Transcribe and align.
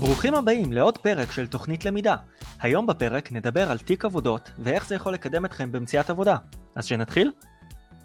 ברוכים 0.00 0.34
הבאים 0.34 0.72
לעוד 0.72 0.98
פרק 0.98 1.32
של 1.32 1.46
תוכנית 1.46 1.84
למידה. 1.84 2.16
היום 2.60 2.86
בפרק 2.86 3.32
נדבר 3.32 3.70
על 3.70 3.78
תיק 3.78 4.04
עבודות 4.04 4.50
ואיך 4.58 4.86
זה 4.86 4.94
יכול 4.94 5.12
לקדם 5.12 5.44
אתכם 5.44 5.72
במציאת 5.72 6.10
עבודה. 6.10 6.36
אז 6.74 6.84
שנתחיל? 6.84 7.32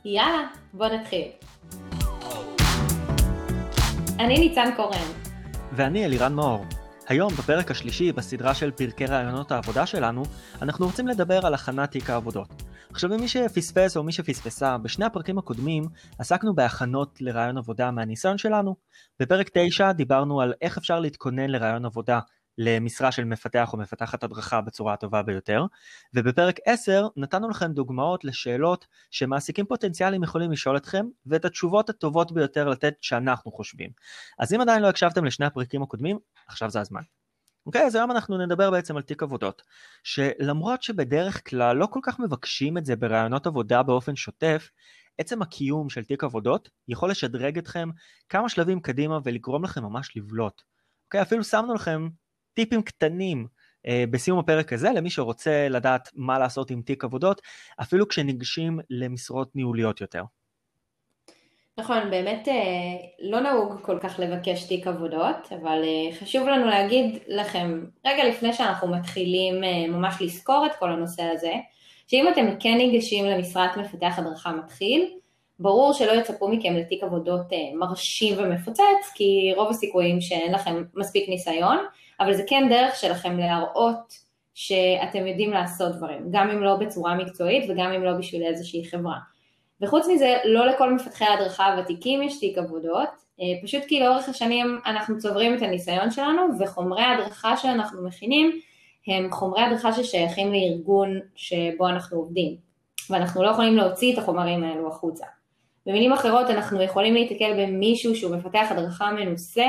יאללה, 0.06 0.48
בוא 0.74 0.88
נתחיל. 0.88 1.28
אני 4.20 4.40
ניצן 4.40 4.70
קורן. 4.76 5.08
ואני 5.72 6.06
אלירן 6.06 6.34
מאור. 6.34 6.66
היום, 7.08 7.34
בפרק 7.34 7.72
השלישי 7.72 8.12
בסדרה 8.12 8.54
של 8.54 8.72
פרקי 8.72 9.06
רעיונות 9.06 9.52
העבודה 9.52 9.86
שלנו, 9.86 10.24
אנחנו 10.62 10.86
רוצים 10.86 11.08
לדבר 11.08 11.46
על 11.46 11.54
הכנת 11.54 11.92
תיק 11.92 12.10
העבודות. 12.10 12.64
עכשיו 12.94 13.10
למי 13.10 13.28
שפספס 13.28 13.98
או 13.98 14.04
מי 14.04 14.12
שפספסה, 14.12 14.78
בשני 14.78 15.06
הפרקים 15.06 15.38
הקודמים 15.38 15.84
עסקנו 16.20 16.56
בהכנות 16.56 17.22
לרעיון 17.22 17.58
עבודה 17.58 17.92
מהניסיון 17.92 18.38
שלנו. 18.38 18.76
בפרק 19.20 19.50
9 19.54 19.92
דיברנו 19.92 20.42
על 20.42 20.54
איך 20.62 20.78
אפשר 20.78 21.00
להתכונן 21.00 21.50
לרעיון 21.50 21.86
עבודה 21.86 22.20
למשרה 22.58 23.12
של 23.12 23.24
מפתח 23.24 23.74
או 23.74 23.78
מפתחת 23.78 24.24
הדרכה 24.24 24.62
בצורה 24.62 24.94
הטובה 24.94 25.24
ביותר, 25.24 25.66
ובפרק 26.14 26.60
10 26.66 27.08
נתנו 27.18 27.50
לכם 27.50 27.72
דוגמאות 27.72 28.26
לשאלות 28.26 28.86
שמעסיקים 29.12 29.66
פוטנציאליים 29.66 30.24
יכולים 30.24 30.52
לשאול 30.52 30.78
אתכם, 30.78 31.06
ואת 31.26 31.46
התשובות 31.46 31.90
הטובות 31.90 32.32
ביותר 32.32 32.70
לתת 32.70 32.94
שאנחנו 33.02 33.52
חושבים. 33.52 33.90
אז 34.40 34.54
אם 34.54 34.62
עדיין 34.62 34.82
לא 34.82 34.88
הקשבתם 34.88 35.26
לשני 35.26 35.46
הפרקים 35.46 35.84
הקודמים, 35.84 36.20
עכשיו 36.48 36.70
זה 36.70 36.80
הזמן. 36.80 37.02
אוקיי, 37.66 37.86
אז 37.86 37.96
היום 37.96 38.12
אנחנו 38.12 38.38
נדבר 38.38 38.72
בעצם 38.72 38.98
על 38.98 39.02
תיק 39.02 39.24
עבודות, 39.24 39.62
שלמרות 40.04 40.84
שבדרך 40.84 41.50
כלל 41.50 41.78
לא 41.78 41.86
כל 41.86 42.00
כך 42.04 42.20
מבקשים 42.20 42.78
את 42.78 42.86
זה 42.86 42.96
ברעיונות 42.96 43.48
עבודה 43.48 43.84
באופן 43.84 44.16
שוטף, 44.16 44.70
עצם 45.18 45.42
הקיום 45.42 45.90
של 45.90 46.04
תיק 46.04 46.24
עבודות 46.24 46.70
יכול 46.88 47.10
לשדרג 47.10 47.58
אתכם 47.58 47.90
כמה 48.30 48.50
שלבים 48.50 48.80
קדימה 48.80 49.20
ולגרום 49.24 49.64
לכם 49.64 49.84
ממש 49.84 50.18
לבלוט. 50.18 50.62
אוקיי, 51.06 51.22
אפילו 51.22 51.44
שמנו 51.44 51.74
לכם 51.74 52.08
טיפים 52.54 52.82
קטנים 52.82 53.48
אה, 53.88 54.04
בסיום 54.12 54.40
הפרק 54.40 54.74
הזה 54.74 54.90
למי 54.92 55.10
שרוצה 55.10 55.68
לדעת 55.70 56.10
מה 56.14 56.40
לעשות 56.40 56.72
עם 56.72 56.82
תיק 56.82 57.04
עבודות, 57.04 57.42
אפילו 57.82 58.08
כשניגשים 58.08 58.80
למשרות 58.90 59.56
ניהוליות 59.56 60.02
יותר. 60.02 60.24
נכון, 61.78 62.12
באמת 62.12 62.48
אה, 62.48 62.54
לא 63.20 63.40
נהוג 63.40 63.82
כל 63.82 64.00
כך 64.00 64.20
לבקש 64.20 64.64
תיק 64.64 64.88
עבודות, 64.88 65.52
אבל 65.62 65.82
אה, 65.84 66.16
חשוב 66.20 66.48
לנו 66.48 66.66
להגיד 66.66 67.20
לכם, 67.28 67.86
רגע 68.06 68.30
לפני 68.30 68.54
שאנחנו 68.54 68.88
מתחילים 68.88 69.64
אה, 69.64 69.88
ממש 69.88 70.22
לזכור 70.22 70.66
את 70.66 70.76
כל 70.80 70.92
הנושא 70.92 71.24
הזה, 71.24 71.54
שאם 72.08 72.28
אתם 72.28 72.46
כן 72.60 72.78
ניגשים 72.78 73.26
למשרת 73.26 73.78
מפתח 73.78 74.14
הדרכה 74.18 74.52
מתחיל, 74.52 75.12
ברור 75.60 75.94
שלא 75.94 76.12
יצפו 76.12 76.48
מכם 76.48 76.74
לתיק 76.74 77.04
עבודות 77.04 77.46
מרשים 77.80 78.36
ומפוצץ, 78.38 79.12
כי 79.16 79.54
רוב 79.56 79.70
הסיכויים 79.70 80.22
שאין 80.22 80.54
לכם 80.54 80.84
מספיק 80.96 81.30
ניסיון, 81.30 81.78
אבל 82.20 82.34
זה 82.34 82.44
כן 82.48 82.68
דרך 82.70 82.96
שלכם 82.96 83.38
להראות 83.38 84.14
שאתם 84.54 85.28
יודעים 85.28 85.52
לעשות 85.52 85.96
דברים, 85.96 86.28
גם 86.32 86.50
אם 86.50 86.64
לא 86.64 86.76
בצורה 86.76 87.16
מקצועית 87.16 87.70
וגם 87.70 87.92
אם 87.92 88.04
לא 88.04 88.14
בשביל 88.14 88.44
איזושהי 88.44 88.86
חברה. 88.92 89.33
וחוץ 89.84 90.08
מזה, 90.08 90.36
לא 90.46 90.68
לכל 90.68 90.94
מפתחי 90.94 91.26
ההדרכה 91.26 91.74
הוותיקים 91.74 92.22
יש 92.22 92.40
תיק 92.40 92.58
עבודות, 92.58 93.10
אה, 93.42 93.46
פשוט 93.64 93.84
כי 93.88 94.00
לאורך 94.00 94.30
השנים 94.30 94.80
אנחנו 94.86 95.18
צוברים 95.18 95.58
את 95.58 95.62
הניסיון 95.62 96.12
שלנו, 96.12 96.42
וחומרי 96.60 97.02
ההדרכה 97.02 97.58
שאנחנו 97.58 98.08
מכינים 98.08 98.60
הם 99.08 99.32
חומרי 99.32 99.62
הדרכה 99.62 99.94
ששייכים 99.94 100.54
לארגון 100.54 101.20
שבו 101.36 101.88
אנחנו 101.88 102.18
עובדים, 102.18 102.56
ואנחנו 103.10 103.44
לא 103.44 103.50
יכולים 103.50 103.76
להוציא 103.78 104.14
את 104.14 104.18
החומרים 104.18 104.64
האלו 104.64 104.88
החוצה. 104.88 105.26
במילים 105.86 106.14
אחרות, 106.14 106.50
אנחנו 106.50 106.82
יכולים 106.82 107.14
להתקל 107.14 107.54
במישהו 107.58 108.16
שהוא 108.16 108.36
מפתח 108.36 108.68
הדרכה 108.70 109.12
מנוסה, 109.12 109.68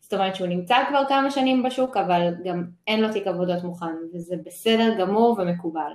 זאת 0.00 0.14
אומרת 0.14 0.36
שהוא 0.36 0.48
נמצא 0.48 0.76
כבר 0.88 1.02
כמה 1.08 1.30
שנים 1.30 1.62
בשוק, 1.62 1.96
אבל 1.96 2.34
גם 2.44 2.64
אין 2.86 3.00
לו 3.00 3.12
תיק 3.12 3.26
עבודות 3.26 3.64
מוכן, 3.64 3.94
וזה 4.14 4.36
בסדר 4.44 4.94
גמור 4.98 5.36
ומקובל. 5.38 5.92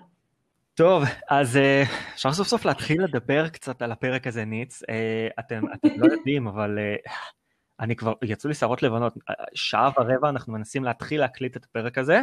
טוב, 0.76 1.04
אז 1.30 1.58
אה, 1.58 1.84
אפשר 2.14 2.34
סוף 2.34 2.48
סוף 2.48 2.66
להתחיל 2.66 3.04
לדבר 3.04 3.50
קצת 3.50 3.82
על 3.82 3.92
הפרק 3.92 4.28
הזה, 4.28 4.46
ניץ. 4.46 4.84
אה, 4.90 5.28
אתם, 5.40 5.62
אתם 5.74 5.90
לא 5.98 6.14
יודעים, 6.14 6.48
אבל 6.48 6.80
אה, 6.80 6.96
אני 7.80 7.96
כבר, 7.96 8.14
יצאו 8.24 8.48
לי 8.48 8.54
שערות 8.54 8.84
לבנות. 8.84 9.14
שעה 9.54 9.90
ורבע 9.98 10.30
אנחנו 10.30 10.54
מנסים 10.54 10.84
להתחיל 10.84 11.20
להקליט 11.20 11.58
את 11.58 11.66
הפרק 11.66 11.98
הזה, 11.98 12.22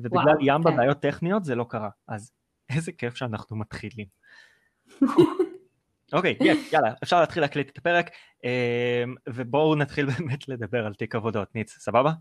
ובגלל 0.00 0.22
וואו, 0.22 0.38
ים 0.40 0.62
כן. 0.62 0.74
בבעיות 0.74 1.00
טכניות 1.00 1.44
זה 1.44 1.54
לא 1.54 1.66
קרה. 1.68 1.90
אז 2.08 2.32
איזה 2.70 2.92
כיף 2.92 3.14
שאנחנו 3.14 3.56
מתחילים. 3.56 4.06
אוקיי, 6.12 6.36
okay, 6.40 6.44
yes, 6.44 6.72
יאללה, 6.72 6.92
אפשר 7.02 7.20
להתחיל 7.20 7.42
להקליט 7.42 7.70
את 7.70 7.78
הפרק, 7.78 8.10
ובואו 9.28 9.74
נתחיל 9.74 10.06
באמת 10.10 10.48
לדבר 10.48 10.86
על 10.86 10.94
תיק 10.94 11.14
עבודות. 11.14 11.54
ניץ, 11.54 11.78
סבבה? 11.78 12.12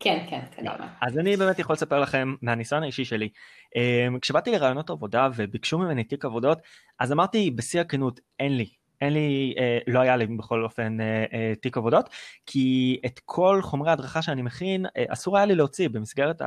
כן, 0.00 0.26
כן, 0.30 0.40
קדימה. 0.56 0.88
אז 1.00 1.18
אני 1.18 1.36
באמת 1.36 1.58
יכול 1.58 1.72
לספר 1.72 2.00
לכם 2.00 2.34
מהניסיון 2.42 2.82
האישי 2.82 3.04
שלי. 3.04 3.28
אמ, 3.76 4.18
כשבאתי 4.18 4.50
לרעיונות 4.50 4.90
עבודה 4.90 5.28
וביקשו 5.36 5.78
ממני 5.78 6.04
תיק 6.04 6.24
עבודות, 6.24 6.58
אז 6.98 7.12
אמרתי 7.12 7.50
בשיא 7.50 7.80
הכנות, 7.80 8.20
אין 8.38 8.56
לי. 8.56 8.70
אין 9.00 9.12
לי, 9.12 9.54
אה, 9.58 9.78
לא 9.86 10.00
היה 10.00 10.16
לי 10.16 10.26
בכל 10.26 10.64
אופן 10.64 11.00
אה, 11.00 11.24
אה, 11.32 11.52
תיק 11.60 11.76
עבודות, 11.76 12.08
כי 12.46 13.00
את 13.06 13.20
כל 13.24 13.60
חומרי 13.62 13.90
ההדרכה 13.90 14.22
שאני 14.22 14.42
מכין, 14.42 14.86
אה, 14.86 15.04
אסור 15.08 15.36
היה 15.36 15.46
לי 15.46 15.54
להוציא 15.54 15.88
במסגרת 15.88 16.42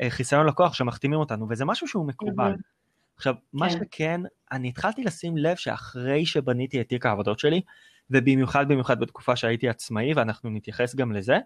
החיסיון 0.00 0.46
לקוח 0.46 0.74
שמחתימים 0.74 1.18
אותנו, 1.18 1.46
וזה 1.50 1.64
משהו 1.64 1.88
שהוא 1.88 2.06
מקובל. 2.06 2.54
עכשיו, 3.16 3.34
כן. 3.34 3.40
מה 3.52 3.70
שכן, 3.70 4.20
אני 4.52 4.68
התחלתי 4.68 5.04
לשים 5.04 5.36
לב 5.36 5.56
שאחרי 5.56 6.26
שבניתי 6.26 6.80
את 6.80 6.88
תיק 6.88 7.06
העבודות 7.06 7.38
שלי, 7.38 7.60
ובמיוחד 8.10 8.68
במיוחד 8.68 9.00
בתקופה 9.00 9.36
שהייתי 9.36 9.68
עצמאי, 9.68 10.14
ואנחנו 10.14 10.50
נתייחס 10.50 10.94
גם 10.94 11.12
לזה, 11.12 11.38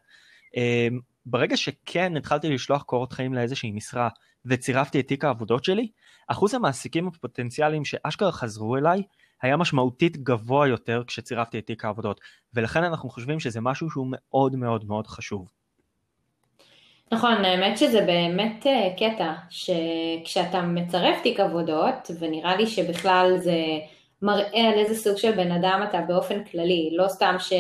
אמ, 0.57 1.01
ברגע 1.27 1.57
שכן 1.57 2.17
התחלתי 2.17 2.49
לשלוח 2.51 2.83
קורות 2.83 3.13
חיים 3.13 3.35
לאיזושהי 3.35 3.71
משרה 3.71 4.09
וצירפתי 4.47 5.01
את 5.01 5.09
תיק 5.09 5.25
העבודות 5.25 5.65
שלי, 5.65 5.89
אחוז 6.29 6.55
המעסיקים 6.55 7.09
הפוטנציאליים 7.09 7.85
שאשכרה 7.85 8.33
חזרו 8.33 8.77
אליי 8.77 9.03
היה 9.43 9.57
משמעותית 9.57 10.17
גבוה 10.17 10.69
יותר 10.69 11.03
כשצירפתי 11.07 11.59
את 11.59 11.67
תיק 11.67 11.85
העבודות, 11.85 12.21
ולכן 12.55 12.85
אנחנו 12.85 13.11
חושבים 13.11 13.41
שזה 13.41 13.61
משהו 13.61 13.91
שהוא 13.91 14.07
מאוד 14.11 14.57
מאוד 14.57 14.85
מאוד 14.85 15.07
חשוב. 15.07 15.49
נכון, 17.13 17.45
האמת 17.45 17.79
שזה 17.79 18.01
באמת 18.01 18.67
אה, 18.67 18.95
קטע, 18.97 19.33
שכשאתה 19.51 20.63
מצרף 20.63 21.23
תיק 21.23 21.41
עבודות, 21.41 22.11
ונראה 22.19 22.57
לי 22.57 22.67
שבכלל 22.67 23.33
זה 23.39 23.57
מראה 24.23 24.73
על 24.73 24.79
איזה 24.79 24.95
סוג 24.95 25.17
של 25.17 25.33
בן 25.33 25.53
אדם 25.53 25.85
אתה 25.89 26.01
באופן 26.01 26.45
כללי, 26.45 26.91
לא 26.97 27.09
סתם 27.09 27.35
ש... 27.39 27.53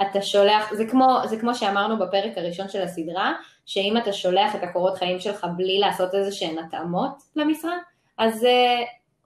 אתה 0.00 0.22
שולח, 0.22 0.74
זה 0.74 0.86
כמו, 0.86 1.18
זה 1.24 1.36
כמו 1.36 1.54
שאמרנו 1.54 1.98
בפרק 1.98 2.32
הראשון 2.38 2.68
של 2.68 2.82
הסדרה, 2.82 3.32
שאם 3.66 3.96
אתה 3.96 4.12
שולח 4.12 4.54
את 4.54 4.62
הקורות 4.62 4.98
חיים 4.98 5.20
שלך 5.20 5.46
בלי 5.56 5.78
לעשות 5.78 6.14
איזה 6.14 6.32
שהן 6.32 6.58
התאמות 6.58 7.22
למשרה, 7.36 7.76
אז 8.18 8.38
זה 8.38 8.76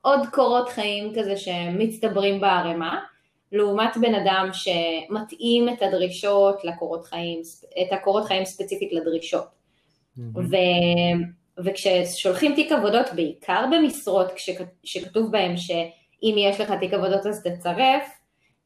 עוד 0.02 0.20
קורות 0.32 0.68
חיים 0.68 1.12
כזה 1.18 1.36
שמצטברים 1.36 2.40
בערימה, 2.40 3.00
לעומת 3.52 3.96
בן 4.00 4.14
אדם 4.14 4.50
שמתאים 4.52 5.68
את 5.68 5.82
הדרישות 5.82 6.64
לקורות 6.64 7.04
חיים, 7.04 7.40
את 7.82 7.92
הקורות 7.92 8.24
חיים 8.24 8.44
ספציפית 8.44 8.92
לדרישות. 8.92 9.44
Mm-hmm. 9.44 10.38
ו... 10.38 10.56
וכששולחים 11.64 12.54
תיק 12.54 12.72
עבודות, 12.72 13.06
בעיקר 13.14 13.64
במשרות 13.72 14.32
שכתוב 14.84 15.32
בהם 15.32 15.56
שאם 15.56 16.34
יש 16.38 16.60
לך 16.60 16.72
תיק 16.80 16.94
עבודות 16.94 17.26
אז 17.26 17.42
תצרף, 17.42 18.19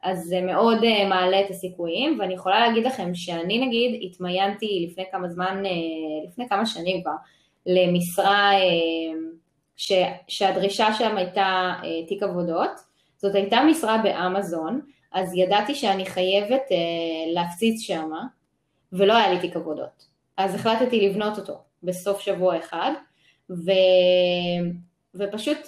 אז 0.05 0.25
זה 0.25 0.41
מאוד 0.41 0.79
uh, 0.79 1.09
מעלה 1.09 1.41
את 1.41 1.51
הסיכויים, 1.51 2.21
ואני 2.21 2.35
יכולה 2.35 2.61
להגיד 2.61 2.87
לכם 2.87 3.15
שאני 3.15 3.67
נגיד 3.67 4.01
התמיינתי 4.03 4.87
לפני 4.91 5.05
כמה 5.13 5.29
זמן, 5.29 5.63
uh, 5.65 6.29
לפני 6.29 6.49
כמה 6.49 6.67
שנים 6.67 7.03
כבר, 7.03 7.13
למשרה 7.67 8.51
uh, 8.53 9.17
ש, 9.77 9.93
שהדרישה 10.29 10.93
שם 10.93 11.17
הייתה 11.17 11.75
תיק 12.09 12.23
עבודות, 12.23 12.71
זאת 13.17 13.35
הייתה 13.35 13.61
משרה 13.71 13.99
באמזון, 13.99 14.81
אז 15.13 15.35
ידעתי 15.35 15.75
שאני 15.75 16.07
חייבת 16.07 16.63
להפציץ 17.35 17.81
שם, 17.81 18.11
ולא 18.93 19.17
היה 19.17 19.33
לי 19.33 19.41
תיק 19.41 19.57
עבודות. 19.57 20.07
אז 20.37 20.55
החלטתי 20.55 21.09
לבנות 21.09 21.39
אותו 21.39 21.59
בסוף 21.83 22.21
שבוע 22.21 22.59
אחד, 22.59 22.93
ו... 23.51 23.71
ופשוט 25.15 25.59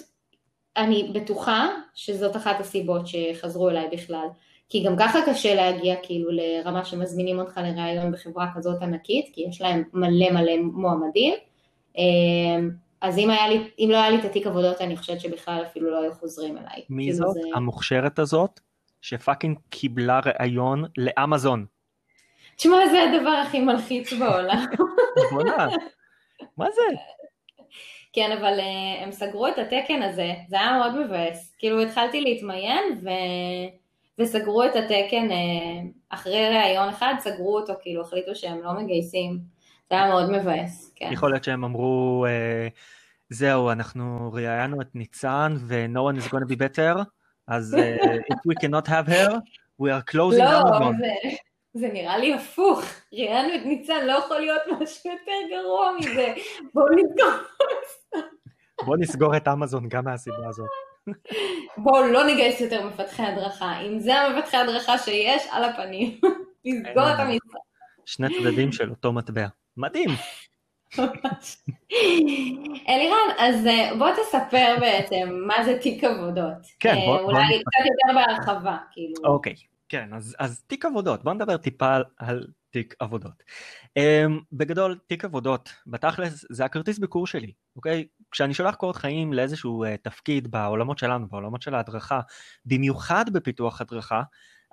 אני 0.77 1.11
בטוחה 1.13 1.67
שזאת 1.93 2.35
אחת 2.35 2.59
הסיבות 2.59 3.01
שחזרו 3.07 3.69
אליי 3.69 3.87
בכלל. 3.91 4.27
כי 4.69 4.83
גם 4.83 4.95
ככה 4.99 5.19
קשה 5.25 5.55
להגיע 5.55 5.95
כאילו 6.03 6.29
לרמה 6.31 6.85
שמזמינים 6.85 7.39
אותך 7.39 7.59
לראיון 7.63 8.11
בחברה 8.11 8.47
כזאת 8.55 8.81
ענקית, 8.81 9.29
כי 9.33 9.45
יש 9.49 9.61
להם 9.61 9.83
מלא 9.93 10.31
מלא 10.31 10.57
מועמדים. 10.57 11.33
אמ, 11.97 12.69
אז 13.01 13.17
אם, 13.17 13.29
היה 13.29 13.47
לי, 13.47 13.69
אם 13.79 13.89
לא 13.91 13.97
היה 13.97 14.09
לי 14.09 14.19
את 14.19 14.25
התיק 14.25 14.47
עבודות, 14.47 14.81
אני 14.81 14.97
חושבת 14.97 15.21
שבכלל 15.21 15.63
אפילו 15.71 15.91
לא 15.91 16.01
היו 16.01 16.13
חוזרים 16.13 16.57
אליי. 16.57 16.83
מי 16.89 17.03
כאילו 17.03 17.17
זאת? 17.17 17.33
זה... 17.33 17.39
המוכשרת 17.55 18.19
הזאת, 18.19 18.59
שפאקינג 19.01 19.57
קיבלה 19.69 20.19
ראיון 20.25 20.85
לאמזון. 20.97 21.65
תשמע, 22.55 22.77
זה 22.91 23.03
הדבר 23.03 23.29
הכי 23.29 23.59
מלחיץ 23.59 24.13
בעולם. 24.13 24.65
מה 26.57 26.65
זה? 26.71 26.81
כן, 28.13 28.37
אבל 28.41 28.59
uh, 28.59 29.03
הם 29.03 29.11
סגרו 29.11 29.47
את 29.47 29.57
התקן 29.57 30.01
הזה, 30.01 30.33
זה 30.47 30.59
היה 30.59 30.77
מאוד 30.77 31.05
מבאס. 31.05 31.55
כאילו 31.59 31.81
התחלתי 31.81 32.21
להתמיין 32.21 32.83
ו... 33.03 33.09
וסגרו 34.19 34.63
את 34.63 34.75
התקן 34.75 35.31
אה, 35.31 35.81
אחרי 36.09 36.49
ראיון 36.49 36.89
אחד, 36.89 37.13
סגרו 37.19 37.57
אותו, 37.57 37.73
כאילו 37.81 38.01
החליטו 38.01 38.35
שהם 38.35 38.63
לא 38.63 38.73
מגייסים. 38.73 39.39
זה 39.89 39.95
היה 39.95 40.07
מאוד 40.07 40.31
מבאס, 40.31 40.93
כן. 40.95 41.09
יכול 41.11 41.31
להיות 41.31 41.43
שהם 41.43 41.63
אמרו, 41.63 42.25
אה, 42.29 42.67
זהו, 43.29 43.71
אנחנו 43.71 44.31
ראיינו 44.33 44.81
את 44.81 44.95
ניצן 44.95 45.57
ו- 45.59 45.85
no 45.93 45.97
one 45.97 46.21
is 46.21 46.31
going 46.31 46.41
to 46.41 46.51
be 46.53 46.57
better, 46.57 47.03
אז 47.47 47.75
if 48.29 48.35
we 48.35 48.65
cannot 48.65 48.87
have 48.87 49.09
her, 49.09 49.31
we 49.81 49.85
are 49.85 50.11
closing 50.11 50.43
לא, 50.43 50.91
זה, 50.97 51.13
זה 51.77 51.87
נראה 51.93 52.17
לי 52.17 52.33
הפוך. 52.33 52.81
ראיינו 53.13 53.55
את 53.55 53.65
ניצן, 53.65 54.05
לא 54.05 54.11
יכול 54.11 54.39
להיות 54.39 54.61
משהו 54.81 55.11
יותר 55.11 55.31
גרוע 55.49 55.91
מזה. 55.99 56.33
בואו 56.73 56.85
נסגור. 56.95 57.31
בואו 58.85 58.97
נסגור 58.97 59.37
את 59.37 59.47
אמזון 59.47 59.89
גם 59.89 60.05
מהסיבה 60.05 60.47
הזאת. 60.47 60.67
בואו 61.77 62.07
לא 62.07 62.23
נגייס 62.27 62.61
יותר 62.61 62.87
מפתחי 62.87 63.23
הדרכה. 63.23 63.81
אם 63.81 63.99
זה 63.99 64.15
המפתחי 64.15 64.57
הדרכה 64.57 64.97
שיש, 64.97 65.43
על 65.51 65.63
הפנים. 65.63 66.19
נסגור 66.65 67.09
את 67.13 67.19
המשרד. 67.19 67.61
שני 68.05 68.27
צדדים 68.39 68.71
של 68.71 68.89
אותו 68.89 69.13
מטבע. 69.13 69.47
מדהים. 69.77 70.09
אלירן, 72.89 73.29
אז 73.37 73.67
אה, 73.67 73.91
בוא 73.97 74.09
תספר 74.11 74.75
בעצם 74.79 75.41
מה 75.47 75.63
זה 75.65 75.77
תיק 75.81 76.03
עבודות. 76.03 76.53
כן, 76.79 76.95
אה, 76.95 77.05
בוא... 77.05 77.19
אולי. 77.19 77.39
קצת 77.39 77.85
יותר 77.85 78.19
בהרחבה, 78.19 78.77
כאילו. 78.91 79.13
אוקיי, 79.23 79.55
כן, 79.89 80.13
אז, 80.13 80.35
אז 80.39 80.63
תיק 80.67 80.85
עבודות, 80.85 81.23
בוא 81.23 81.33
נדבר 81.33 81.57
טיפה 81.57 81.95
על, 81.95 82.03
על 82.17 82.47
תיק 82.69 82.95
עבודות. 82.99 83.43
Um, 83.99 84.31
בגדול, 84.51 84.97
תיק 85.07 85.25
עבודות, 85.25 85.69
בתכלס 85.87 86.45
זה 86.49 86.65
הכרטיס 86.65 86.99
ביקור 86.99 87.27
שלי, 87.27 87.53
אוקיי? 87.75 88.07
כשאני 88.31 88.53
שולח 88.53 88.75
קורות 88.75 88.95
חיים 88.95 89.33
לאיזשהו 89.33 89.85
uh, 89.85 89.87
תפקיד 90.03 90.51
בעולמות 90.51 90.97
שלנו, 90.97 91.27
בעולמות 91.27 91.61
של 91.61 91.75
ההדרכה, 91.75 92.19
במיוחד 92.65 93.25
בפיתוח 93.33 93.81
הדרכה, 93.81 94.21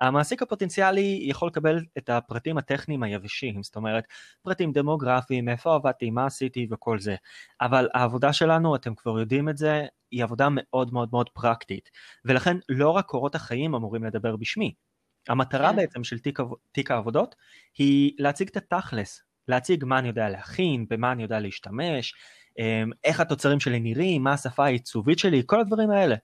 המעסיק 0.01 0.41
הפוטנציאלי 0.41 1.19
יכול 1.21 1.47
לקבל 1.47 1.79
את 1.97 2.09
הפרטים 2.09 2.57
הטכניים 2.57 3.03
היבשים, 3.03 3.63
זאת 3.63 3.75
אומרת, 3.75 4.03
פרטים 4.41 4.71
דמוגרפיים, 4.71 5.49
איפה 5.49 5.75
עבדתי, 5.75 6.09
מה 6.09 6.25
עשיתי 6.25 6.67
וכל 6.71 6.99
זה. 6.99 7.15
אבל 7.61 7.89
העבודה 7.93 8.33
שלנו, 8.33 8.75
אתם 8.75 8.95
כבר 8.95 9.19
יודעים 9.19 9.49
את 9.49 9.57
זה, 9.57 9.85
היא 10.11 10.23
עבודה 10.23 10.47
מאוד 10.51 10.93
מאוד 10.93 11.09
מאוד 11.11 11.29
פרקטית. 11.29 11.89
ולכן 12.25 12.57
לא 12.69 12.89
רק 12.89 13.05
קורות 13.05 13.35
החיים 13.35 13.75
אמורים 13.75 14.03
לדבר 14.03 14.35
בשמי. 14.35 14.73
המטרה 15.29 15.69
כן. 15.69 15.75
בעצם 15.75 16.03
של 16.03 16.19
תיק, 16.19 16.39
תיק 16.71 16.91
העבודות 16.91 17.35
היא 17.77 18.11
להציג 18.19 18.47
את 18.47 18.57
התכלס, 18.57 19.21
להציג 19.47 19.85
מה 19.85 19.99
אני 19.99 20.07
יודע 20.07 20.29
להכין, 20.29 20.85
במה 20.89 21.11
אני 21.11 21.23
יודע 21.23 21.39
להשתמש, 21.39 22.13
אמ, 22.59 22.91
איך 23.03 23.19
התוצרים 23.19 23.59
שלי 23.59 23.79
נראים, 23.79 24.23
מה 24.23 24.33
השפה 24.33 24.65
העיצובית 24.65 25.19
שלי, 25.19 25.43
כל 25.45 25.59
הדברים 25.59 25.89
האלה. 25.89 26.15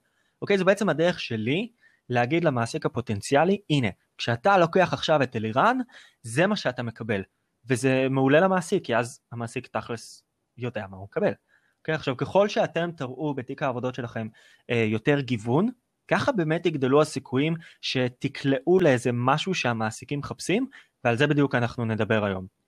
אוקיי, 0.42 0.58
זו 0.58 0.64
בעצם 0.64 0.88
הדרך 0.88 1.20
שלי 1.20 1.68
להגיד 2.08 2.44
למעסיק 2.44 2.86
הפוטנציאלי, 2.86 3.60
הנה, 3.70 3.88
כשאתה 4.18 4.58
לוקח 4.58 4.92
עכשיו 4.92 5.22
את 5.22 5.36
אלירן, 5.36 5.78
זה 6.22 6.46
מה 6.46 6.56
שאתה 6.56 6.82
מקבל. 6.82 7.22
וזה 7.68 8.06
מעולה 8.10 8.40
למעסיק, 8.40 8.84
כי 8.84 8.96
אז 8.96 9.20
המעסיק 9.32 9.66
תכלס 9.66 10.24
יודע 10.56 10.86
מה 10.90 10.96
הוא 10.96 11.04
מקבל. 11.04 11.32
אוקיי, 11.78 11.94
עכשיו 11.94 12.16
ככל 12.16 12.48
שאתם 12.48 12.90
תראו 12.96 13.34
בתיק 13.34 13.62
העבודות 13.62 13.94
שלכם 13.94 14.28
אה, 14.70 14.84
יותר 14.88 15.20
גיוון, 15.20 15.68
ככה 16.08 16.32
באמת 16.32 16.66
יגדלו 16.66 17.02
הסיכויים 17.02 17.54
שתקלעו 17.80 18.80
לאיזה 18.80 19.10
משהו 19.12 19.54
שהמעסיקים 19.54 20.18
מחפשים, 20.18 20.66
ועל 21.04 21.16
זה 21.16 21.26
בדיוק 21.26 21.54
אנחנו 21.54 21.84
נדבר 21.84 22.24
היום. 22.24 22.62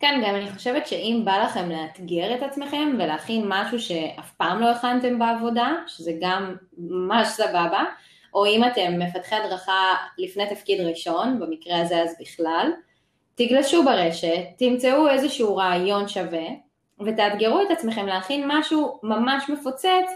כן, 0.00 0.20
גם 0.26 0.34
אני 0.34 0.50
חושבת 0.52 0.86
שאם 0.86 1.22
בא 1.24 1.36
לכם 1.44 1.70
לאתגר 1.70 2.34
את 2.34 2.42
עצמכם 2.42 2.88
ולהכין 2.98 3.44
משהו 3.48 3.80
שאף 3.80 4.32
פעם 4.32 4.60
לא 4.60 4.70
הכנתם 4.70 5.18
בעבודה, 5.18 5.74
שזה 5.86 6.12
גם 6.20 6.56
ממש 6.78 7.28
סבבה, 7.28 7.84
או 8.34 8.46
אם 8.46 8.64
אתם 8.64 8.98
מפתחי 8.98 9.34
הדרכה 9.34 9.94
לפני 10.18 10.46
תפקיד 10.50 10.80
ראשון, 10.80 11.40
במקרה 11.40 11.80
הזה 11.80 12.02
אז 12.02 12.16
בכלל, 12.20 12.70
תגלשו 13.34 13.84
ברשת, 13.84 14.42
תמצאו 14.58 15.08
איזשהו 15.08 15.56
רעיון 15.56 16.08
שווה, 16.08 16.46
ותאתגרו 17.06 17.62
את 17.62 17.70
עצמכם 17.70 18.06
להכין 18.06 18.44
משהו 18.46 19.00
ממש 19.02 19.50
מפוצץ 19.50 20.08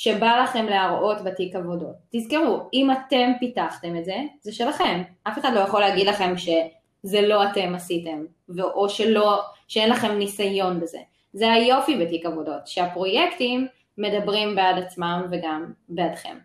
שבא 0.00 0.42
לכם 0.42 0.66
להראות 0.66 1.24
בתיק 1.24 1.56
עבודות. 1.56 1.96
תזכרו, 2.12 2.68
אם 2.74 2.90
אתם 2.90 3.30
פיתחתם 3.40 3.96
את 3.96 4.04
זה, 4.04 4.16
זה 4.40 4.52
שלכם. 4.52 5.02
אף 5.22 5.38
אחד 5.38 5.52
לא 5.54 5.60
יכול 5.60 5.80
להגיד 5.80 6.06
לכם 6.06 6.34
שזה 6.36 7.20
לא 7.20 7.44
אתם 7.44 7.74
עשיתם, 7.74 8.24
או 8.60 8.88
שלא, 8.88 9.42
שאין 9.68 9.90
לכם 9.90 10.18
ניסיון 10.18 10.80
בזה. 10.80 10.98
זה 11.32 11.52
היופי 11.52 12.04
בתיק 12.04 12.26
עבודות, 12.26 12.66
שהפרויקטים 12.66 13.66
מדברים 13.98 14.56
בעד 14.56 14.78
עצמם 14.78 15.22
וגם 15.30 15.72
בעדכם. 15.88 16.36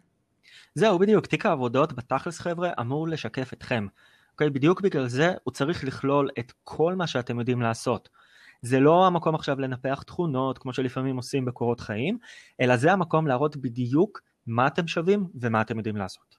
זהו, 0.76 1.00
בדיוק, 1.00 1.26
תיק 1.26 1.46
העבודות 1.46 1.94
בתכלס 1.94 2.40
חבר'ה 2.40 2.70
אמור 2.80 3.08
לשקף 3.08 3.54
אתכם. 3.54 3.88
אוקיי, 4.32 4.50
בדיוק 4.50 4.82
בגלל 4.82 5.08
זה 5.08 5.34
הוא 5.44 5.52
צריך 5.52 5.84
לכלול 5.84 6.30
את 6.40 6.52
כל 6.64 6.96
מה 6.96 7.08
שאתם 7.08 7.40
יודעים 7.40 7.62
לעשות. 7.62 8.10
זה 8.62 8.80
לא 8.80 9.06
המקום 9.08 9.36
עכשיו 9.36 9.60
לנפח 9.60 10.04
תכונות 10.04 10.58
כמו 10.58 10.74
שלפעמים 10.74 11.18
עושים 11.18 11.46
בקורות 11.46 11.80
חיים, 11.80 12.18
אלא 12.62 12.78
זה 12.78 12.92
המקום 12.92 13.28
להראות 13.28 13.58
בדיוק 13.58 14.22
מה 14.48 14.68
אתם 14.68 14.88
שווים 14.88 15.28
ומה 15.36 15.62
אתם 15.62 15.78
יודעים 15.78 15.96
לעשות. 15.96 16.36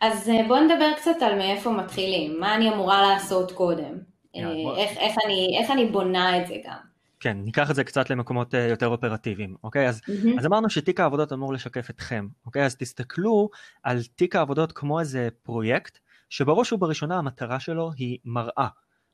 אז 0.00 0.28
אה, 0.28 0.48
בואו 0.48 0.64
נדבר 0.64 0.92
קצת 0.96 1.16
על 1.20 1.38
מאיפה 1.38 1.70
מתחילים, 1.70 2.40
מה 2.40 2.54
אני 2.54 2.70
אמורה 2.70 3.02
לעשות 3.02 3.52
קודם, 3.52 3.98
אה, 4.36 4.42
איך, 4.76 4.98
איך, 4.98 5.16
אני, 5.24 5.58
איך 5.60 5.70
אני 5.70 5.86
בונה 5.86 6.42
את 6.42 6.46
זה 6.46 6.54
גם. 6.66 6.90
כן, 7.20 7.36
ניקח 7.44 7.70
את 7.70 7.74
זה 7.74 7.84
קצת 7.84 8.10
למקומות 8.10 8.54
אה, 8.54 8.60
יותר 8.60 8.88
אופרטיביים, 8.88 9.56
אוקיי? 9.64 9.88
אז, 9.88 10.00
mm-hmm. 10.00 10.38
אז 10.38 10.46
אמרנו 10.46 10.70
שתיק 10.70 11.00
העבודות 11.00 11.32
אמור 11.32 11.52
לשקף 11.52 11.90
אתכם, 11.90 12.26
אוקיי? 12.46 12.64
אז 12.64 12.76
תסתכלו 12.76 13.50
על 13.82 13.98
תיק 14.16 14.36
העבודות 14.36 14.72
כמו 14.72 15.00
איזה 15.00 15.28
פרויקט, 15.42 15.98
שבראש 16.28 16.72
ובראשונה 16.72 17.18
המטרה 17.18 17.60
שלו 17.60 17.90
היא 17.96 18.18
מראה. 18.24 18.68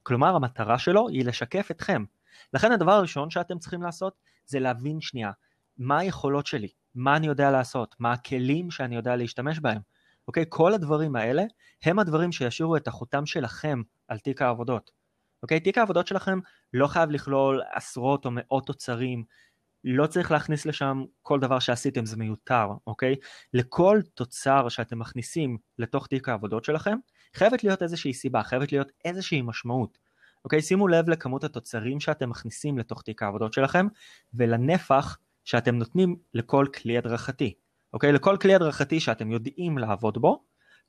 כלומר 0.07 0.37
המטרה 0.37 0.79
שלו 0.79 1.09
היא 1.09 1.25
לשקף 1.25 1.71
אתכם. 1.71 2.05
לכן 2.55 2.73
הדבר 2.73 2.93
הראשון 2.93 3.31
שאתם 3.31 3.59
צריכים 3.59 3.83
לעשות 3.83 4.15
זה 4.47 4.61
להבין 4.61 5.01
שנייה 5.01 5.31
מה 5.79 5.99
היכולות 5.99 6.47
שלי, 6.47 6.69
מה 6.95 7.17
אני 7.17 7.27
יודע 7.27 7.51
לעשות, 7.51 7.97
מה 7.99 8.13
הכלים 8.13 8.71
שאני 8.71 8.97
יודע 8.97 9.17
להשתמש 9.17 9.59
בהם. 9.59 9.81
אוקיי? 10.29 10.45
כל 10.49 10.75
הדברים 10.75 11.17
האלה 11.17 11.43
הם 11.85 11.99
הדברים 11.99 12.33
שישאירו 12.33 12.77
את 12.77 12.89
החותם 12.89 13.27
שלכם 13.27 13.83
על 14.09 14.19
תיק 14.19 14.43
העבודות. 14.43 14.91
אוקיי? 15.43 15.61
תיק 15.61 15.79
העבודות 15.79 16.07
שלכם 16.07 16.39
לא 16.73 16.87
חייב 16.87 17.11
לכלול 17.11 17.63
עשרות 17.73 18.25
או 18.25 18.31
מאות 18.33 18.67
תוצרים, 18.67 19.25
לא 19.85 20.07
צריך 20.07 20.31
להכניס 20.31 20.67
לשם 20.67 21.05
כל 21.23 21.41
דבר 21.41 21.59
שעשיתם, 21.59 22.07
זה 22.07 22.17
מיותר, 22.17 22.69
אוקיי? 22.87 23.17
לכל 23.55 24.01
תוצר 24.15 24.69
שאתם 24.69 24.99
מכניסים 24.99 25.59
לתוך 25.79 26.07
תיק 26.07 26.29
העבודות 26.29 26.65
שלכם, 26.65 26.97
חייבת 27.37 27.65
להיות 27.65 27.83
איזושהי 27.83 28.15
סיבה, 28.15 28.43
חייבת 28.43 28.73
להיות 28.73 28.93
איזושהי 29.05 29.43
משמעות. 29.43 29.99
אוקיי? 30.45 30.63
שימו 30.63 30.89
לב 30.89 31.09
לכמות 31.09 31.45
התוצרים 31.45 32.01
שאתם 32.01 32.31
מכניסים 32.31 32.79
לתוך 32.79 33.03
תיק 33.03 33.23
העבודות 33.23 33.53
שלכם, 33.53 33.87
ולנפח 34.35 35.19
שאתם 35.45 35.75
נותנים 35.75 36.17
לכל 36.35 36.67
כלי 36.75 36.99
הדרכתי. 36.99 37.55
אוקיי? 37.93 38.13
לכל 38.13 38.37
כלי 38.37 38.55
הדרכתי 38.55 39.01
שאתם 39.01 39.31
יודעים 39.31 39.79
לעבוד 39.79 40.19
בו, 40.19 40.43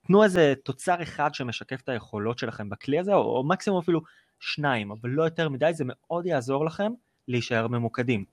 תנו 0.06 0.24
איזה 0.24 0.54
תוצר 0.64 1.02
אחד 1.02 1.34
שמשקף 1.34 1.80
את 1.80 1.88
היכולות 1.88 2.38
שלכם 2.38 2.70
בכלי 2.70 2.98
הזה, 2.98 3.14
או, 3.14 3.36
או 3.36 3.44
מקסימום 3.44 3.78
אפילו 3.78 4.00
שניים, 4.40 4.90
אבל 4.90 5.10
לא 5.10 5.22
יותר 5.22 5.48
מדי, 5.48 5.70
זה 5.72 5.84
מאוד 5.86 6.26
יעזור 6.26 6.64
לכם 6.64 6.92
להישאר 7.28 7.66
ממוקדים. 7.66 8.24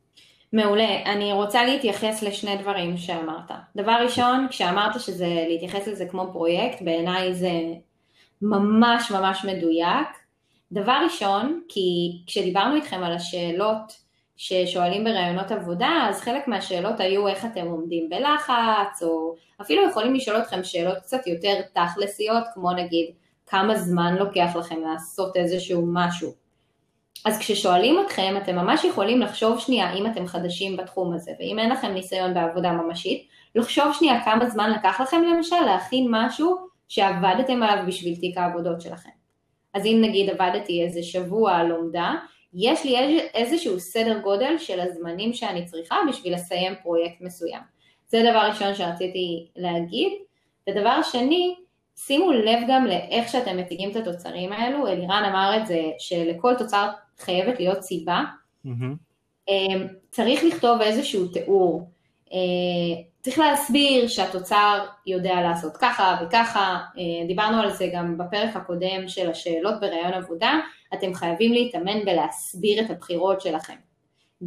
מעולה. 0.53 1.03
אני 1.05 1.33
רוצה 1.33 1.65
להתייחס 1.65 2.23
לשני 2.23 2.57
דברים 2.57 2.97
שאמרת. 2.97 3.51
דבר 3.75 3.97
ראשון, 4.03 4.47
כשאמרת 4.49 4.99
שזה 4.99 5.45
להתייחס 5.49 5.87
לזה 5.87 6.05
כמו 6.05 6.29
פרויקט, 6.33 6.81
בעיניי 6.81 7.33
זה 7.33 7.49
ממש 8.41 9.11
ממש 9.11 9.45
מדויק. 9.45 10.07
דבר 10.71 10.99
ראשון, 11.03 11.61
כי 11.69 12.11
כשדיברנו 12.27 12.75
איתכם 12.75 13.03
על 13.03 13.13
השאלות 13.13 14.05
ששואלים 14.37 15.03
בראיונות 15.03 15.51
עבודה, 15.51 16.07
אז 16.09 16.21
חלק 16.21 16.47
מהשאלות 16.47 16.99
היו 16.99 17.27
איך 17.27 17.45
אתם 17.45 17.67
עומדים 17.67 18.09
בלחץ, 18.09 19.03
או 19.03 19.35
אפילו 19.61 19.89
יכולים 19.89 20.15
לשאול 20.15 20.37
אתכם 20.37 20.63
שאלות 20.63 20.97
קצת 20.97 21.27
יותר 21.27 21.61
תכלסיות, 21.73 22.43
כמו 22.53 22.71
נגיד 22.71 23.05
כמה 23.45 23.75
זמן 23.75 24.15
לוקח 24.19 24.55
לכם 24.55 24.81
לעשות 24.81 25.35
איזשהו 25.35 25.85
משהו. 25.93 26.33
אז 27.25 27.39
כששואלים 27.39 27.95
אתכם, 28.05 28.35
אתם 28.43 28.55
ממש 28.55 28.83
יכולים 28.83 29.21
לחשוב 29.21 29.59
שנייה, 29.59 29.93
אם 29.93 30.07
אתם 30.07 30.27
חדשים 30.27 30.77
בתחום 30.77 31.13
הזה, 31.13 31.31
ואם 31.39 31.59
אין 31.59 31.69
לכם 31.69 31.91
ניסיון 31.91 32.33
בעבודה 32.33 32.71
ממשית, 32.71 33.27
לחשוב 33.55 33.93
שנייה 33.93 34.23
כמה 34.25 34.49
זמן 34.49 34.71
לקח 34.71 35.01
לכם 35.01 35.21
למשל 35.23 35.61
להכין 35.65 36.07
משהו 36.09 36.57
שעבדתם 36.87 37.63
עליו 37.63 37.83
בשביל 37.87 38.15
תיק 38.15 38.37
העבודות 38.37 38.81
שלכם. 38.81 39.09
אז 39.73 39.85
אם 39.85 39.99
נגיד 40.01 40.29
עבדתי 40.29 40.83
איזה 40.83 41.03
שבוע 41.03 41.55
על 41.55 41.67
לומדה, 41.67 42.13
יש 42.53 42.85
לי 42.85 43.19
איזשהו 43.33 43.79
סדר 43.79 44.19
גודל 44.19 44.57
של 44.57 44.79
הזמנים 44.79 45.33
שאני 45.33 45.65
צריכה 45.65 45.95
בשביל 46.09 46.33
לסיים 46.33 46.73
פרויקט 46.83 47.21
מסוים. 47.21 47.61
זה 48.07 48.21
דבר 48.31 48.39
ראשון 48.39 48.75
שרציתי 48.75 49.47
להגיד. 49.55 50.11
ודבר 50.69 51.01
שני, 51.03 51.55
שימו 51.95 52.31
לב 52.31 52.59
גם 52.67 52.85
לאיך 52.85 53.29
שאתם 53.29 53.57
מציגים 53.57 53.91
את 53.91 53.95
התוצרים 53.95 54.53
האלו, 54.53 54.87
אלירן 54.87 55.23
אמר 55.29 55.57
את 55.57 55.67
זה 55.67 55.81
שלכל 55.99 56.53
תוצר 56.57 56.89
חייבת 57.19 57.59
להיות 57.59 57.81
סיבה. 57.81 58.23
Mm-hmm. 58.65 59.51
צריך 60.11 60.43
לכתוב 60.43 60.81
איזשהו 60.81 61.27
תיאור. 61.27 61.89
צריך 63.21 63.39
להסביר 63.39 64.07
שהתוצר 64.07 64.85
יודע 65.07 65.41
לעשות 65.41 65.77
ככה 65.77 66.17
וככה, 66.21 66.79
דיברנו 67.27 67.61
על 67.61 67.71
זה 67.71 67.89
גם 67.93 68.17
בפרק 68.17 68.55
הקודם 68.55 69.07
של 69.07 69.29
השאלות 69.29 69.79
בראיון 69.79 70.13
עבודה, 70.13 70.59
אתם 70.93 71.13
חייבים 71.13 71.53
להתאמן 71.53 72.05
בלהסביר 72.05 72.85
את 72.85 72.89
הבחירות 72.89 73.41
שלכם. 73.41 73.75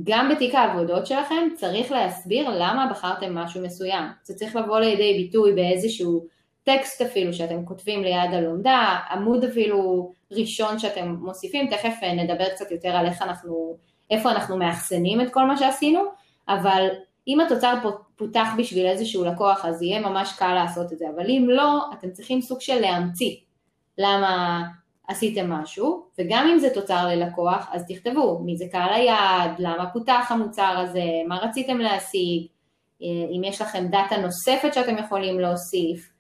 גם 0.04 0.28
בתיק 0.28 0.54
העבודות 0.54 1.06
שלכם 1.06 1.49
צריך 1.54 1.92
להסביר 1.92 2.49
למה 2.49 2.87
בחרתם 2.90 3.35
משהו 3.35 3.62
מסוים. 3.62 4.04
זה 4.23 4.35
צריך 4.35 4.56
לבוא 4.56 4.80
לידי 4.80 5.14
ביטוי 5.14 5.52
באיזשהו 5.52 6.26
טקסט 6.62 7.02
אפילו 7.02 7.32
שאתם 7.32 7.64
כותבים 7.64 8.02
ליד 8.02 8.35
הלומדה, 8.35 8.99
עמוד 9.11 9.44
אפילו 9.44 10.12
ראשון 10.30 10.78
שאתם 10.78 11.16
מוסיפים, 11.20 11.70
תכף 11.70 11.94
נדבר 12.02 12.49
קצת 12.49 12.70
יותר 12.70 12.88
על 12.88 13.06
איך 13.06 13.23
אנחנו, 13.23 13.76
איפה 14.11 14.30
אנחנו 14.30 14.56
מאחסנים 14.56 15.20
את 15.20 15.32
כל 15.32 15.44
מה 15.44 15.56
שעשינו, 15.56 16.00
אבל 16.49 16.88
אם 17.28 17.40
התוצר 17.40 17.75
פותח 18.16 18.49
בשביל 18.58 18.87
איזשהו 18.87 19.25
לקוח 19.25 19.64
אז 19.64 19.82
יהיה 19.82 20.00
ממש 20.00 20.32
קל 20.38 20.54
לעשות 20.54 20.92
את 20.92 20.99
זה, 20.99 21.04
אבל 21.16 21.26
אם 21.30 21.47
לא, 21.50 21.80
אתם 21.99 22.11
צריכים 22.11 22.40
סוג 22.40 22.61
של 22.61 22.80
להמציא 22.80 23.37
למה 23.99 24.62
עשיתם 25.08 25.50
משהו, 25.50 26.06
וגם 26.18 26.49
אם 26.52 26.58
זה 26.58 26.70
תוצר 26.75 27.06
ללקוח, 27.06 27.68
אז 27.73 27.85
תכתבו 27.88 28.38
מי 28.44 28.56
זה 28.56 28.64
קהל 28.73 28.92
היעד, 28.92 29.50
למה 29.58 29.90
פותח 29.92 30.26
המוצר 30.30 30.78
הזה, 30.78 31.02
מה 31.28 31.38
רציתם 31.38 31.78
להשיג, 31.78 32.47
אה, 33.02 33.37
אם 33.37 33.44
יש 33.44 33.61
לכם 33.61 33.87
דאטה 33.90 34.16
נוספת 34.16 34.75
שאתם 34.75 34.99
יכולים 34.99 35.40
להוסיף, 35.40 36.11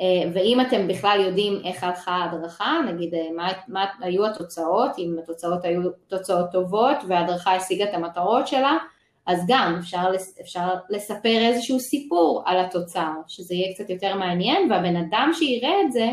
אה, 0.00 0.30
ואם 0.34 0.60
אתם 0.60 0.88
בכלל 0.88 1.20
יודעים 1.26 1.60
איך 1.64 1.84
הלכה 1.84 2.12
ההדרכה, 2.12 2.80
נגיד 2.88 3.14
אה, 3.14 3.20
מה, 3.36 3.48
מה 3.68 3.84
היו 4.00 4.26
התוצאות, 4.26 4.98
אם 4.98 5.16
התוצאות 5.22 5.64
היו 5.64 5.82
תוצאות 6.08 6.52
טובות 6.52 6.96
וההדרכה 7.08 7.56
השיגה 7.56 7.84
את 7.84 7.94
המטרות 7.94 8.46
שלה, 8.46 8.78
אז 9.26 9.44
גם 9.48 9.76
אפשר, 9.80 10.12
אפשר 10.40 10.74
לספר 10.90 11.38
איזשהו 11.48 11.80
סיפור 11.80 12.42
על 12.46 12.58
התוצר, 12.58 13.12
שזה 13.28 13.54
יהיה 13.54 13.74
קצת 13.74 13.90
יותר 13.90 14.16
מעניין, 14.16 14.72
והבן 14.72 14.96
אדם 14.96 15.30
שיראה 15.32 15.80
את 15.86 15.92
זה, 15.92 16.08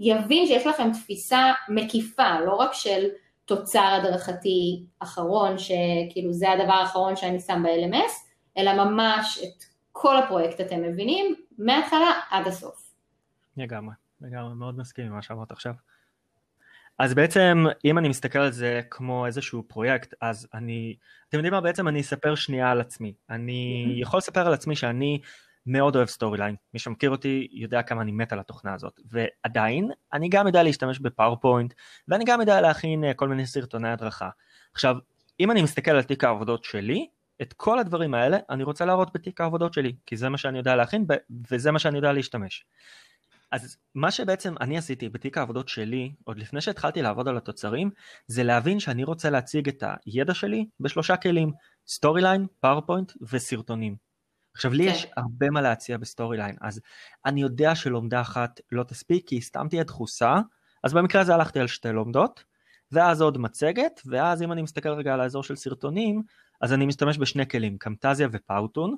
יבין 0.00 0.46
שיש 0.46 0.66
לכם 0.66 0.92
תפיסה 0.92 1.52
מקיפה, 1.68 2.40
לא 2.40 2.54
רק 2.54 2.72
של 2.72 3.06
תוצר 3.44 3.98
הדרכתי 4.00 4.84
אחרון, 4.98 5.58
שכאילו 5.58 6.32
זה 6.32 6.50
הדבר 6.50 6.72
האחרון 6.72 7.16
שאני 7.16 7.40
שם 7.40 7.62
ב-LMS, 7.62 8.12
אלא 8.58 8.84
ממש 8.84 9.38
את 9.38 9.64
כל 9.92 10.16
הפרויקט 10.16 10.60
אתם 10.60 10.82
מבינים, 10.82 11.34
מההתחלה 11.58 12.10
עד 12.30 12.46
הסוף. 12.46 12.94
לגמרי, 13.56 13.94
לגמרי, 14.20 14.54
מאוד 14.54 14.78
מסכים 14.78 15.06
עם 15.06 15.12
מה 15.12 15.22
שאמרת 15.22 15.50
עכשיו. 15.50 15.72
אז 16.98 17.14
בעצם 17.14 17.64
אם 17.84 17.98
אני 17.98 18.08
מסתכל 18.08 18.38
על 18.38 18.52
זה 18.52 18.80
כמו 18.90 19.26
איזשהו 19.26 19.62
פרויקט 19.68 20.14
אז 20.20 20.48
אני, 20.54 20.96
אתם 21.28 21.36
יודעים 21.36 21.54
מה? 21.54 21.60
בעצם 21.60 21.88
אני 21.88 22.00
אספר 22.00 22.34
שנייה 22.34 22.70
על 22.70 22.80
עצמי, 22.80 23.14
אני 23.30 23.84
יכול 23.98 24.18
לספר 24.18 24.46
על 24.46 24.52
עצמי 24.52 24.76
שאני 24.76 25.20
מאוד 25.66 25.96
אוהב 25.96 26.08
Storyline, 26.08 26.54
מי 26.74 26.80
שמכיר 26.80 27.10
אותי 27.10 27.48
יודע 27.50 27.82
כמה 27.82 28.02
אני 28.02 28.12
מת 28.12 28.32
על 28.32 28.38
התוכנה 28.38 28.74
הזאת, 28.74 29.00
ועדיין 29.10 29.90
אני 30.12 30.28
גם 30.28 30.46
יודע 30.46 30.62
להשתמש 30.62 30.98
ב 30.98 31.04
PowerPoint, 31.04 31.74
ואני 32.08 32.24
גם 32.24 32.40
יודע 32.40 32.60
להכין 32.60 33.04
אה, 33.04 33.14
כל 33.14 33.28
מיני 33.28 33.46
סרטוני 33.46 33.88
הדרכה. 33.88 34.28
עכשיו, 34.74 34.96
אם 35.40 35.50
אני 35.50 35.62
מסתכל 35.62 35.90
על 35.90 36.02
תיק 36.02 36.24
העבודות 36.24 36.64
שלי, 36.64 37.06
את 37.42 37.52
כל 37.52 37.78
הדברים 37.78 38.14
האלה 38.14 38.38
אני 38.50 38.62
רוצה 38.64 38.84
להראות 38.84 39.14
בתיק 39.14 39.40
העבודות 39.40 39.72
שלי, 39.72 39.96
כי 40.06 40.16
זה 40.16 40.28
מה 40.28 40.38
שאני 40.38 40.58
יודע 40.58 40.76
להכין 40.76 41.06
וזה 41.50 41.72
מה 41.72 41.78
שאני 41.78 41.96
יודע 41.96 42.12
להשתמש. 42.12 42.64
אז 43.52 43.76
מה 43.94 44.10
שבעצם 44.10 44.54
אני 44.60 44.78
עשיתי 44.78 45.08
בתיק 45.08 45.38
העבודות 45.38 45.68
שלי, 45.68 46.12
עוד 46.24 46.38
לפני 46.38 46.60
שהתחלתי 46.60 47.02
לעבוד 47.02 47.28
על 47.28 47.36
התוצרים, 47.36 47.90
זה 48.26 48.42
להבין 48.42 48.80
שאני 48.80 49.04
רוצה 49.04 49.30
להציג 49.30 49.68
את 49.68 49.84
הידע 50.06 50.34
שלי 50.34 50.66
בשלושה 50.80 51.16
כלים, 51.16 51.52
Storyline, 51.88 52.46
PowerPoint 52.60 53.12
וסרטונים. 53.20 53.96
עכשיו 54.54 54.72
לי 54.72 54.84
כן. 54.84 54.90
יש 54.90 55.06
הרבה 55.16 55.50
מה 55.50 55.60
להציע 55.60 55.98
ב 55.98 56.36
Storyline, 56.36 56.56
אז 56.60 56.80
אני 57.26 57.42
יודע 57.42 57.74
שלומדה 57.74 58.20
אחת 58.20 58.60
לא 58.72 58.82
תספיק 58.82 59.28
כי 59.28 59.40
סתם 59.40 59.66
תהיה 59.70 59.84
דחוסה, 59.84 60.34
אז 60.82 60.94
במקרה 60.94 61.20
הזה 61.20 61.34
הלכתי 61.34 61.60
על 61.60 61.66
שתי 61.66 61.88
לומדות, 61.88 62.44
ואז 62.92 63.22
עוד 63.22 63.38
מצגת, 63.38 64.00
ואז 64.06 64.42
אם 64.42 64.52
אני 64.52 64.62
מסתכל 64.62 64.88
רגע 64.88 65.14
על 65.14 65.20
האזור 65.20 65.42
של 65.42 65.56
סרטונים, 65.56 66.22
אז 66.60 66.72
אני 66.72 66.86
משתמש 66.86 67.18
בשני 67.18 67.48
כלים, 67.48 67.78
Camtasia 67.78 68.28
ו 68.32 68.39
Powtoon, 68.39 68.96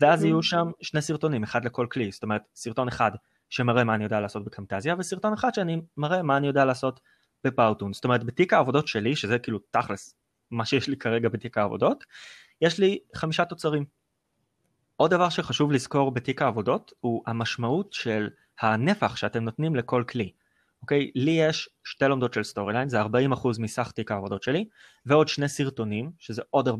ואז 0.00 0.24
יהיו 0.24 0.42
שם 0.42 0.70
שני 0.80 1.02
סרטונים, 1.02 1.42
אחד 1.42 1.64
לכל 1.64 1.86
כלי, 1.90 2.12
זאת 2.12 2.22
אומרת 2.22 2.42
סרטון 2.54 2.88
אחד 2.88 3.10
שמראה 3.52 3.84
מה 3.84 3.94
אני 3.94 4.04
יודע 4.04 4.20
לעשות 4.20 4.44
ב 4.44 4.49
Camtasia, 4.49 4.94
וסרטון 4.98 5.32
אחד 5.32 5.54
שאני 5.54 5.80
מראה 5.96 6.22
מה 6.22 6.36
אני 6.36 6.46
יודע 6.46 6.64
לעשות 6.64 7.00
ב 7.44 7.49
Powtoon. 7.49 7.92
זאת 7.92 8.04
אומרת 8.04 8.24
בתיק 8.24 8.52
העבודות 8.52 8.88
שלי, 8.88 9.16
שזה 9.16 9.38
כאילו 9.38 9.58
תכלס 9.70 10.14
מה 10.50 10.64
שיש 10.64 10.88
לי 10.88 10.96
כרגע 10.96 11.28
בתיק 11.28 11.58
העבודות, 11.58 12.04
יש 12.60 12.78
לי 12.78 12.98
חמישה 13.14 13.44
תוצרים. 13.44 13.84
עוד 14.96 15.10
דבר 15.10 15.28
שחשוב 15.28 15.72
לזכור 15.72 16.10
בתיק 16.10 16.42
העבודות 16.42 16.92
הוא 17.00 17.22
המשמעות 17.26 17.92
של 17.92 18.28
הנפח 18.60 19.16
שאתם 19.16 19.44
נותנים 19.44 19.76
לכל 19.76 20.04
כלי. 20.08 20.32
אוקיי? 20.82 21.10
לי 21.14 21.30
יש 21.30 21.68
שתי 21.84 22.04
לומדות 22.04 22.34
של 22.34 22.42
Storyline, 22.42 22.88
זה 22.88 23.02
40% 23.02 23.06
מסך 23.58 23.90
תיק 23.90 24.10
העבודות 24.10 24.42
שלי, 24.42 24.68
ועוד 25.06 25.28
שני 25.28 25.48
סרטונים, 25.48 26.10
שזה 26.18 26.42
עוד 26.50 26.68
40%, 26.68 26.72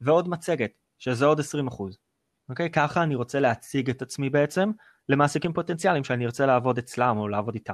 ועוד 0.00 0.28
מצגת, 0.28 0.70
שזה 0.98 1.24
עוד 1.24 1.40
20%. 1.40 1.42
אוקיי? 2.48 2.70
ככה 2.70 3.02
אני 3.02 3.14
רוצה 3.14 3.40
להציג 3.40 3.90
את 3.90 4.02
עצמי 4.02 4.30
בעצם 4.30 4.70
למעסיקים 5.08 5.52
פוטנציאליים 5.52 6.04
שאני 6.04 6.26
ארצה 6.26 6.46
לעבוד 6.46 6.78
אצלם 6.78 7.18
או 7.18 7.28
לעבוד 7.28 7.54
איתם. 7.54 7.72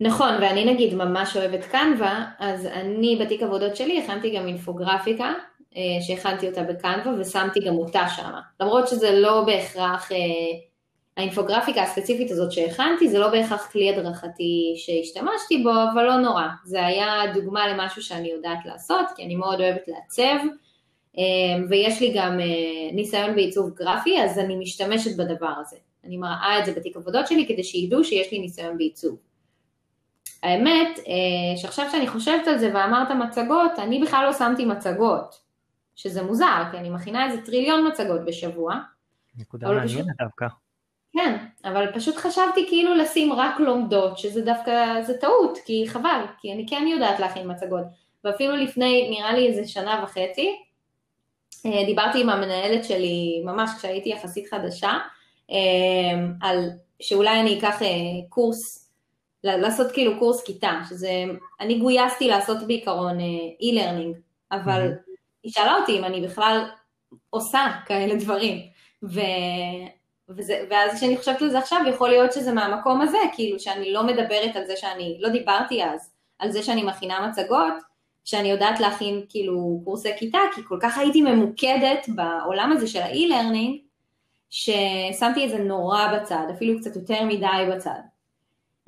נכון, 0.00 0.34
ואני 0.40 0.64
נגיד 0.64 0.94
ממש 0.94 1.36
אוהבת 1.36 1.64
קנווה, 1.64 2.24
אז 2.38 2.66
אני 2.66 3.18
בתיק 3.20 3.42
עבודות 3.42 3.76
שלי 3.76 3.98
הכנתי 3.98 4.36
גם 4.36 4.46
אינפוגרפיקה, 4.46 5.32
אה, 5.76 5.82
שהכנתי 6.00 6.48
אותה 6.48 6.62
בקנווה 6.62 7.12
ושמתי 7.18 7.60
גם 7.60 7.74
אותה 7.74 8.08
שם. 8.16 8.30
למרות 8.60 8.88
שזה 8.88 9.20
לא 9.20 9.44
בהכרח, 9.46 10.12
אה, 10.12 10.16
האינפוגרפיקה 11.16 11.82
הספציפית 11.82 12.30
הזאת 12.30 12.52
שהכנתי, 12.52 13.08
זה 13.08 13.18
לא 13.18 13.28
בהכרח 13.28 13.70
כלי 13.72 13.90
הדרכתי 13.90 14.74
שהשתמשתי 14.76 15.62
בו, 15.62 15.70
אבל 15.92 16.04
לא 16.04 16.16
נורא. 16.16 16.46
זה 16.64 16.86
היה 16.86 17.32
דוגמה 17.34 17.68
למשהו 17.68 18.02
שאני 18.02 18.28
יודעת 18.30 18.58
לעשות, 18.64 19.06
כי 19.16 19.24
אני 19.24 19.36
מאוד 19.36 19.60
אוהבת 19.60 19.88
לעצב, 19.88 20.46
אה, 21.18 21.22
ויש 21.68 22.00
לי 22.00 22.12
גם 22.16 22.38
ניסיון 22.92 23.34
בעיצוב 23.34 23.70
גרפי, 23.74 24.22
אז 24.22 24.38
אני 24.38 24.56
משתמשת 24.56 25.16
בדבר 25.16 25.52
הזה. 25.60 25.76
אני 26.08 26.16
מראה 26.16 26.58
את 26.58 26.66
זה 26.66 26.72
בתיק 26.72 26.96
עבודות 26.96 27.26
שלי 27.26 27.46
כדי 27.48 27.64
שידעו 27.64 28.04
שיש 28.04 28.32
לי 28.32 28.38
ניסיון 28.38 28.78
בעיצוב. 28.78 29.16
האמת, 30.42 30.98
שעכשיו 31.56 31.86
שאני 31.92 32.08
חושבת 32.08 32.46
על 32.46 32.58
זה 32.58 32.70
ואמרת 32.74 33.10
מצגות, 33.10 33.72
אני 33.78 34.00
בכלל 34.02 34.26
לא 34.26 34.32
שמתי 34.32 34.64
מצגות. 34.64 35.48
שזה 35.98 36.22
מוזר, 36.22 36.62
כי 36.70 36.76
אני 36.76 36.90
מכינה 36.90 37.26
איזה 37.26 37.46
טריליון 37.46 37.88
מצגות 37.88 38.24
בשבוע. 38.24 38.74
נקודה 39.38 39.68
מעניינת 39.68 39.88
פשוט... 39.88 40.06
דווקא. 40.18 40.46
כן, 41.12 41.36
אבל 41.64 41.92
פשוט 41.94 42.16
חשבתי 42.16 42.66
כאילו 42.68 42.94
לשים 42.94 43.32
רק 43.32 43.60
לומדות, 43.60 44.18
שזה 44.18 44.42
דווקא, 44.42 45.02
זה 45.02 45.18
טעות, 45.18 45.58
כי 45.64 45.84
חבל, 45.88 46.24
כי 46.40 46.52
אני 46.52 46.66
כן 46.68 46.86
יודעת 46.86 47.20
להכין 47.20 47.50
מצגות. 47.50 47.84
ואפילו 48.24 48.56
לפני, 48.56 49.10
נראה 49.10 49.32
לי 49.32 49.46
איזה 49.46 49.68
שנה 49.68 50.00
וחצי, 50.04 50.56
אה, 51.66 51.84
דיברתי 51.86 52.20
עם 52.20 52.30
המנהלת 52.30 52.84
שלי, 52.84 53.42
ממש 53.44 53.70
כשהייתי 53.78 54.08
יחסית 54.08 54.50
חדשה, 54.50 54.90
אה, 54.90 54.98
על 56.40 56.70
שאולי 57.00 57.40
אני 57.40 57.58
אקח 57.58 57.82
אה, 57.82 57.88
קורס, 58.28 58.88
לעשות 59.44 59.92
כאילו 59.92 60.18
קורס 60.18 60.44
כיתה, 60.44 60.80
שזה, 60.88 61.24
אני 61.60 61.78
גויסתי 61.78 62.28
לעשות 62.28 62.66
בעיקרון 62.66 63.18
e-learning, 63.60 64.16
אבל 64.52 64.88
mm-hmm. 64.88 65.10
היא 65.42 65.52
שאלה 65.52 65.74
אותי 65.74 65.98
אם 65.98 66.04
אני 66.04 66.20
בכלל 66.20 66.64
עושה 67.30 67.66
כאלה 67.86 68.14
דברים. 68.14 68.60
ו... 69.02 69.20
וזה, 70.28 70.64
ואז 70.70 70.96
כשאני 70.96 71.16
חושבת 71.16 71.42
על 71.42 71.50
זה 71.50 71.58
עכשיו, 71.58 71.80
יכול 71.88 72.08
להיות 72.08 72.32
שזה 72.32 72.52
מהמקום 72.52 73.00
הזה, 73.00 73.18
כאילו 73.34 73.60
שאני 73.60 73.92
לא 73.92 74.02
מדברת 74.02 74.56
על 74.56 74.66
זה 74.66 74.76
שאני, 74.76 75.16
לא 75.20 75.28
דיברתי 75.28 75.84
אז, 75.84 76.10
על 76.38 76.50
זה 76.50 76.62
שאני 76.62 76.82
מכינה 76.82 77.26
מצגות, 77.28 77.74
שאני 78.24 78.50
יודעת 78.50 78.80
להכין 78.80 79.24
כאילו 79.28 79.80
קורסי 79.84 80.08
כיתה, 80.18 80.38
כי 80.54 80.60
כל 80.64 80.78
כך 80.82 80.98
הייתי 80.98 81.22
ממוקדת 81.22 82.06
בעולם 82.08 82.72
הזה 82.72 82.86
של 82.86 83.00
ה 83.02 83.09
e-learning, 83.09 83.80
ששמתי 84.50 85.44
את 85.44 85.50
זה 85.50 85.58
נורא 85.58 86.06
בצד, 86.16 86.46
אפילו 86.56 86.78
קצת 86.80 86.96
יותר 86.96 87.24
מדי 87.24 87.72
בצד. 87.72 88.00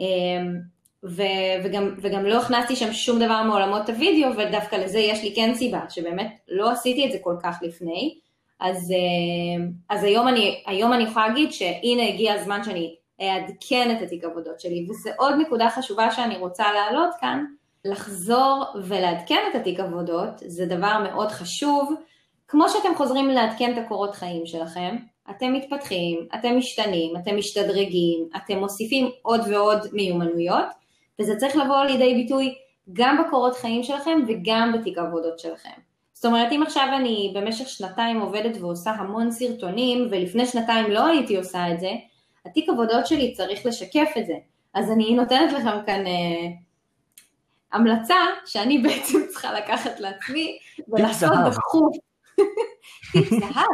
אמ, 0.00 0.60
ו- 1.04 1.64
וגם, 1.64 1.94
וגם 2.02 2.24
לא 2.24 2.40
הכנסתי 2.40 2.76
שם 2.76 2.92
שום 2.92 3.18
דבר 3.18 3.42
מעולמות 3.42 3.88
הוידאו, 3.88 4.30
ודווקא 4.36 4.76
לזה 4.76 4.98
יש 4.98 5.22
לי 5.22 5.32
כן 5.36 5.54
סיבה, 5.54 5.80
שבאמת 5.88 6.38
לא 6.48 6.70
עשיתי 6.70 7.06
את 7.06 7.12
זה 7.12 7.18
כל 7.22 7.36
כך 7.42 7.58
לפני. 7.62 8.18
אז, 8.60 8.92
אה, 8.92 9.66
אז 9.88 10.04
היום, 10.04 10.28
אני, 10.28 10.62
היום 10.66 10.92
אני 10.92 11.02
יכולה 11.02 11.28
להגיד 11.28 11.52
שהנה 11.52 12.08
הגיע 12.08 12.34
הזמן 12.34 12.64
שאני 12.64 12.94
אעדכן 13.20 13.96
את 13.96 14.02
התיק 14.02 14.24
עבודות 14.24 14.60
שלי, 14.60 14.86
וזה 14.90 15.10
עוד 15.18 15.34
נקודה 15.38 15.70
חשובה 15.70 16.10
שאני 16.10 16.36
רוצה 16.36 16.64
להעלות 16.72 17.10
כאן, 17.20 17.44
לחזור 17.84 18.64
ולעדכן 18.84 19.40
את 19.50 19.54
התיק 19.54 19.80
עבודות, 19.80 20.30
זה 20.36 20.66
דבר 20.66 20.98
מאוד 21.10 21.28
חשוב. 21.28 21.94
כמו 22.48 22.68
שאתם 22.68 22.94
חוזרים 22.96 23.28
לעדכן 23.28 23.72
את 23.72 23.84
הקורות 23.84 24.14
חיים 24.14 24.46
שלכם, 24.46 24.96
אתם 25.30 25.52
מתפתחים, 25.52 26.26
אתם 26.34 26.58
משתנים, 26.58 27.16
אתם 27.16 27.36
משתדרגים, 27.36 28.28
אתם 28.36 28.58
מוסיפים 28.58 29.10
עוד 29.22 29.40
ועוד 29.50 29.86
מיומנויות, 29.92 30.66
וזה 31.20 31.36
צריך 31.36 31.56
לבוא 31.56 31.84
לידי 31.84 32.14
ביטוי 32.14 32.54
גם 32.92 33.22
בקורות 33.22 33.56
חיים 33.56 33.82
שלכם 33.82 34.18
וגם 34.28 34.72
בתיק 34.78 34.98
העבודות 34.98 35.38
שלכם. 35.38 35.80
זאת 36.12 36.24
אומרת, 36.24 36.52
אם 36.52 36.62
עכשיו 36.62 36.88
אני 36.96 37.32
במשך 37.34 37.68
שנתיים 37.68 38.20
עובדת 38.20 38.60
ועושה 38.60 38.90
המון 38.90 39.30
סרטונים, 39.30 40.08
ולפני 40.10 40.46
שנתיים 40.46 40.90
לא 40.90 41.06
הייתי 41.06 41.36
עושה 41.36 41.72
את 41.72 41.80
זה, 41.80 41.90
התיק 42.46 42.68
עבודות 42.68 43.06
שלי 43.06 43.32
צריך 43.32 43.66
לשקף 43.66 44.10
את 44.18 44.26
זה. 44.26 44.34
אז 44.74 44.90
אני 44.90 45.14
נותנת 45.14 45.52
לכם 45.52 45.86
כאן 45.86 46.06
אה, 46.06 46.48
המלצה 47.72 48.16
שאני 48.46 48.78
בעצם 48.78 49.18
צריכה 49.28 49.52
לקחת 49.52 50.00
לעצמי 50.00 50.58
ולעשות 50.88 51.30
דחוף. 51.46 51.96
טיפ 53.12 53.28
זהב, 53.30 53.66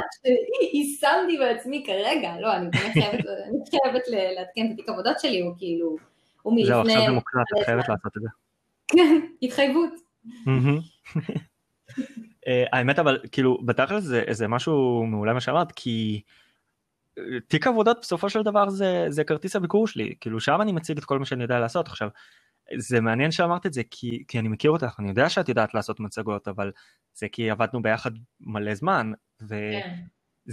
שיישמתי 0.73 1.39
בעצמי 1.39 1.85
כרגע, 1.87 2.41
לא, 2.41 2.57
אני 2.57 2.69
באמת 2.71 2.93
חייבת, 3.71 4.05
לעדכן 4.09 4.67
את 4.67 4.71
התיק 4.73 4.89
עבודות 4.89 5.21
שלי, 5.21 5.41
הוא 5.41 5.55
כאילו, 5.59 5.97
הוא 6.43 6.55
מלפני... 6.55 6.67
זהו, 6.67 6.81
עכשיו 6.81 7.01
זה 7.07 7.13
מוקלט, 7.13 7.43
את 7.59 7.65
חייבת 7.65 7.89
לעשות 7.89 8.17
את 8.17 8.23
זה. 8.23 8.29
כן, 8.89 9.21
התחייבות. 9.43 9.91
אה, 12.47 12.65
האמת 12.73 12.99
אבל 12.99 13.19
כאילו 13.33 13.59
בתכל'ס 13.65 14.05
זה, 14.05 14.25
זה 14.31 14.49
משהו 14.49 15.05
מעולה 15.07 15.33
מה 15.33 15.41
שאמרת 15.41 15.73
כי 15.73 16.23
אה, 17.19 17.23
תיק 17.49 17.67
עבודות 17.67 17.99
בסופו 18.03 18.31
של 18.31 18.43
דבר 18.43 18.69
זה, 18.69 19.07
זה 19.09 19.25
כרטיס 19.25 19.57
הביקור 19.57 19.87
שלי 19.87 20.15
כאילו 20.21 20.41
שם 20.41 20.61
אני 20.61 20.73
מציג 20.73 20.99
את 20.99 21.05
כל 21.05 21.19
מה 21.19 21.25
שאני 21.25 21.43
יודע 21.43 21.61
לעשות 21.61 21.87
עכשיו 21.87 22.09
זה 22.79 23.01
מעניין 23.01 23.31
שאמרת 23.31 23.67
את 23.67 23.73
זה 23.73 23.83
כי, 23.91 24.25
כי 24.29 24.39
אני 24.39 24.49
מכיר 24.49 24.71
אותך 24.71 24.95
אני 24.99 25.09
יודע 25.09 25.29
שאת 25.29 25.49
יודעת 25.49 25.75
לעשות 25.75 26.01
מצגות 26.01 26.49
אבל 26.49 26.73
זה 27.15 27.27
כי 27.33 27.51
עבדנו 27.51 27.83
ביחד 27.83 28.11
מלא 28.41 28.75
זמן 28.75 29.13
וזה 29.43 29.85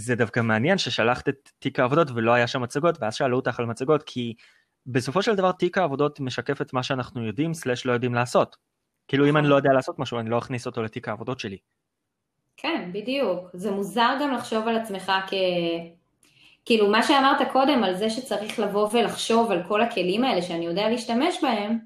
כן. 0.06 0.14
דווקא 0.14 0.40
מעניין 0.40 0.78
ששלחת 0.78 1.28
את 1.28 1.50
תיק 1.58 1.80
העבודות 1.80 2.10
ולא 2.10 2.32
היה 2.32 2.46
שם 2.46 2.62
מצגות 2.62 2.98
ואז 3.00 3.14
שאלו 3.14 3.36
אותך 3.36 3.60
על 3.60 3.66
מצגות 3.66 4.02
כי 4.02 4.34
בסופו 4.86 5.22
של 5.22 5.34
דבר 5.34 5.52
תיק 5.52 5.78
העבודות 5.78 6.20
משקף 6.20 6.60
את 6.60 6.72
מה 6.72 6.82
שאנחנו 6.82 7.26
יודעים 7.26 7.54
סלש 7.54 7.86
לא 7.86 7.92
יודעים 7.92 8.14
לעשות. 8.14 8.56
כאילו 9.08 9.28
אם 9.28 9.36
אני 9.36 9.48
לא 9.48 9.54
יודע 9.54 9.72
לעשות 9.72 9.98
משהו 9.98 10.18
אני 10.18 10.30
לא 10.30 10.38
אכניס 10.38 10.66
אותו 10.66 10.82
לתיק 10.82 11.08
העבודות 11.08 11.40
שלי. 11.40 11.58
כן, 12.56 12.90
בדיוק. 12.92 13.50
זה 13.52 13.70
מוזר 13.70 14.16
גם 14.20 14.32
לחשוב 14.32 14.68
על 14.68 14.76
עצמך 14.76 15.12
כ... 15.26 15.34
כאילו 16.64 16.90
מה 16.90 17.02
שאמרת 17.02 17.52
קודם 17.52 17.84
על 17.84 17.96
זה 17.96 18.10
שצריך 18.10 18.58
לבוא 18.58 18.88
ולחשוב 18.92 19.50
על 19.50 19.62
כל 19.68 19.80
הכלים 19.82 20.24
האלה 20.24 20.42
שאני 20.42 20.66
יודע 20.66 20.88
להשתמש 20.88 21.38
בהם, 21.42 21.78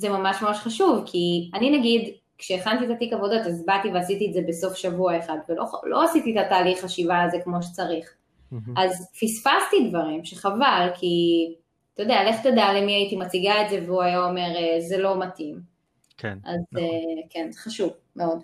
זה 0.00 0.08
ממש 0.08 0.42
ממש 0.42 0.58
חשוב, 0.58 1.02
כי 1.06 1.50
אני 1.54 1.78
נגיד, 1.78 2.14
כשהכנתי 2.38 2.84
את 2.84 2.90
התיק 2.90 3.12
עבודות 3.12 3.46
אז 3.46 3.66
באתי 3.66 3.88
ועשיתי 3.88 4.28
את 4.28 4.32
זה 4.32 4.40
בסוף 4.48 4.74
שבוע 4.74 5.18
אחד, 5.18 5.36
ולא 5.48 5.64
לא 5.84 6.04
עשיתי 6.04 6.32
את 6.32 6.46
התהליך 6.46 6.84
חשיבה 6.84 7.22
הזה 7.22 7.38
כמו 7.44 7.62
שצריך. 7.62 8.14
Mm-hmm. 8.52 8.56
אז 8.76 9.10
פספסתי 9.20 9.88
דברים 9.88 10.24
שחבל, 10.24 10.88
כי 10.94 11.06
אתה 11.94 12.02
יודע, 12.02 12.30
לך 12.30 12.40
תדע 12.42 12.72
למי 12.72 12.92
הייתי 12.92 13.16
מציגה 13.16 13.62
את 13.64 13.70
זה 13.70 13.82
והוא 13.86 14.02
היה 14.02 14.24
אומר 14.24 14.56
אה, 14.56 14.80
זה 14.80 14.98
לא 14.98 15.20
מתאים. 15.20 15.60
כן. 16.16 16.38
אז 16.44 16.60
נכון. 16.72 16.84
uh, 16.84 17.26
כן, 17.30 17.50
חשוב 17.56 17.92
מאוד. 18.16 18.42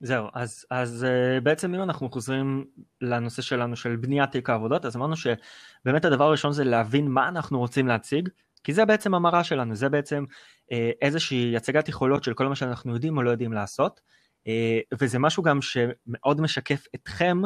זהו, 0.00 0.26
אז, 0.34 0.66
אז 0.70 1.06
uh, 1.08 1.40
בעצם 1.40 1.74
אם 1.74 1.82
אנחנו 1.82 2.10
חוזרים 2.10 2.64
לנושא 3.00 3.42
שלנו 3.42 3.76
של 3.76 3.96
בניית 3.96 4.30
תיק 4.30 4.50
העבודות, 4.50 4.84
אז 4.84 4.96
אמרנו 4.96 5.14
שבאמת 5.16 6.04
הדבר 6.04 6.24
הראשון 6.24 6.52
זה 6.52 6.64
להבין 6.64 7.08
מה 7.08 7.28
אנחנו 7.28 7.58
רוצים 7.58 7.88
להציג, 7.88 8.28
כי 8.64 8.72
זה 8.72 8.84
בעצם 8.84 9.14
המראה 9.14 9.44
שלנו, 9.44 9.74
זה 9.74 9.88
בעצם 9.88 10.24
uh, 10.30 10.76
איזושהי 11.02 11.56
הצגת 11.56 11.88
יכולות 11.88 12.24
של 12.24 12.34
כל 12.34 12.48
מה 12.48 12.56
שאנחנו 12.56 12.94
יודעים 12.94 13.16
או 13.16 13.22
לא 13.22 13.30
יודעים 13.30 13.52
לעשות, 13.52 14.00
uh, 14.48 14.96
וזה 15.00 15.18
משהו 15.18 15.42
גם 15.42 15.58
שמאוד 15.62 16.40
משקף 16.40 16.84
אתכם 16.94 17.38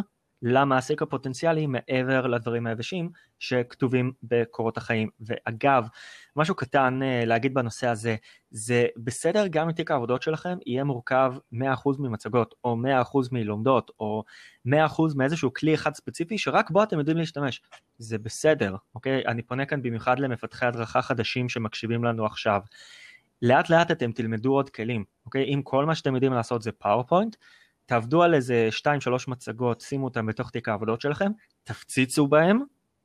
למעסיק 0.42 1.02
הפוטנציאלי 1.02 1.66
מעבר 1.66 2.26
לדברים 2.26 2.66
היבשים 2.66 3.10
שכתובים 3.38 4.12
בקורות 4.22 4.76
החיים. 4.76 5.08
ואגב, 5.20 5.86
משהו 6.36 6.54
קטן 6.54 7.00
אה, 7.02 7.24
להגיד 7.24 7.54
בנושא 7.54 7.86
הזה, 7.86 8.16
זה 8.50 8.86
בסדר 8.96 9.46
גם 9.46 9.66
אם 9.66 9.72
תיק 9.72 9.90
העבודות 9.90 10.22
שלכם 10.22 10.58
יהיה 10.66 10.84
מורכב 10.84 11.34
100% 11.54 11.56
ממצגות, 11.98 12.54
או 12.64 12.76
100% 13.04 13.28
מלומדות, 13.32 13.90
או 14.00 14.24
100% 14.68 14.70
מאיזשהו 15.16 15.54
כלי 15.54 15.74
אחד 15.74 15.94
ספציפי 15.94 16.38
שרק 16.38 16.70
בו 16.70 16.82
אתם 16.82 16.98
יודעים 16.98 17.16
להשתמש. 17.16 17.62
זה 17.98 18.18
בסדר, 18.18 18.76
אוקיי? 18.94 19.26
אני 19.26 19.42
פונה 19.42 19.66
כאן 19.66 19.82
במיוחד 19.82 20.18
למפתחי 20.18 20.66
הדרכה 20.66 21.02
חדשים 21.02 21.48
שמקשיבים 21.48 22.04
לנו 22.04 22.26
עכשיו. 22.26 22.60
לאט 23.42 23.70
לאט 23.70 23.90
אתם 23.90 24.12
תלמדו 24.12 24.52
עוד 24.52 24.70
כלים, 24.70 25.04
אוקיי? 25.26 25.44
אם 25.54 25.62
כל 25.64 25.84
מה 25.84 25.94
שאתם 25.94 26.14
יודעים 26.14 26.32
לעשות 26.32 26.62
זה 26.62 26.72
PowerPoint, 26.72 27.36
תעבדו 27.86 28.22
על 28.22 28.34
איזה 28.34 28.68
2-3 28.82 28.86
מצגות, 29.28 29.80
שימו 29.80 30.04
אותם 30.04 30.26
בתוך 30.26 30.50
תיק 30.50 30.68
העבודות 30.68 31.00
שלכם, 31.00 31.30
תפציצו 31.64 32.26
בהם, 32.26 32.60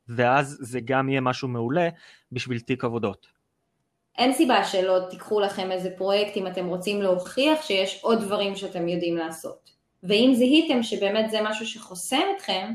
ואז 0.08 0.58
זה 0.62 0.80
גם 0.86 1.10
יהיה 1.10 1.22
משהו 1.22 1.48
מעולה 1.48 1.90
בשביל 2.32 2.60
תיק 2.60 2.84
עבודות. 2.84 3.28
אין 4.18 4.34
סיבה 4.34 4.64
שלא 4.64 5.00
תיקחו 5.10 5.40
לכם 5.40 5.72
איזה 5.72 5.90
פרויקט 5.98 6.38
אם 6.38 6.48
אתם 6.48 6.68
רוצים 6.68 7.02
להוכיח 7.02 7.62
שיש 7.62 8.00
עוד 8.04 8.20
דברים 8.22 8.56
שאתם 8.56 8.88
יודעים 8.88 9.18
לעשות. 9.18 9.72
ואם 10.04 10.32
זיהיתם 10.36 10.84
שבאמת 10.84 11.30
זה 11.30 11.40
משהו 11.44 11.66
שחוסם 11.66 12.22
אתכם, 12.38 12.74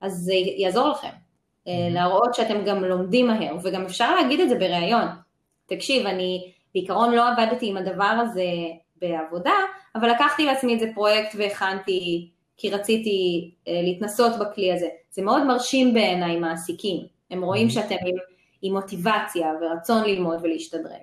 אז 0.00 0.12
זה 0.12 0.34
יעזור 0.34 0.88
לכם. 0.88 1.08
Mm-hmm. 1.08 1.70
להראות 1.90 2.34
שאתם 2.34 2.64
גם 2.64 2.84
לומדים 2.84 3.26
מהר, 3.26 3.56
וגם 3.62 3.84
אפשר 3.84 4.14
להגיד 4.14 4.40
את 4.40 4.48
זה 4.48 4.54
בריאיון. 4.54 5.06
תקשיב, 5.66 6.06
אני 6.06 6.52
בעיקרון 6.74 7.14
לא 7.14 7.28
עבדתי 7.28 7.70
עם 7.70 7.76
הדבר 7.76 8.04
הזה 8.04 8.44
בעבודה, 8.96 9.52
אבל 9.94 10.10
לקחתי 10.10 10.46
לעצמי 10.46 10.74
איזה 10.74 10.86
פרויקט 10.94 11.34
והכנתי, 11.38 12.30
כי 12.56 12.70
רציתי 12.70 13.50
אה, 13.68 13.80
להתנסות 13.84 14.32
בכלי 14.40 14.72
הזה. 14.72 14.88
זה 15.10 15.22
מאוד 15.22 15.46
מרשים 15.46 15.94
בעיניי 15.94 16.36
מעסיקים, 16.36 17.06
הם 17.30 17.42
רואים 17.42 17.66
mm-hmm. 17.68 17.70
שאתם 17.70 17.96
עם, 18.06 18.14
עם 18.62 18.72
מוטיבציה 18.72 19.52
ורצון 19.62 20.04
ללמוד 20.04 20.38
ולהשתדרג. 20.42 21.00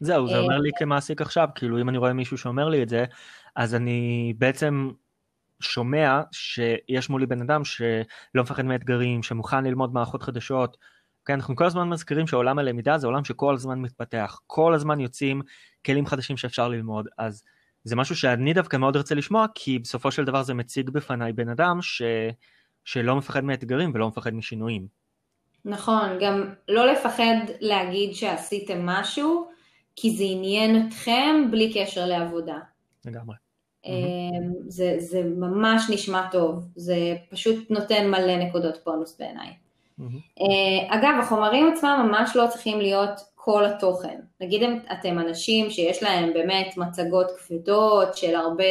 זהו, 0.00 0.28
זה 0.28 0.34
אה, 0.34 0.40
אומר 0.40 0.58
לי 0.58 0.70
כמעסיק 0.78 1.20
עכשיו, 1.20 1.48
כאילו 1.54 1.80
אם 1.80 1.88
אני 1.88 1.98
רואה 1.98 2.12
מישהו 2.12 2.38
שאומר 2.38 2.68
לי 2.68 2.82
את 2.82 2.88
זה, 2.88 3.04
אז 3.56 3.74
אני 3.74 4.32
בעצם 4.38 4.90
שומע 5.60 6.20
שיש 6.32 7.10
מולי 7.10 7.26
בן 7.26 7.40
אדם 7.40 7.64
שלא 7.64 8.42
מפחד 8.42 8.64
מאתגרים, 8.64 9.22
שמוכן 9.22 9.64
ללמוד 9.64 9.94
מערכות 9.94 10.22
חדשות. 10.22 10.76
כן, 11.24 11.32
אנחנו 11.32 11.56
כל 11.56 11.64
הזמן 11.64 11.88
מזכירים 11.88 12.26
שעולם 12.26 12.58
הלמידה 12.58 12.98
זה 12.98 13.06
עולם 13.06 13.24
שכל 13.24 13.54
הזמן 13.54 13.78
מתפתח, 13.78 14.40
כל 14.46 14.74
הזמן 14.74 15.00
יוצאים 15.00 15.42
כלים 15.86 16.06
חדשים 16.06 16.36
שאפשר 16.36 16.68
ללמוד, 16.68 17.08
אז 17.18 17.42
זה 17.86 17.96
משהו 17.96 18.16
שאני 18.16 18.52
דווקא 18.52 18.76
מאוד 18.76 18.96
ארצה 18.96 19.14
לשמוע, 19.14 19.46
כי 19.54 19.78
בסופו 19.78 20.10
של 20.10 20.24
דבר 20.24 20.42
זה 20.42 20.54
מציג 20.54 20.90
בפניי 20.90 21.32
בן 21.32 21.48
אדם 21.48 21.82
ש... 21.82 22.02
שלא 22.84 23.16
מפחד 23.16 23.44
מאתגרים 23.44 23.90
ולא 23.94 24.08
מפחד 24.08 24.34
משינויים. 24.34 24.86
נכון, 25.64 26.08
גם 26.20 26.54
לא 26.68 26.86
לפחד 26.86 27.34
להגיד 27.60 28.14
שעשיתם 28.14 28.86
משהו, 28.86 29.48
כי 29.96 30.16
זה 30.16 30.24
עניין 30.26 30.88
אתכם 30.88 31.48
בלי 31.50 31.72
קשר 31.74 32.06
לעבודה. 32.06 32.58
לגמרי. 33.04 33.36
אמ, 33.84 34.52
זה, 34.68 34.94
זה 34.98 35.22
ממש 35.36 35.90
נשמע 35.90 36.28
טוב, 36.30 36.68
זה 36.76 37.16
פשוט 37.30 37.70
נותן 37.70 38.10
מלא 38.10 38.36
נקודות 38.36 38.78
בונוס 38.84 39.18
בעיניי. 39.18 39.52
אה, 40.40 40.96
אגב, 40.98 41.14
החומרים 41.22 41.72
עצמם 41.72 42.08
ממש 42.08 42.36
לא 42.36 42.46
צריכים 42.50 42.80
להיות 42.80 43.20
כל 43.46 43.64
התוכן. 43.64 44.20
נגיד 44.40 44.62
אתם 44.92 45.18
אנשים 45.18 45.70
שיש 45.70 46.02
להם 46.02 46.32
באמת 46.32 46.76
מצגות 46.76 47.26
כבדות 47.30 48.16
של 48.16 48.34
הרבה, 48.34 48.64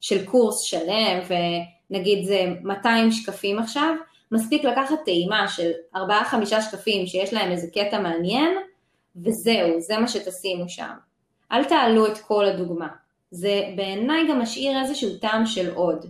של 0.00 0.26
קורס 0.26 0.62
שלם, 0.62 1.18
ונגיד 1.90 2.24
זה 2.24 2.46
200 2.62 3.10
שקפים 3.10 3.58
עכשיו, 3.58 3.94
מספיק 4.32 4.64
לקחת 4.64 4.96
טעימה 5.04 5.48
של 5.48 5.70
4-5 5.96 5.98
שקפים 6.60 7.06
שיש 7.06 7.32
להם 7.32 7.50
איזה 7.50 7.66
קטע 7.74 8.00
מעניין, 8.00 8.56
וזהו, 9.16 9.80
זה 9.80 9.98
מה 9.98 10.08
שתשימו 10.08 10.68
שם. 10.68 10.94
אל 11.52 11.64
תעלו 11.64 12.06
את 12.06 12.18
כל 12.18 12.44
הדוגמה. 12.44 12.88
זה 13.30 13.62
בעיניי 13.76 14.28
גם 14.28 14.40
משאיר 14.40 14.80
איזשהו 14.80 15.10
טעם 15.20 15.46
של 15.46 15.74
עוד. 15.74 16.06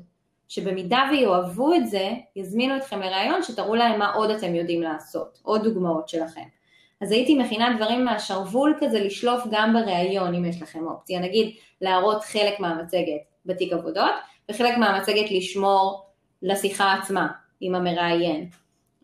שבמידה 0.48 1.02
ויאהבו 1.10 1.74
את 1.74 1.86
זה, 1.86 2.10
יזמינו 2.36 2.76
אתכם 2.76 3.00
לראיון 3.00 3.42
שתראו 3.42 3.74
להם 3.74 3.98
מה 3.98 4.14
עוד 4.14 4.30
אתם 4.30 4.54
יודעים 4.54 4.82
לעשות, 4.82 5.38
עוד 5.42 5.64
דוגמאות 5.64 6.08
שלכם. 6.08 6.57
אז 7.00 7.12
הייתי 7.12 7.34
מכינה 7.34 7.76
דברים 7.76 8.04
מהשרוול 8.04 8.76
כזה 8.80 9.00
לשלוף 9.00 9.44
גם 9.50 9.72
בראיון 9.72 10.34
אם 10.34 10.44
יש 10.44 10.62
לכם 10.62 10.86
אופציה, 10.86 11.20
נגיד 11.20 11.54
להראות 11.80 12.24
חלק 12.24 12.60
מהמצגת 12.60 13.20
בתיק 13.46 13.72
עבודות 13.72 14.14
וחלק 14.50 14.78
מהמצגת 14.78 15.30
לשמור 15.30 16.06
לשיחה 16.42 16.94
עצמה 16.94 17.28
עם 17.60 17.74
המראיין. 17.74 18.48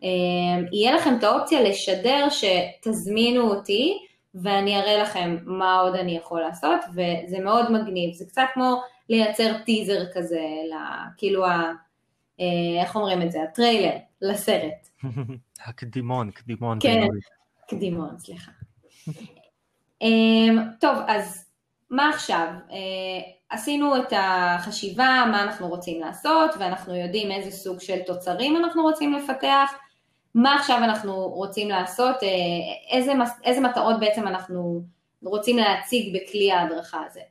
אמ, 0.03 0.65
יהיה 0.71 0.95
לכם 0.95 1.15
את 1.19 1.23
האופציה 1.23 1.63
לשדר 1.63 2.27
שתזמינו 2.29 3.41
אותי 3.41 3.97
ואני 4.35 4.79
אראה 4.79 4.97
לכם 4.97 5.37
מה 5.45 5.79
עוד 5.79 5.95
אני 5.95 6.17
יכול 6.17 6.41
לעשות 6.41 6.79
וזה 6.89 7.39
מאוד 7.39 7.71
מגניב, 7.71 8.13
זה 8.13 8.25
קצת 8.25 8.45
כמו 8.53 8.81
לייצר 9.09 9.57
טיזר 9.65 10.01
כזה, 10.13 10.41
כאילו, 11.17 11.45
ה, 11.45 11.71
אה, 12.39 12.81
איך 12.81 12.95
אומרים 12.95 13.21
את 13.21 13.31
זה, 13.31 13.43
הטריילר 13.43 13.97
לסרט. 14.21 14.89
הקדימון, 15.65 16.31
קדימון. 16.31 16.77
כן, 16.81 17.07
קדימון, 17.69 18.17
סליחה. 18.17 18.51
אמ, 20.01 20.57
טוב, 20.79 20.97
אז 21.07 21.45
מה 21.89 22.09
עכשיו? 22.09 22.47
אה, 22.71 23.31
עשינו 23.49 23.97
את 23.97 24.13
החשיבה, 24.17 25.23
מה 25.31 25.43
אנחנו 25.43 25.67
רוצים 25.67 26.01
לעשות, 26.01 26.51
ואנחנו 26.59 26.95
יודעים 26.95 27.31
איזה 27.31 27.51
סוג 27.51 27.79
של 27.79 27.99
תוצרים 28.05 28.57
אנחנו 28.57 28.83
רוצים 28.83 29.13
לפתח, 29.13 29.71
מה 30.35 30.55
עכשיו 30.55 30.77
אנחנו 30.77 31.13
רוצים 31.15 31.69
לעשות, 31.69 32.15
אה, 32.23 32.97
איזה, 32.97 33.11
איזה 33.43 33.61
מטרות 33.61 33.99
בעצם 33.99 34.27
אנחנו 34.27 34.83
רוצים 35.23 35.57
להציג 35.57 36.17
בכלי 36.17 36.51
ההדרכה 36.51 37.03
הזה. 37.05 37.21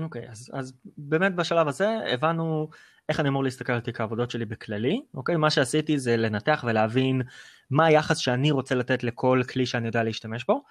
אוקיי, 0.00 0.28
אז, 0.30 0.50
אז 0.52 0.72
באמת 0.96 1.34
בשלב 1.34 1.68
הזה 1.68 1.88
הבנו 2.12 2.68
איך 3.08 3.20
אני 3.20 3.28
אמור 3.28 3.44
להסתכל 3.44 3.72
על 3.72 3.80
תיק 3.80 4.00
העבודות 4.00 4.30
שלי 4.30 4.44
בכללי, 4.44 5.00
אוקיי? 5.14 5.36
מה 5.36 5.50
שעשיתי 5.50 5.98
זה 5.98 6.16
לנתח 6.16 6.64
ולהבין 6.68 7.22
מה 7.70 7.86
היחס 7.86 8.18
שאני 8.18 8.50
רוצה 8.50 8.74
לתת 8.74 9.04
לכל 9.04 9.42
כלי 9.52 9.66
שאני 9.66 9.86
יודע 9.86 10.02
להשתמש 10.02 10.44
בו, 10.44 10.62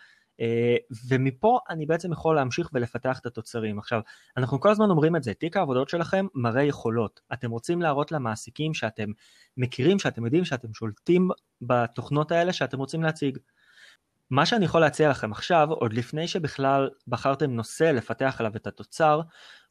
אה, 0.42 0.76
ומפה 1.08 1.60
אני 1.70 1.86
בעצם 1.86 2.12
יכול 2.12 2.36
להמשיך 2.36 2.70
ולפתח 2.74 3.20
את 3.20 3.26
התוצרים. 3.26 3.80
עכשיו, 3.80 4.02
אנחנו 4.38 4.60
כל 4.60 4.70
הזמן 4.70 4.90
אומרים 4.90 5.16
את 5.16 5.24
זה, 5.24 5.34
תיק 5.34 5.58
העבודות 5.58 5.90
שלכם 5.90 6.26
מראה 6.36 6.64
יכולות. 6.64 7.22
אתם 7.34 7.52
רוצים 7.52 7.82
להראות 7.82 8.12
למעסיקים 8.12 8.74
שאתם 8.74 9.10
מכירים, 9.58 10.00
שאתם 10.00 10.26
יודעים, 10.26 10.46
שאתם 10.46 10.74
שולטים 10.74 11.30
בתוכנות 11.62 12.32
האלה 12.32 12.54
שאתם 12.54 12.78
רוצים 12.78 13.04
להציג. 13.04 13.38
מה 14.30 14.46
שאני 14.46 14.66
יכול 14.66 14.82
להציע 14.82 15.10
לכם 15.10 15.32
עכשיו, 15.32 15.68
עוד 15.72 15.94
לפני 15.94 16.28
שבכלל 16.28 16.90
בחרתם 17.08 17.52
נושא 17.52 17.84
לפתח 17.84 18.36
עליו 18.40 18.56
את 18.56 18.68
התוצר, 18.68 19.22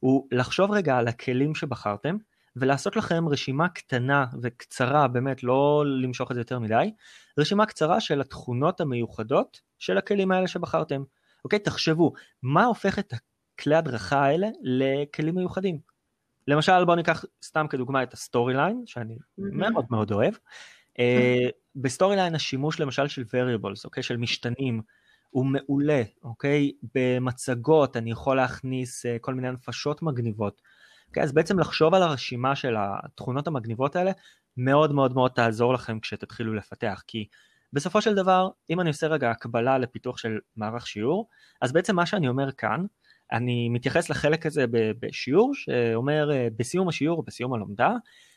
הוא 0.01 0.29
לחשוב 0.33 0.71
רגע 0.71 0.97
על 0.97 1.09
הכלים 1.09 1.55
שבחרתם, 1.55 2.17
ולעשות 2.57 2.97
לכם 2.97 3.29
רשימה 3.29 3.69
קטנה 3.69 4.27
וקצרה, 4.43 5.09
באמת 5.09 5.43
לא 5.43 5.85
למשוך 5.87 6.31
את 6.31 6.35
זה 6.35 6.41
יותר 6.41 6.59
מדי, 6.59 6.93
רשימה 7.39 7.67
קצרה 7.67 8.01
של 8.01 8.21
התכונות 8.21 8.81
המיוחדות 8.81 9.61
של 9.79 9.99
הכלים 9.99 10.33
האלה 10.33 10.49
שבחרתם. 10.49 11.03
אוקיי, 11.45 11.59
תחשבו, 11.59 12.13
מה 12.43 12.65
הופך 12.65 12.99
את 12.99 13.15
כלי 13.61 13.75
הדרכה 13.75 14.25
האלה 14.25 14.49
לכלים 14.63 15.35
מיוחדים? 15.35 15.79
למשל 16.49 16.85
בואו 16.85 16.97
ניקח 16.97 17.25
סתם 17.45 17.67
כדוגמה 17.71 18.03
את 18.03 18.13
ה 18.13 18.55
Storyline, 18.55 18.83
שאני. 18.87 19.19
מאוד 19.39 19.87
מאוד 19.91 20.13
אוהב. 20.13 20.35
אה, 20.93 21.03
ב 21.77 22.17
Storyline 22.17 22.35
השימוש 22.35 22.81
למשל 22.81 23.09
של 23.09 23.23
variables, 23.23 23.85
אוקיי, 23.85 24.03
של 24.03 24.17
משתנים, 24.17 24.83
הוא 25.31 25.47
מעולה, 25.47 26.03
אוקיי? 26.23 26.73
במצגות 26.95 27.97
אני 27.97 28.11
יכול 28.11 28.37
להכניס 28.37 29.07
uh, 29.07 29.09
כל 29.21 29.35
מיני 29.35 29.49
הנפשות 29.49 30.03
מגניבות. 30.03 30.63
אוקיי, 31.11 31.23
אז 31.23 31.33
בעצם 31.33 31.59
לחשוב 31.59 31.95
על 31.95 32.03
הרשימה 32.03 32.57
של 32.57 32.75
התכונות 32.79 33.47
המגניבות 33.47 33.97
האלה 33.97 34.11
מאוד 34.57 34.93
מאוד 34.93 35.15
מאוד 35.15 35.31
תעזור 35.31 35.75
לכם 35.75 36.01
כשתתחילו 36.01 36.55
לפתח, 36.55 37.03
כי 37.07 37.27
בסופו 37.73 38.03
של 38.03 38.15
דבר, 38.15 38.49
אם 38.71 38.81
אני 38.81 38.89
עושה 38.89 39.07
רגע 39.07 39.31
הקבלה 39.31 39.79
לפיתוח 39.79 40.19
של 40.19 40.39
מערך 40.57 40.87
שיעור, 40.87 41.29
אז 41.63 41.73
בעצם 41.73 41.97
מה 41.97 42.07
שאני 42.07 42.29
אומר 42.29 42.53
כאן, 42.53 42.85
אני 43.33 43.69
מתייחס 43.69 44.11
לחלק 44.11 44.47
הזה 44.47 44.65
בשיעור 45.01 45.55
שאומר 45.55 46.33
אה, 46.33 46.49
בסיום 46.57 46.89
השיעור 46.89 47.19
או 47.19 47.23
בסיום 47.23 47.55
הלומדה, 47.55 47.93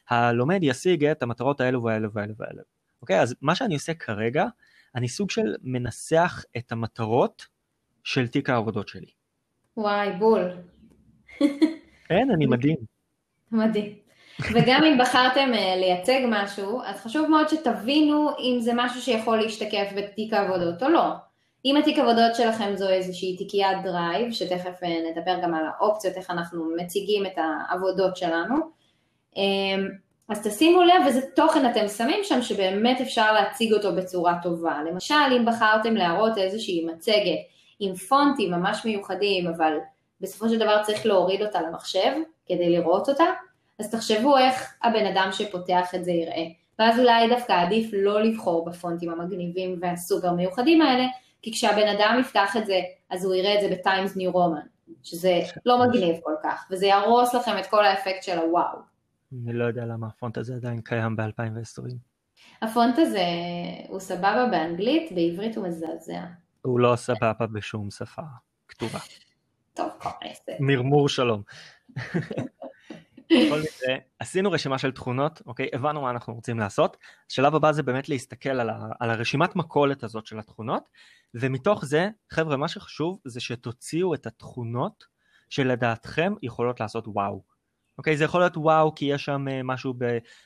הלומד 0.10 0.60
ישיג 0.62 1.06
את 1.06 1.24
המטרות 1.24 1.62
האלו 1.62 1.84
והאלו 1.84 2.14
והאלו 2.14 2.34
והאלו. 2.38 2.62
אוקיי, 3.02 3.22
אז 3.22 3.36
מה 3.42 3.56
שאני 3.56 3.74
עושה 3.74 3.94
כרגע, 3.94 4.46
אני 4.96 5.08
סוג 5.08 5.32
של 5.32 5.56
מנסח 5.64 6.44
את 6.58 6.72
המטרות 6.72 7.46
של 8.04 8.28
תיק 8.28 8.50
העבודות 8.50 8.88
שלי. 8.88 9.12
וואי, 9.78 10.12
בול. 10.20 10.52
כן, 12.08 12.28
אני 12.34 12.46
מדהים. 12.46 12.76
מדהים. 13.52 13.94
וגם 14.54 14.84
אם 14.84 14.98
בחרתם 14.98 15.52
אה, 15.54 15.80
לייצג 15.80 16.22
משהו, 16.30 16.82
אז 16.86 17.02
חשוב 17.02 17.30
מאוד 17.30 17.50
שתבינו 17.50 18.30
אם 18.40 18.58
זה 18.60 18.72
משהו 18.76 19.02
שיכול 19.02 19.38
להשתקף 19.38 19.92
בתיק 19.96 20.34
העבודות 20.34 20.84
או 20.84 20.90
לא. 20.90 21.12
אם 21.66 21.78
התיק 21.78 22.00
עבודות 22.00 22.36
שלכם 22.36 22.76
זו 22.76 22.90
איזושהי 22.90 23.38
תיקיית 23.38 23.78
Drive, 23.84 24.32
שתכף 24.32 24.84
אה, 24.84 24.88
נדבר 25.12 25.40
גם 25.44 25.54
על 25.54 25.66
האופציות, 25.66 26.18
איך 26.18 26.32
אנחנו 26.32 26.66
מציגים 26.78 27.26
את 27.26 27.38
העבודות 27.38 28.18
שלנו, 28.18 28.56
um, 29.36 29.40
אז 30.30 30.48
תשימו 30.48 30.82
לב 30.82 31.06
איזה 31.06 31.22
תוכן 31.36 31.70
אתם 31.70 31.88
שמים 31.88 32.20
שם 32.24 32.42
שבאמת 32.42 33.02
אפשר 33.02 33.34
להציג 33.34 33.74
אותו 33.74 33.96
בצורה 33.96 34.36
טובה. 34.44 34.80
למשל, 34.90 35.16
אם 35.38 35.46
בחרתם 35.46 35.96
להראות 35.96 36.38
איזושהי 36.38 36.86
מצגת 36.86 37.40
עם 37.80 37.96
פונטים 37.96 38.52
ממש 38.52 38.86
מיוחדים, 38.86 39.48
אבל 39.48 39.78
בסופו 40.24 40.50
של 40.50 40.60
דבר 40.60 40.84
צריך 40.84 41.06
להוריד 41.06 41.42
אותה 41.42 41.62
למחשב 41.62 42.12
כדי 42.46 42.70
לראות 42.70 43.10
אותה, 43.10 43.24
אז 43.80 43.92
תחשבו 43.92 44.38
איך 44.38 44.74
הבן 44.84 45.06
אדם 45.06 45.30
שפותח 45.32 45.96
את 45.96 46.06
זה 46.06 46.12
יראה. 46.12 46.44
ואז 46.80 47.00
אולי 47.00 47.30
דווקא 47.30 47.54
עדיף 47.66 47.90
לא 47.94 48.22
לבחור 48.22 48.66
בפונטים 48.66 49.10
המגניבים 49.10 49.80
והסופר 49.82 50.32
מיוחדים 50.32 50.82
האלה, 50.82 51.06
כי 51.42 51.52
כשהבן 51.52 51.88
אדם 51.88 52.18
יפתח 52.22 52.58
את 52.58 52.66
זה, 52.66 52.80
אז 53.10 53.26
הוא 53.26 53.36
יראה 53.36 53.56
את 53.56 53.62
זה 53.62 53.76
בטיימס 53.76 54.16
ניו 54.16 54.32
רומן, 54.32 54.66
שזה 55.04 55.40
לא 55.66 55.88
מגניב 55.88 56.16
כל 56.24 56.36
כך, 56.44 56.68
וזה 56.72 56.86
יהרוס 56.86 57.34
לכם 57.34 57.58
את 57.60 57.66
כל 57.66 57.86
האפקט 57.86 58.24
של 58.24 58.40
הוואו. 58.40 58.78
אני 59.46 59.54
לא 59.54 59.66
יודע 59.66 59.86
למה 59.86 60.08
הפונט 60.08 60.38
הזה 60.38 60.56
עדיין 60.56 60.82
קיים 60.82 61.16
ב-2020. 61.16 61.94
הפונט 62.62 63.00
הזה 63.00 63.26
הוא 63.88 64.00
סבבה 64.00 64.48
באנגלית, 64.52 65.12
בעברית 65.12 65.58
הוא 65.58 65.68
מזעזע. 65.68 66.22
הוא 66.62 66.80
לא 66.80 66.96
סבבה 66.96 67.48
בשום 67.54 67.92
שפה 67.92 68.22
כתובה. 68.68 69.00
טוב, 69.74 69.90
עסק. 70.22 70.52
מרמור 70.60 71.10
שלום. 71.10 71.42
בכל 73.32 73.60
מקרה, 73.60 73.96
עשינו 74.20 74.52
רשימה 74.52 74.78
של 74.78 74.92
תכונות, 74.92 75.42
אוקיי? 75.46 75.70
הבנו 75.74 76.02
מה 76.02 76.10
אנחנו 76.10 76.34
רוצים 76.34 76.60
לעשות. 76.60 76.98
השלב 77.32 77.56
הבא 77.56 77.72
זה 77.72 77.84
באמת 77.84 78.10
להסתכל 78.10 78.50
על, 78.50 78.70
ה, 78.70 78.88
על 79.00 79.10
הרשימת 79.10 79.56
מכולת 79.56 80.04
הזאת 80.04 80.26
של 80.26 80.40
התכונות, 80.40 80.90
ומתוך 81.34 81.86
זה, 81.86 82.10
חבר'ה, 82.30 82.58
מה 82.58 82.68
שחשוב 82.68 83.20
זה 83.26 83.40
שתוציאו 83.40 84.14
את 84.14 84.28
התכונות 84.28 85.06
שלדעתכם 85.50 86.34
יכולות 86.42 86.80
לעשות 86.80 87.04
וואו. 87.08 87.44
אוקיי? 87.98 88.18
זה 88.18 88.24
יכול 88.24 88.42
להיות 88.42 88.58
וואו 88.58 88.96
כי 88.96 89.06
יש 89.06 89.26
שם 89.26 89.48
אה, 89.48 89.64
משהו 89.64 89.94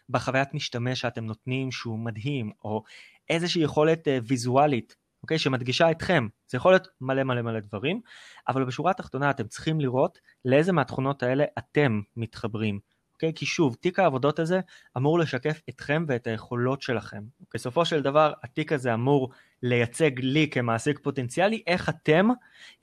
בחוויית 0.09 0.53
משתמש 0.53 1.01
שאתם 1.01 1.25
נותנים 1.25 1.71
שהוא 1.71 1.99
מדהים, 1.99 2.51
או 2.63 2.83
איזושהי 3.29 3.61
יכולת 3.61 4.07
אה, 4.07 4.17
ויזואלית 4.27 4.95
אוקיי? 5.27 5.39
שמדגישה 5.39 5.91
אתכם. 5.91 6.27
זה 6.47 6.57
יכול 6.57 6.71
להיות 6.71 6.87
מלא 7.01 7.23
מלא 7.23 7.41
מלא 7.41 7.59
דברים, 7.59 8.01
אבל 8.47 8.65
בשורה 8.65 8.91
התחתונה 8.91 9.29
אתם 9.29 9.47
צריכים 9.47 9.81
לראות 9.81 10.19
לאיזה 10.45 10.71
מהתכונות 10.71 11.23
האלה 11.23 11.45
אתם 11.57 12.01
מתחברים. 12.17 12.79
אוקיי? 13.13 13.33
כי 13.35 13.45
שוב, 13.45 13.75
תיק 13.75 13.99
העבודות 13.99 14.39
הזה 14.39 14.59
אמור 14.97 15.19
לשקף 15.19 15.61
אתכם 15.69 16.05
ואת 16.07 16.27
היכולות 16.27 16.81
שלכם. 16.81 17.23
בסופו 17.53 17.85
של 17.85 18.01
דבר, 18.01 18.33
התיק 18.43 18.71
הזה 18.71 18.93
אמור 18.93 19.29
לייצג 19.63 20.11
לי 20.19 20.49
כמעסיק 20.51 20.99
פוטנציאלי 20.99 21.63
איך 21.67 21.89
אתם 21.89 22.27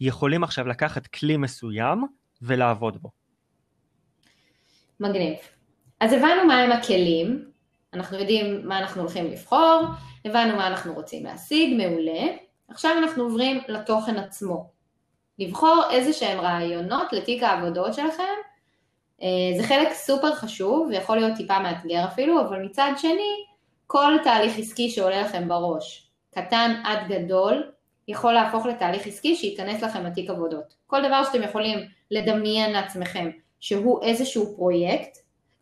יכולים 0.00 0.44
עכשיו 0.44 0.68
לקחת 0.68 1.06
כלי 1.06 1.36
מסוים 1.36 2.04
ולעבוד 2.42 3.02
בו. 3.02 3.10
מגניב. 5.00 5.36
אז 6.00 6.12
הבנו 6.12 6.46
מהם 6.48 6.72
הכלים, 6.72 7.44
אנחנו 7.94 8.18
יודעים 8.18 8.68
מה 8.68 8.78
אנחנו 8.78 9.02
הולכים 9.02 9.30
לבחור, 9.30 9.82
הבנו 10.24 10.56
מה 10.56 10.66
אנחנו 10.66 10.94
רוצים 10.94 11.24
להשיג, 11.24 11.74
מעולה. 11.76 12.22
עכשיו 12.68 12.90
אנחנו 12.98 13.22
עוברים 13.22 13.60
לתוכן 13.68 14.16
עצמו. 14.16 14.70
לבחור 15.38 15.82
איזה 15.90 16.12
שהם 16.12 16.40
רעיונות 16.40 17.12
לתיק 17.12 17.42
העבודות 17.42 17.94
שלכם. 17.94 18.22
אה, 19.22 19.28
זה 19.56 19.62
חלק 19.62 19.92
סופר 19.92 20.34
חשוב, 20.34 20.88
ויכול 20.90 21.16
להיות 21.16 21.36
טיפה 21.36 21.58
מאתגר 21.58 22.04
אפילו, 22.04 22.40
אבל 22.40 22.62
מצד 22.62 22.92
שני, 22.96 23.34
כל 23.86 24.16
תהליך 24.24 24.58
עסקי 24.58 24.90
שעולה 24.90 25.20
לכם 25.20 25.48
בראש, 25.48 26.10
קטן 26.34 26.80
עד 26.84 26.98
גדול, 27.08 27.70
יכול 28.08 28.32
להפוך 28.32 28.66
לתהליך 28.66 29.06
עסקי 29.06 29.36
שייכנס 29.36 29.82
לכם 29.82 30.06
לתיק 30.06 30.30
עבודות. 30.30 30.74
כל 30.86 31.02
דבר 31.08 31.24
שאתם 31.24 31.42
יכולים 31.42 31.78
לדמיין 32.10 32.72
לעצמכם 32.72 33.30
שהוא 33.60 34.02
איזשהו 34.02 34.56
פרויקט, 34.56 35.18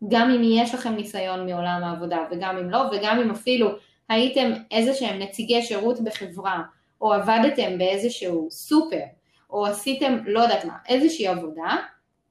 גם 0.08 0.30
אם 0.30 0.40
יש 0.44 0.74
לכם 0.74 0.92
ניסיון 0.92 1.46
מעולם 1.46 1.80
העבודה 1.84 2.18
וגם 2.30 2.58
אם 2.58 2.70
לא, 2.70 2.82
וגם 2.92 3.20
אם 3.20 3.30
אפילו 3.30 3.68
הייתם 4.08 4.52
איזה 4.70 4.94
שהם 4.94 5.18
נציגי 5.18 5.62
שירות 5.62 6.00
בחברה, 6.00 6.62
או 7.00 7.12
עבדתם 7.12 7.78
באיזשהו 7.78 8.48
סופר, 8.50 9.02
או 9.50 9.66
עשיתם 9.66 10.18
לא 10.26 10.40
יודעת 10.40 10.64
מה, 10.64 10.76
איזושהי 10.88 11.26
עבודה 11.26 11.76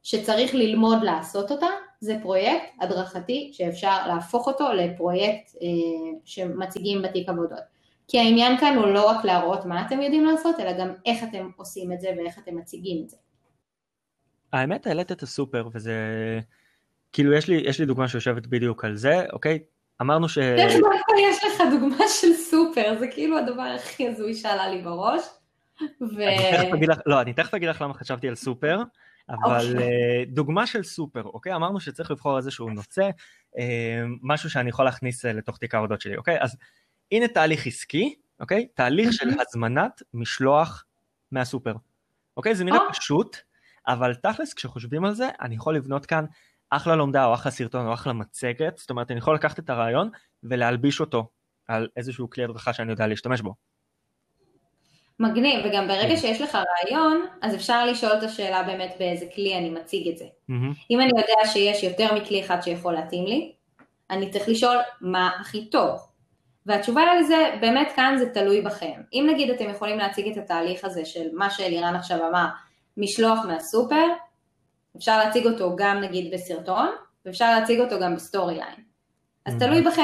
שצריך 0.04 0.56
ללמוד 0.56 1.04
לעשות 1.04 1.52
אותה, 1.52 1.68
זה 2.00 2.18
פרויקט 2.22 2.66
הדרכתי 2.82 3.52
שאפשר 3.54 4.08
להפוך 4.08 4.48
אותו 4.48 4.74
לפרויקט 4.74 5.56
אה, 5.62 5.68
שמציגים 6.26 7.02
בתיק 7.02 7.30
עבודות. 7.30 7.60
כי 8.08 8.20
העניין 8.20 8.58
כאן 8.58 8.78
הוא 8.78 8.88
לא 8.88 9.10
רק 9.10 9.26
להראות 9.26 9.66
מה 9.66 9.86
אתם 9.86 10.02
יודעים 10.02 10.26
לעשות, 10.26 10.60
אלא 10.60 10.74
גם 10.80 10.94
איך 11.06 11.24
אתם 11.24 11.50
עושים 11.58 11.92
את 11.92 12.02
זה 12.02 12.10
ואיך 12.18 12.40
אתם 12.40 12.58
מציגים 12.58 13.04
את 13.04 13.10
זה. 13.10 13.18
האמת 14.54 14.88
העלית 14.88 15.12
את 15.12 15.24
הסופר 15.24 15.68
וזה 15.74 15.94
כאילו 17.14 17.34
יש 17.34 17.48
לי, 17.48 17.56
יש 17.56 17.80
לי 17.80 17.86
דוגמה 17.86 18.08
שיושבת 18.08 18.48
בדיוק 18.48 18.86
על 18.86 18.96
זה, 18.96 19.26
אוקיי? 19.34 19.60
אמרנו 20.02 20.30
ש... 20.30 20.38
יש 20.38 21.44
לך 21.46 21.62
דוגמה 21.72 22.06
של 22.22 22.34
סופר, 22.34 22.96
זה 23.00 23.08
כאילו 23.08 23.38
הדבר 23.38 23.62
הכי 23.62 24.08
הזוי 24.08 24.34
שעלה 24.34 24.70
לי 24.70 24.82
בראש. 24.82 25.22
ו... 25.82 26.28
אני 26.74 26.88
לך, 26.88 26.98
לא, 27.06 27.22
אני 27.22 27.34
תכף 27.34 27.54
אגיד 27.54 27.70
לך 27.70 27.82
למה 27.82 27.94
חשבתי 27.94 28.28
על 28.28 28.36
סופר, 28.36 28.82
אבל. 29.30 29.68
אוקיי. 29.72 29.84
אה, 29.84 30.24
דוגמה 30.28 30.68
של 30.68 30.84
סופר, 30.84 31.24
אוקיי? 31.24 31.56
אמרנו 31.56 31.80
שצריך 31.80 32.12
לבחור 32.12 32.38
איזשהו 32.38 32.70
נושא, 32.70 33.10
אה, 33.58 34.04
משהו 34.22 34.50
שאני 34.50 34.70
יכול 34.70 34.86
להכניס 34.86 35.26
אה, 35.26 35.34
לתוך 35.34 35.58
תיק 35.58 35.76
העבודות 35.76 36.02
שלי, 36.02 36.18
אוקיי? 36.18 36.38
אז 36.42 36.58
הנה 37.12 37.28
תהליך 37.28 37.68
עסקי, 37.68 38.16
אוקיי? 38.40 38.68
תהליך 38.74 39.14
של 39.14 39.30
הזמנת 39.40 40.02
משלוח 40.14 40.86
מהסופר. 41.32 41.74
אוקיי? 42.38 42.56
זה 42.56 42.64
נראה 42.64 42.88
oh. 42.90 42.94
פשוט, 42.94 43.38
אבל 43.88 44.14
תכלס 44.16 44.54
כשחושבים 44.54 45.06
על 45.06 45.14
זה, 45.14 45.30
אני 45.42 45.56
יכול 45.56 45.76
לבנות 45.76 46.06
כאן 46.06 46.26
אחלה 46.72 46.96
לומדה 46.96 47.26
או 47.26 47.34
אחלה 47.34 47.52
סרטון 47.52 47.88
או 47.88 47.94
אחלה 47.94 48.14
מצגת, 48.14 48.78
זאת 48.78 48.90
אומרת 48.90 49.12
אני 49.12 49.18
יכול 49.20 49.36
לקחת 49.36 49.60
את 49.60 49.70
הרעיון 49.70 50.10
ולהלביש 50.44 51.00
אותו 51.00 51.30
על 51.68 51.88
איזשהו 51.98 52.30
כלי 52.30 52.44
הדרכה 52.44 52.74
שאני 52.74 52.92
יודע 52.92 53.08
להשתמש 53.08 53.42
בו. 53.42 53.54
מגניב, 55.20 55.66
וגם 55.66 55.88
ברגע 55.88 56.18
שיש 56.18 56.42
לך 56.42 56.56
רעיון, 56.56 57.26
אז 57.42 57.56
אפשר 57.56 57.86
לשאול 57.86 58.12
את 58.18 58.24
השאלה 58.24 58.64
באמת 58.64 58.96
באיזה 59.00 59.26
כלי 59.36 59.58
אני 59.58 59.70
מציג 59.70 60.08
את 60.08 60.18
זה. 60.18 60.26
מהמם. 60.48 60.74
אם 60.92 61.00
אני 61.02 61.10
יודע 61.10 61.52
שיש 61.54 61.84
יותר 61.84 62.16
מכלי 62.16 62.42
אחד 62.46 62.62
שיכול 62.62 62.94
להתאים 62.94 63.26
לי, 63.26 63.54
אני 64.10 64.30
צריך 64.30 64.50
לשאול 64.50 64.78
מה 65.02 65.32
הכי 65.40 65.70
טוב. 65.70 66.08
והתשובה 66.66 67.02
לזה, 67.20 67.56
באמת 67.62 67.92
כאן 67.96 68.16
זה 68.20 68.30
תלוי 68.30 68.62
בכם. 68.62 69.02
אם 69.14 69.28
נגיד 69.34 69.50
אתם 69.50 69.70
יכולים 69.70 69.98
להציג 69.98 70.32
את 70.32 70.38
התהליך 70.38 70.86
הזה 70.86 71.06
של 71.06 71.28
מה 71.34 71.50
שאלירן 71.50 71.96
עכשיו 71.96 72.30
אמר, 72.30 72.46
משלוח 72.98 73.46
מהסופר, 73.48 74.08
אפשר 74.98 75.18
להציג 75.18 75.48
אותו 75.48 75.76
גם 75.76 76.00
נגיד 76.00 76.34
בסרטון, 76.34 76.90
ואפשר 77.26 77.52
להציג 77.60 77.80
אותו 77.80 78.00
גם 78.00 78.16
ב 78.16 78.56
Storyline. 78.56 78.84
אז 79.46 79.56
Mhm. 79.56 79.60
תלוי 79.60 79.82
בכם 79.82 80.04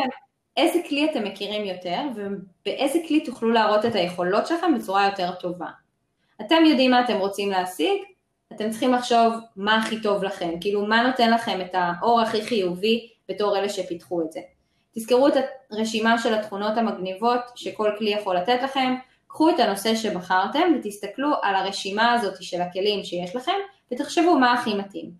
איזה 0.58 0.80
כלי 0.90 1.12
אתם 1.12 1.24
מכירים 1.24 1.66
יותר, 1.66 2.00
ובאיזה 2.16 3.00
כלי 3.08 3.26
תוכלו 3.26 3.52
להראות 3.52 3.86
את 3.86 3.96
היכולות 3.96 4.48
שלכם 4.48 4.76
בצורה 4.76 5.06
יותר 5.06 5.32
טובה. 5.32 5.68
אתם 6.42 6.66
יודעים 6.66 6.92
מה 6.92 7.02
אתם 7.02 7.18
רוצים 7.18 7.50
להשיג, 7.50 8.02
אתם 8.54 8.70
צריכים 8.70 8.94
לחשוב 8.94 9.34
מה 9.56 9.78
הכי 9.78 10.02
טוב 10.02 10.24
לכם, 10.24 10.54
כאילו 10.62 10.86
מה 10.86 11.04
נותן 11.04 11.32
לכם 11.32 11.62
את 11.62 11.72
האור 11.74 12.22
הכי 12.22 12.46
חיובי 12.46 13.10
בתור 13.30 13.58
אלה 13.58 13.70
שפיתחו 13.70 14.22
את 14.22 14.32
זה. 14.32 14.40
תזכרו 14.96 15.28
את 15.28 15.34
הרשימה 15.72 16.18
של 16.18 16.34
התכונות 16.34 16.78
המגניבות 16.78 17.42
שכל 17.56 17.92
כלי 17.98 18.10
יכול 18.10 18.38
לתת 18.38 18.60
לכם, 18.64 18.96
קחו 19.28 19.50
את 19.50 19.60
הנושא 19.60 19.96
שבחרתם 19.96 20.74
ותסתכלו 20.80 21.30
על 21.42 21.56
הרשימה 21.56 22.14
הזאת 22.14 22.44
של 22.44 22.62
הכלים 22.62 23.04
שיש 23.04 23.36
לכם 23.36 23.52
ותחשבו 23.92 24.40
מה 24.40 24.54
הכי 24.54 24.74
מתאים. 24.74 25.12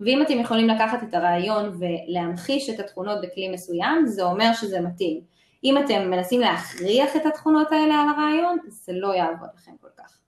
ואם 0.00 0.22
אתם 0.22 0.38
יכולים 0.38 0.68
לקחת 0.68 1.02
את 1.02 1.14
הרעיון 1.14 1.78
ולהמחיש 1.78 2.70
את 2.70 2.80
התכונות 2.80 3.18
בכלי 3.22 3.48
מסוים, 3.48 4.06
זה 4.06 4.22
אומר 4.22 4.52
שזה 4.52 4.80
מתאים. 4.80 5.20
אם 5.64 5.78
אתם 5.84 6.10
מנסים 6.10 6.40
להכריח 6.40 7.16
את 7.16 7.26
התכונות 7.26 7.72
האלה 7.72 7.94
על 7.94 8.08
הרעיון, 8.08 8.58
זה 8.68 8.92
לא 8.92 9.14
יעבוד 9.14 9.48
לכם 9.56 9.72
כל 9.80 9.88
כך. 9.96 10.18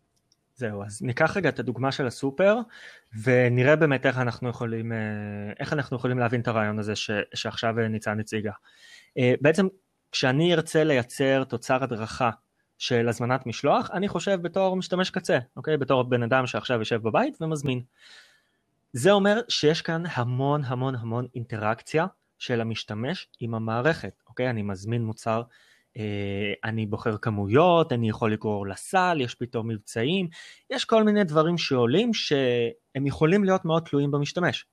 זהו, 0.55 0.85
אז 0.85 1.03
ניקח 1.03 1.37
רגע 1.37 1.49
את 1.49 1.59
הדוגמה 1.59 1.93
של 1.93 2.07
הסופר, 2.07 2.59
ונראה 3.23 3.77
באמת 3.77 4.07
איך 4.07 4.19
אנחנו 4.19 4.49
יכולים, 4.49 4.93
אה, 4.93 4.99
איך 5.61 5.73
אנחנו 5.73 5.97
יכולים 5.97 6.19
להבין 6.19 6.41
את 6.41 6.49
הרעיון 6.49 6.79
הזה 6.79 6.97
ש, 6.97 7.11
שעכשיו 7.35 7.79
אה, 7.79 7.89
ניצן 7.89 8.21
הציגה. 8.21 8.53
אה, 9.19 9.35
בעצם 9.41 9.67
כשאני 10.13 10.55
ארצה 10.55 10.85
לייצר 10.85 11.45
תוצר 11.45 11.85
הדרכה 11.85 12.31
של 12.79 13.09
הזמנת 13.09 13.47
משלוח, 13.47 13.91
אני 13.91 14.09
חושב 14.09 14.39
בתור 14.43 14.77
משתמש 14.77 15.11
קצה, 15.11 15.39
אוקיי? 15.57 15.77
בתור 15.77 16.03
בן 16.03 16.23
אדם 16.23 16.47
שעכשיו 16.47 16.79
יושב 16.79 17.03
בבית 17.03 17.39
ומזמין. 17.41 17.83
זה 18.93 19.13
אומר 19.13 19.41
שיש 19.49 19.83
כאן 19.83 20.03
המון 20.13 20.65
המון 20.65 20.95
המון 20.95 21.27
אינטראקציה 21.35 22.07
של 22.39 22.61
המשתמש 22.61 23.29
עם 23.41 23.55
המערכת, 23.55 24.23
אוקיי? 24.29 24.51
אני 24.51 24.63
מזמין 24.63 25.05
מוצר, 25.05 25.43
אה, 25.97 26.53
אני 26.65 26.87
בוחר 26.87 27.17
כמויות, 27.17 27.93
אני 27.93 28.09
יכול 28.09 28.33
לגרור 28.33 28.67
לסל, 28.67 29.19
יש 29.21 29.35
פתאום 29.35 29.69
מבצעים, 29.69 30.29
יש 30.71 30.85
כל 30.85 31.03
מיני 31.03 31.25
דברים 31.25 31.59
שעולים 31.59 32.15
שהם 32.15 33.07
יכולים 33.07 33.45
להיות 33.45 33.65
מאוד 33.65 33.83
תלויים 33.83 34.11
במשתמש. 34.11 34.67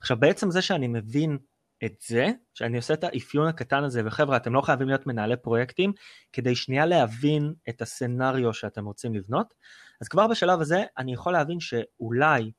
עכשיו 0.00 0.16
בעצם 0.16 0.50
זה 0.50 0.62
שאני 0.62 0.88
מבין 0.88 1.38
את 1.84 1.94
זה, 2.06 2.26
שאני 2.54 2.76
עושה 2.76 2.94
את 2.94 3.04
האפיון 3.04 3.48
הקטן 3.48 3.84
הזה, 3.84 4.02
וחבר'ה 4.04 4.36
אתם 4.36 4.54
לא 4.54 4.60
חייבים 4.60 4.88
להיות 4.88 5.06
מנהלי 5.06 5.36
פרויקטים, 5.36 5.92
כדי 6.32 6.54
שנייה 6.54 6.86
להבין 6.86 7.54
את 7.68 7.82
הסצנריו 7.82 8.54
שאתם 8.54 8.84
רוצים 8.84 9.14
לבנות, 9.14 9.54
אז 10.00 10.08
כבר 10.08 10.26
בשלב 10.26 10.60
הזה 10.60 10.84
אני 10.98 11.12
יכול 11.12 11.32
להבין 11.32 11.60
שאולי 11.60 12.50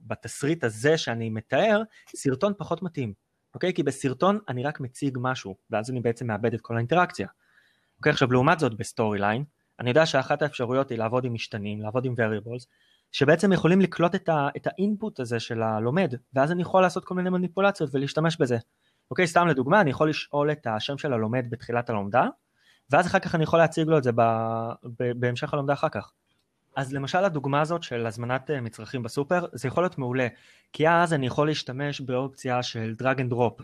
בתסריט 0.00 0.64
הזה 0.64 0.98
שאני 0.98 1.30
מתאר, 1.30 1.82
סרטון 2.16 2.52
פחות 2.58 2.82
מתאים, 2.82 3.12
אוקיי? 3.54 3.74
כי 3.74 3.82
בסרטון 3.82 4.38
אני 4.48 4.62
רק 4.62 4.80
מציג 4.80 5.18
משהו, 5.20 5.56
ואז 5.70 5.90
אני 5.90 6.00
בעצם 6.00 6.26
מאבד 6.26 6.54
את 6.54 6.60
כל 6.60 6.76
האינטראקציה. 6.76 7.28
אוקיי, 7.96 8.10
עכשיו 8.10 8.32
לעומת 8.32 8.58
זאת 8.58 8.74
ב 8.74 9.18
Storyline, 9.18 9.44
אני 9.80 9.90
יודע 9.90 10.06
שאחת 10.06 10.42
האפשרויות 10.42 10.90
היא 10.90 10.98
לעבוד 10.98 11.24
עם 11.24 11.34
משתנים, 11.34 11.82
לעבוד 11.82 12.04
עם 12.04 12.14
variables, 12.14 12.66
שבעצם 13.12 13.52
יכולים 13.52 13.80
לקלוט 13.80 14.14
את, 14.14 14.28
ה, 14.28 14.48
את 14.56 14.66
ה 14.66 14.75
input 14.75 15.20
הזה 15.20 15.40
של 15.40 15.62
הלומד, 15.62 16.14
ואז 16.34 16.52
אני 16.52 16.62
יכול 16.62 16.82
לעשות 16.82 17.04
כל 17.04 17.14
מיני 17.14 17.30
מניפולציות 17.30 17.90
ולהשתמש 17.92 18.36
בזה. 18.36 18.58
אוקיי, 19.10 19.26
סתם 19.26 19.46
לדוגמה, 19.46 19.80
אני 19.80 19.90
יכול 19.90 20.08
לשאול 20.08 20.52
את 20.52 20.66
השם 20.66 20.98
של 20.98 21.12
הלומד 21.12 21.46
בתחילת 21.50 21.90
הלומדה, 21.90 22.26
ואז 22.90 23.06
אחר 23.06 23.18
כך 23.18 23.34
אני 23.34 23.42
יכול 23.42 23.58
להציג 23.58 23.88
לו 23.88 23.98
את 23.98 24.02
זה 24.02 24.12
ב, 24.12 24.22
ב, 24.98 25.12
בהמשך 25.20 25.54
הלומדה 25.54 25.72
אחר 25.72 25.88
כך. 25.88 26.12
אז 26.76 26.92
למשל 26.92 27.24
הדוגמה 27.24 27.60
הזאת 27.60 27.82
של 27.82 28.06
הזמנת 28.06 28.50
אה, 28.50 28.60
מצרכים 28.60 29.02
בסופר, 29.02 29.46
זה 29.52 29.68
יכול 29.68 29.84
להיות 29.84 29.98
מעולה, 29.98 30.28
כי 30.72 30.88
אז 30.88 31.12
אני 31.12 31.26
יכול 31.26 31.46
להשתמש 31.46 32.00
באופציה 32.00 32.62
של 32.62 32.94
drag 32.98 33.20
and 33.20 33.30
drop, 33.30 33.60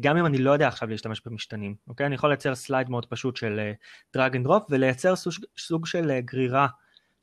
גם 0.00 0.16
אם 0.16 0.26
אני 0.26 0.38
לא 0.38 0.50
יודע 0.50 0.68
עכשיו 0.68 0.88
להשתמש 0.88 1.22
במשתנים, 1.26 1.74
אוקיי? 1.88 2.06
אני 2.06 2.14
יכול 2.14 2.30
לייצר 2.30 2.54
slide 2.54 2.90
מאוד 2.90 3.06
פשוט 3.06 3.36
של 3.36 3.72
drag 4.14 4.36
and 4.36 4.44
drop 4.44 4.66
ולייצר 4.70 5.16
סוג, 5.16 5.32
סוג 5.58 5.86
של 5.86 6.10
אה, 6.10 6.20
גרירה 6.20 6.66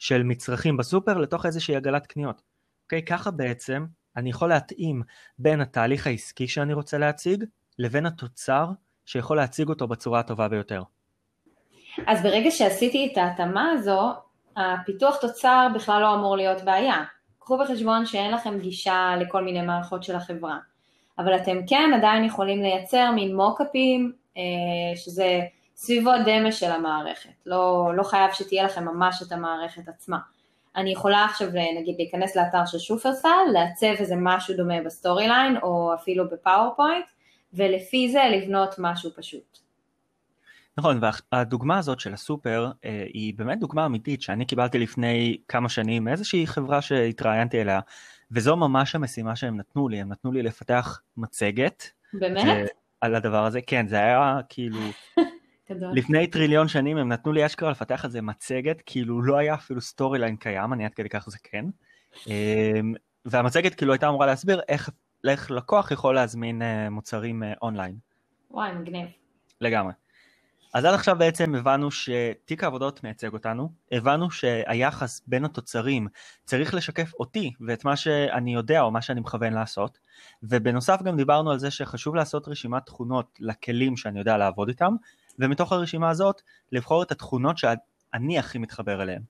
של 0.08 0.24
מצרכים 0.24 0.78
בסופר 0.78 1.18
לתוך 1.18 1.46
איזושהי 1.46 1.76
עגלת 1.76 2.08
קניות, 2.08 2.42
אוקיי? 2.84 3.06
ככה 3.06 3.32
בעצם 3.32 3.86
אני 4.18 4.30
יכול 4.30 4.50
להתאים 4.50 5.02
בין 5.40 5.62
התהליך 5.62 6.08
העסקי 6.08 6.48
שאני 6.48 6.74
רוצה 6.74 6.98
להציג 6.98 7.44
לבין 7.80 8.06
התוצר 8.06 8.68
שיכול 9.06 9.38
להציג 9.38 9.70
אותו 9.70 9.88
בצורה 9.88 10.20
הטובה 10.20 10.48
ביותר. 10.48 10.84
אז 12.08 12.24
ברגע 12.24 12.52
שעשיתי 12.52 13.10
את 13.12 13.18
ההתאמה 13.18 13.72
הזו, 13.72 14.14
הפיתוח 14.58 15.18
תוצר 15.22 15.68
בכלל 15.76 16.02
לא 16.02 16.16
אמור 16.16 16.38
להיות 16.38 16.62
בעיה. 16.62 17.04
קחו 17.40 17.58
בחשבון 17.58 18.06
שאין 18.06 18.32
לכם 18.32 18.60
גישה 18.60 19.16
לכל 19.20 19.44
מיני 19.44 19.62
מערכות 19.62 20.04
של 20.04 20.16
החברה, 20.16 20.58
אבל 21.20 21.36
אתם 21.36 21.58
כן 21.68 21.92
עדיין 21.96 22.24
יכולים 22.24 22.62
לייצר 22.62 23.12
מין 23.12 23.36
מוקאפים, 23.36 24.12
אה, 24.38 24.96
שזה 24.96 25.42
סביבות 25.76 26.16
דמה 26.26 26.52
של 26.52 26.72
המערכת, 26.72 27.30
לא, 27.46 27.92
לא 27.96 28.04
חייב 28.04 28.32
שתהיה 28.34 28.64
לכם 28.64 28.86
ממש 28.86 29.24
את 29.28 29.32
המערכת 29.32 29.88
עצמה. 29.88 30.18
אני 30.76 30.92
יכולה 30.92 31.26
עכשיו 31.26 31.48
נגיד 31.80 31.96
להיכנס 31.98 32.36
לאתר 32.36 32.66
של 32.66 32.78
שופרסל, 32.78 33.30
לעצב 33.54 33.86
איזה 34.00 34.16
משהו 34.18 34.58
דומה 34.58 34.82
ב 34.86 35.28
Storyline 35.28 35.58
או 35.64 35.94
אפילו 35.94 36.30
ב 36.30 36.36
PowerPoint, 36.36 37.06
ולפי 37.54 38.12
זה 38.12 38.24
לבנות 38.32 38.76
משהו 38.78 39.12
פשוט. 39.16 39.58
נכון, 40.78 41.00
והדוגמה 41.32 41.78
הזאת 41.78 42.00
של 42.00 42.14
הסופר 42.14 42.72
אה, 42.86 43.06
היא 43.14 43.34
באמת 43.38 43.60
דוגמה 43.60 43.86
אמיתית 43.86 44.22
שאני 44.22 44.46
קיבלתי 44.46 44.80
לפני 44.80 45.38
כמה 45.48 45.70
שנים 45.70 46.04
מאיזושהי 46.04 46.48
חברה 46.48 46.82
שהתראיינתי 46.82 47.62
אליה, 47.62 47.80
וזו 48.32 48.56
ממש 48.56 48.96
המשימה 48.96 49.36
שהם 49.36 49.58
נתנו 49.58 49.90
לי, 49.90 50.02
הם 50.02 50.12
נתנו 50.12 50.32
לי 50.32 50.44
לפתח 50.44 51.02
מצגת. 51.18 51.90
באמת? 52.14 52.70
על 53.02 53.16
הדבר 53.16 53.46
הזה, 53.46 53.62
כן, 53.62 53.88
זה 53.88 53.96
היה 53.96 54.40
כאילו, 54.50 54.80
לפני 55.70 56.28
טריליון 56.28 56.68
שנים 56.68 56.98
הם 56.98 57.10
נתנו 57.10 57.32
לי 57.32 57.46
אשכרה 57.46 57.72
לפתח 57.72 58.06
על 58.06 58.12
זה 58.12 58.22
מצגת, 58.22 58.82
כאילו 58.86 59.22
לא 59.22 59.38
היה 59.38 59.54
אפילו 59.54 59.82
Storyline 59.82 60.36
קיים, 60.36 60.74
אני 60.74 60.86
עד 60.86 60.94
כדי 60.94 61.10
כך 61.10 61.30
זקן. 61.30 61.66
והמצגת 63.26 63.76
כאילו 63.76 63.94
הייתה 63.94 64.10
אמורה 64.10 64.26
להסביר 64.26 64.62
איך, 64.68 64.90
איך 65.28 65.52
לקוח 65.52 65.92
יכול 65.92 66.16
להזמין 66.16 66.62
אה, 66.62 66.90
מוצרים 66.90 67.44
אה, 67.44 67.54
אונליין. 67.62 67.98
וואי, 68.52 68.74
מגניב. 68.74 69.08
לגמרי. 69.62 69.94
אז 70.74 70.86
עד 70.86 70.94
עכשיו 70.94 71.16
בעצם 71.20 71.56
הבנו 71.56 71.92
שתיק 71.92 72.64
העבודות 72.64 73.04
מייצג 73.04 73.34
אותנו, 73.34 73.72
הבנו 73.92 74.32
שהיחס 74.32 75.22
בין 75.28 75.46
התוצרים 75.46 76.08
צריך 76.46 76.74
לשקף 76.74 77.12
אותי 77.20 77.52
ואת 77.68 77.86
מה 77.86 77.96
שאני 77.96 78.54
יודע 78.54 78.82
או 78.82 78.92
מה 78.92 79.02
שאני 79.02 79.20
מכוון 79.20 79.54
לעשות, 79.54 79.98
ובנוסף 80.44 81.02
גם 81.04 81.18
דיברנו 81.18 81.52
על 81.52 81.60
זה 81.60 81.72
שחשוב 81.72 82.16
לעשות 82.16 82.48
רשימת 82.48 82.86
תכונות 82.86 83.38
לכלים 83.40 83.98
שאני 83.98 84.20
יודע 84.20 84.38
לעבוד 84.38 84.68
איתם, 84.68 84.96
ומתוך 85.40 85.72
הרשימה 85.72 86.10
הזאת 86.10 86.42
לבחור 86.72 87.04
את 87.04 87.12
התכונות 87.12 87.58
שאני 87.58 88.40
הכי 88.40 88.58
מתחבר 88.58 89.02
אליהן. 89.02 89.22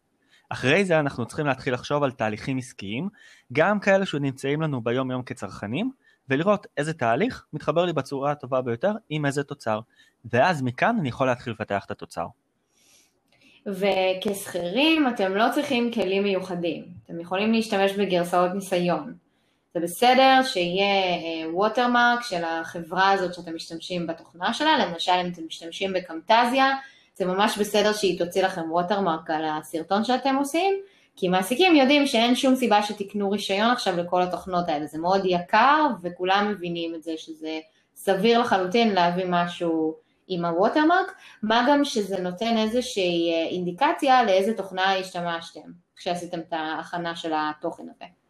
אחרי 0.49 0.85
זה 0.85 0.99
אנחנו 0.99 1.25
צריכים 1.25 1.45
להתחיל 1.45 1.73
לחשוב 1.73 2.03
על 2.03 2.11
תהליכים 2.11 2.57
עסקיים, 2.57 3.09
גם 3.53 3.79
כאלה 3.79 4.05
שנמצאים 4.05 4.61
לנו 4.61 4.81
ביום 4.81 5.11
יום 5.11 5.23
כצרכנים, 5.23 5.91
ולראות 6.29 6.67
איזה 6.77 6.93
תהליך 6.93 7.45
מתחבר 7.53 7.85
לי 7.85 7.93
בצורה 7.93 8.31
הטובה 8.31 8.61
ביותר 8.61 8.91
עם 9.09 9.25
איזה 9.25 9.43
תוצר, 9.43 9.79
ואז 10.25 10.61
מכאן 10.61 10.95
אני 10.99 11.09
יכול 11.09 11.27
להתחיל 11.27 11.53
לפתח 11.53 11.85
את 11.85 11.91
התוצר. 11.91 12.25
וכשכירים 13.65 15.07
אתם 15.07 15.35
לא 15.35 15.45
צריכים 15.53 15.93
כלים 15.93 16.23
מיוחדים, 16.23 16.85
אתם 17.05 17.19
יכולים 17.19 17.53
להשתמש 17.53 17.91
בגרסאות 17.91 18.51
ניסיון. 18.53 19.24
זה 19.75 19.81
בסדר 19.81 20.39
שיהיה 20.43 21.47
ווטרמרק 21.53 22.21
של 22.21 22.43
החברה 22.43 23.11
הזאת 23.11 23.33
שאתם 23.33 23.55
משתמשים 23.55 24.07
בתוכנה 24.07 24.53
שלה, 24.53 24.85
למשל 24.85 25.11
אם 25.11 25.31
אתם 25.31 25.41
משתמשים 25.47 25.93
בקמטזיה, 25.93 26.71
זה 27.15 27.25
ממש 27.25 27.57
בסדר 27.57 27.93
שהיא 27.93 28.19
תוציא 28.19 28.45
לכם 28.45 28.71
ווטרמרק 28.71 29.29
על 29.29 29.45
הסרטון 29.45 30.03
שאתם 30.03 30.35
עושים, 30.35 30.73
כי 31.15 31.27
מעסיקים 31.27 31.75
יודעים 31.75 32.07
שאין 32.07 32.35
שום 32.35 32.55
סיבה 32.55 32.83
שתקנו 32.83 33.31
רישיון 33.31 33.71
עכשיו 33.71 33.97
לכל 33.97 34.21
התוכנות 34.21 34.69
האלה, 34.69 34.85
זה 34.85 34.97
מאוד 34.97 35.21
יקר 35.25 35.87
וכולם 36.01 36.51
מבינים 36.51 36.95
את 36.95 37.03
זה 37.03 37.11
שזה 37.17 37.59
סביר 37.95 38.39
לחלוטין 38.39 38.93
להביא 38.93 39.25
משהו 39.29 39.95
עם 40.27 40.45
הווטרמרק, 40.45 41.15
מה 41.43 41.65
גם 41.69 41.85
שזה 41.85 42.21
נותן 42.21 42.57
איזושהי 42.57 43.33
אינדיקציה 43.49 44.23
לאיזה 44.23 44.53
תוכנה 44.53 44.95
השתמשתם 44.95 45.69
כשעשיתם 45.95 46.39
את 46.39 46.53
ההכנה 46.53 47.15
של 47.15 47.33
התוכן 47.35 47.83
הזה. 47.95 48.24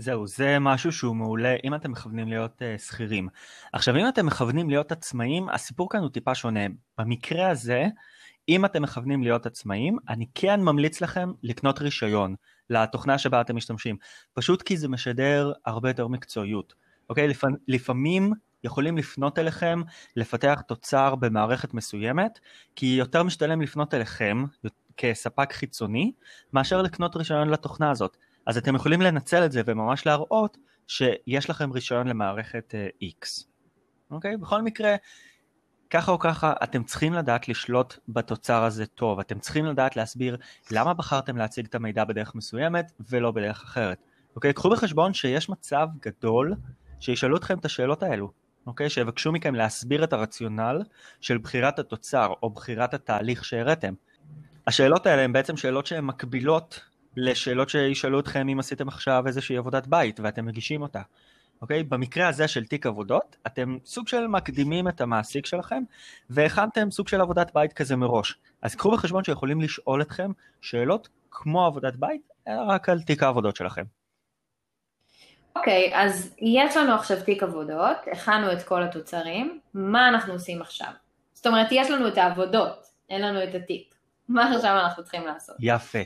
זהו, 0.00 0.26
זה 0.26 0.58
משהו 0.58 0.92
שהוא 0.92 1.16
מעולה 1.16 1.56
אם 1.64 1.74
אתם 1.74 1.90
מכוונים 1.90 2.28
להיות 2.28 2.62
uh, 2.62 2.80
שכירים. 2.80 3.28
עכשיו 3.72 3.96
אם 3.96 4.08
אתם 4.08 4.26
מכוונים 4.26 4.70
להיות 4.70 4.92
עצמאים, 4.92 5.48
הסיפור 5.48 5.90
כאן 5.90 6.00
הוא 6.00 6.08
טיפה 6.08 6.34
שונה. 6.34 6.60
במקרה 6.98 7.50
הזה, 7.50 7.84
אם 8.48 8.64
אתם 8.64 8.82
מכוונים 8.82 9.22
להיות 9.22 9.46
עצמאים, 9.46 9.96
אני 10.08 10.26
כן 10.34 10.60
ממליץ 10.60 11.00
לכם 11.00 11.32
לקנות 11.42 11.80
רישיון 11.80 12.34
לתוכנה 12.70 13.18
שבה 13.18 13.40
אתם 13.40 13.56
משתמשים, 13.56 13.96
פשוט 14.34 14.62
כי 14.62 14.76
זה 14.76 14.88
משדר 14.88 15.52
הרבה 15.66 15.90
יותר 15.90 16.08
מקצועיות, 16.08 16.74
אוקיי? 17.10 17.28
לפ... 17.28 17.44
לפעמים 17.68 18.32
יכולים 18.64 18.98
לפנות 18.98 19.38
אליכם 19.38 19.82
לפתח 20.16 20.62
תוצר 20.68 21.14
במערכת 21.14 21.74
מסוימת, 21.74 22.38
כי 22.76 22.86
יותר 22.86 23.22
משתלם 23.22 23.60
לפנות 23.60 23.94
אליכם 23.94 24.44
כספק 24.96 25.52
חיצוני, 25.52 26.12
מאשר 26.52 26.82
לקנות 26.82 27.16
רישיון 27.16 27.48
לתוכנה 27.48 27.90
הזאת. 27.90 28.16
אז 28.48 28.56
אתם 28.56 28.74
יכולים 28.74 29.02
לנצל 29.02 29.44
את 29.44 29.52
זה 29.52 29.62
וממש 29.66 30.06
להראות 30.06 30.56
שיש 30.86 31.50
לכם 31.50 31.72
רישיון 31.72 32.08
למערכת 32.08 32.74
uh, 32.74 33.04
X. 33.04 33.44
אוקיי? 34.10 34.36
בכל 34.36 34.62
מקרה, 34.62 34.96
ככה 35.90 36.12
או 36.12 36.18
ככה, 36.18 36.52
אתם 36.62 36.84
צריכים 36.84 37.12
לדעת 37.12 37.48
לשלוט 37.48 37.98
בתוצר 38.08 38.64
הזה 38.64 38.86
טוב, 38.86 39.20
אתם 39.20 39.38
צריכים 39.38 39.66
לדעת 39.66 39.96
להסביר 39.96 40.36
למה 40.70 40.94
בחרתם 40.94 41.36
להציג 41.36 41.66
את 41.66 41.74
המידע 41.74 42.04
בדרך 42.04 42.34
מסוימת 42.34 42.92
ולא 43.10 43.30
בדרך 43.30 43.62
אחרת. 43.62 43.98
אוקיי? 44.36 44.52
קחו 44.52 44.70
בחשבון 44.70 45.14
שיש 45.14 45.48
מצב 45.48 45.88
גדול 46.02 46.54
שישאלו 47.00 47.36
אתכם 47.36 47.58
את 47.58 47.64
השאלות 47.64 48.02
האלו. 48.02 48.30
אוקיי? 48.66 48.90
שיבקשו 48.90 49.32
מכם 49.32 49.54
להסביר 49.54 50.04
את 50.04 50.12
הרציונל 50.12 50.82
של 51.20 51.38
בחירת 51.38 51.78
התוצר 51.78 52.32
או 52.42 52.50
בחירת 52.50 52.94
התהליך 52.94 53.44
שהראיתם. 53.44 53.94
השאלות 54.66 55.06
האלה 55.06 55.22
הן 55.22 55.32
בעצם 55.32 55.56
שאלות 55.56 55.86
שהן 55.86 56.04
מקבילות 56.04 56.80
לשאלות 57.16 57.68
שישאלו 57.68 58.20
אתכם 58.20 58.48
אם 58.48 58.58
עשיתם 58.58 58.88
עכשיו 58.88 59.26
איזושהי 59.26 59.56
עבודת 59.56 59.86
בית 59.86 60.20
ואתם 60.20 60.46
מגישים 60.46 60.82
אותה. 60.82 61.02
אוקיי? 61.62 61.82
במקרה 61.82 62.28
הזה 62.28 62.48
של 62.48 62.64
תיק 62.64 62.86
עבודות, 62.86 63.36
אתם 63.46 63.78
סוג 63.84 64.08
של 64.08 64.26
מקדימים 64.26 64.88
את 64.88 65.00
המעסיק 65.00 65.46
שלכם 65.46 65.82
והכנתם 66.30 66.90
סוג 66.90 67.08
של 67.08 67.20
עבודת 67.20 67.54
בית 67.54 67.72
כזה 67.72 67.96
מראש. 67.96 68.38
אז 68.62 68.74
קחו 68.74 68.90
בחשבון 68.90 69.24
שיכולים 69.24 69.60
לשאול 69.60 70.02
אתכם 70.02 70.30
שאלות 70.60 71.08
כמו 71.30 71.66
עבודת 71.66 71.96
בית, 71.96 72.28
אלא 72.48 72.60
רק 72.68 72.88
על 72.88 73.02
תיק 73.02 73.22
העבודות 73.22 73.56
שלכם. 73.56 73.84
אוקיי, 75.56 75.92
okay, 75.92 75.96
אז 75.96 76.34
יש 76.38 76.76
לנו 76.76 76.94
עכשיו 76.94 77.24
תיק 77.24 77.42
עבודות, 77.42 77.96
הכנו 78.12 78.52
את 78.52 78.62
כל 78.62 78.82
התוצרים, 78.82 79.60
מה 79.74 80.08
אנחנו 80.08 80.32
עושים 80.32 80.62
עכשיו? 80.62 80.90
זאת 81.32 81.46
אומרת, 81.46 81.66
יש 81.70 81.90
לנו 81.90 82.08
את 82.08 82.18
העבודות, 82.18 82.86
אין 83.10 83.22
לנו 83.22 83.44
את 83.44 83.54
התיק. 83.54 83.94
מה 84.28 84.54
עכשיו 84.54 84.78
אנחנו 84.84 85.02
צריכים 85.02 85.26
לעשות? 85.26 85.56
יפה. 85.60 85.98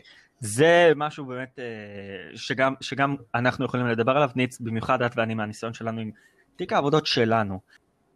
זה 0.43 0.93
משהו 0.97 1.25
באמת 1.25 1.59
אה, 1.59 2.37
שגם, 2.37 2.75
שגם 2.81 3.17
אנחנו 3.35 3.65
יכולים 3.65 3.87
לדבר 3.87 4.13
עליו, 4.13 4.31
ניץ, 4.37 4.61
במיוחד 4.61 5.03
את 5.03 5.13
ואני 5.17 5.35
מהניסיון 5.35 5.75
שלנו 5.75 6.01
עם 6.01 6.11
תיק 6.57 6.73
העבודות 6.73 7.07
שלנו. 7.07 7.61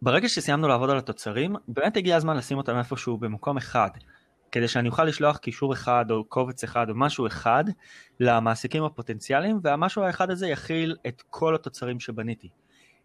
ברגע 0.01 0.29
שסיימנו 0.29 0.67
לעבוד 0.67 0.89
על 0.89 0.97
התוצרים, 0.97 1.55
באמת 1.67 1.97
הגיע 1.97 2.15
הזמן 2.15 2.37
לשים 2.37 2.57
אותם 2.57 2.77
איפשהו 2.77 3.17
במקום 3.17 3.57
אחד. 3.57 3.89
כדי 4.51 4.67
שאני 4.67 4.89
אוכל 4.89 5.03
לשלוח 5.03 5.37
קישור 5.37 5.73
אחד 5.73 6.05
או 6.11 6.23
קובץ 6.23 6.63
אחד 6.63 6.89
או 6.89 6.95
משהו 6.95 7.27
אחד 7.27 7.63
למעסיקים 8.19 8.83
הפוטנציאליים 8.83 9.59
והמשהו 9.63 10.03
האחד 10.03 10.31
הזה 10.31 10.47
יכיל 10.47 10.95
את 11.07 11.23
כל 11.29 11.55
התוצרים 11.55 11.99
שבניתי. 11.99 12.49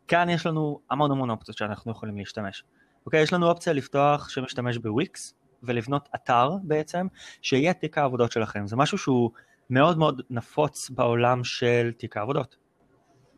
כאן 0.09 0.29
יש 0.29 0.47
לנו 0.47 0.81
המון 0.91 1.11
המון 1.11 1.31
אופציות 1.31 1.57
שאנחנו 1.57 1.93
יכולים 1.93 2.19
להשתמש. 2.19 2.65
אוקיי, 3.07 3.23
יש 3.23 3.33
לנו 3.33 3.49
אופציה 3.49 3.73
לפתוח 3.73 4.29
שמשתמש 4.29 4.79
בוויקס 4.79 5.35
ולבנות 5.63 6.09
אתר 6.15 6.51
בעצם 6.63 7.07
שיהיה 7.43 7.75
תיק 7.75 7.99
העבודות 7.99 8.33
שלכם. 8.33 8.67
זה 8.67 8.77
משהו 8.77 8.99
שהוא 8.99 9.31
מאוד 9.71 9.99
מאוד 9.99 10.23
נפוץ 10.31 10.91
בעולם 10.91 11.45
של 11.45 11.91
תיק 11.99 12.17
העבודות. 12.17 12.57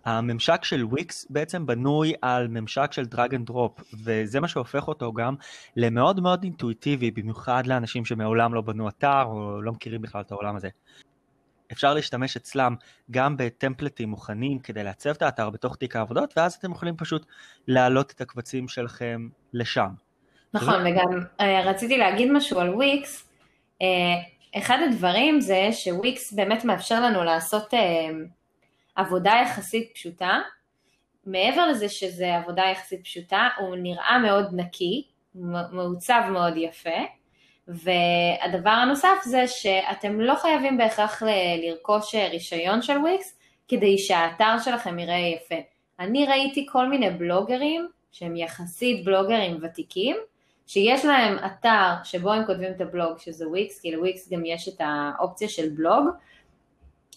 הממשק 0.05 0.65
של 0.65 0.85
וויקס 0.85 1.27
בעצם 1.31 1.67
בנוי 1.67 2.13
על 2.23 2.49
ממשק 2.49 2.93
של 2.93 3.05
drag 3.05 3.35
and 3.35 3.47
drop 3.47 3.81
וזה 4.05 4.41
מה 4.41 4.49
שהופך 4.49 4.89
אותו 4.89 5.13
גם 5.13 5.35
למאוד 5.77 6.21
מאוד 6.21 6.43
אינטואיטיבי 6.43 7.11
במיוחד 7.11 7.67
לאנשים 7.67 8.05
שמעולם 8.05 8.55
לא 8.55 8.61
בנו 8.61 8.89
אתר 8.89 9.23
או 9.23 9.63
לא 9.63 9.73
מכירים 9.73 10.03
בכלל 10.03 10.21
את 10.21 10.33
העולם 10.33 10.57
הזה. 10.57 10.69
אפשר 11.73 11.95
להשתמש 11.95 12.37
אצלם 12.37 12.75
גם 13.11 13.37
בטמפלטים 13.37 14.09
מוכנים 14.09 14.59
כדי 14.59 14.85
לעצב 14.85 15.11
את 15.11 15.23
האתר 15.23 15.51
בתוך 15.51 15.77
תיק 15.77 15.97
העבודות 15.97 16.35
ואז 16.37 16.55
אתם 16.55 16.73
יכולים 16.73 16.97
פשוט 16.97 17.27
להעלות 17.69 18.11
את 18.11 18.21
הקבצים 18.21 18.69
שלכם 18.69 19.29
לשם. 19.53 19.89
נכון 20.55 20.87
וגם 20.87 21.21
אה, 21.41 21.61
רציתי 21.65 21.99
להגיד 21.99 22.33
משהו 22.33 22.61
על 22.61 22.75
וויקס, 22.75 23.29
אה, 23.83 23.87
אחד 24.59 24.79
הדברים 24.85 25.41
זה 25.41 25.69
שוויקס 25.73 26.33
באמת 26.33 26.65
מאפשר 26.65 27.01
לנו 27.01 27.25
לעשות 27.25 27.75
אה, 27.75 28.11
עבודה 28.97 29.33
יחסית 29.43 29.91
פשוטה. 29.95 30.41
מעבר 31.27 31.67
לזה 31.67 31.89
שזה 31.89 32.37
עבודה 32.37 32.63
יחסית 32.63 33.05
פשוטה, 33.05 33.49
הוא 33.59 33.77
נראה 33.77 34.19
מאוד 34.19 34.49
נקי, 34.53 35.05
מעוצב 35.73 36.23
מאוד 36.33 36.57
יפה, 36.57 37.01
והדבר 37.69 38.71
הנוסף 38.71 39.17
זה 39.25 39.49
שאתם 39.49 40.21
לא 40.21 40.35
חייבים 40.35 40.79
בהכרח 40.79 41.23
לרכוש 41.63 42.15
רישיון 42.15 42.83
של 42.83 42.99
וויקס 42.99 43.39
כדי 43.69 43.99
שהאתר 43.99 44.59
שלכם 44.65 44.99
יראה 44.99 45.17
יפה. 45.17 45.55
אני 46.01 46.27
ראיתי 46.27 46.67
כל 46.73 46.89
מיני 46.89 47.11
בלוגרים 47.11 47.89
שהם 48.13 48.37
יחסית 48.37 49.05
בלוגרים 49.05 49.59
ותיקים, 49.63 50.17
שיש 50.67 51.05
להם 51.05 51.37
אתר 51.47 51.91
שבו 52.05 52.33
הם 52.33 52.47
כותבים 52.47 52.73
את 52.77 52.81
הבלוג 52.81 53.19
שזה 53.19 53.49
וויקס, 53.49 53.81
כי 53.81 53.93
לוויקס 53.93 54.33
גם 54.33 54.45
יש 54.45 54.69
את 54.69 54.81
האופציה 54.81 55.49
של 55.49 55.69
בלוג, 55.69 56.09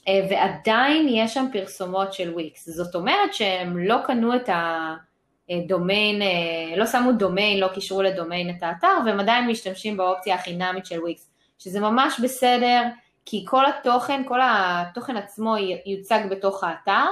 אה, 0.08 0.28
ועדיין 0.30 1.08
יש 1.10 1.34
שם 1.34 1.46
פרסומות 1.54 2.14
של 2.14 2.34
וויקס. 2.34 2.70
זאת 2.70 2.96
אומרת 2.96 3.34
שהם 3.34 3.78
לא 3.78 3.96
קנו 4.06 4.36
את 4.36 4.50
הדומיין, 5.50 6.22
אה, 6.22 6.78
לא 6.78 6.86
שמו 6.86 7.12
דומיין, 7.12 7.60
לא 7.60 7.68
קישרו 7.68 8.02
לדומיין 8.02 8.50
את 8.50 8.64
האתר, 8.64 8.98
והם 9.06 9.20
עדיין 9.20 9.48
משתמשים 9.48 9.98
באופציה 9.98 10.36
החינמית 10.36 10.86
של 10.86 11.02
וויקס, 11.02 11.30
שזה 11.60 11.80
ממש 11.80 12.20
בסדר, 12.24 12.82
כי 13.26 13.46
כל 13.48 13.66
התוכן, 13.66 14.24
כל 14.28 14.40
התוכן 14.44 15.18
עצמו 15.18 15.56
יוצג 15.86 16.20
בתוך 16.30 16.64
האתר, 16.64 17.06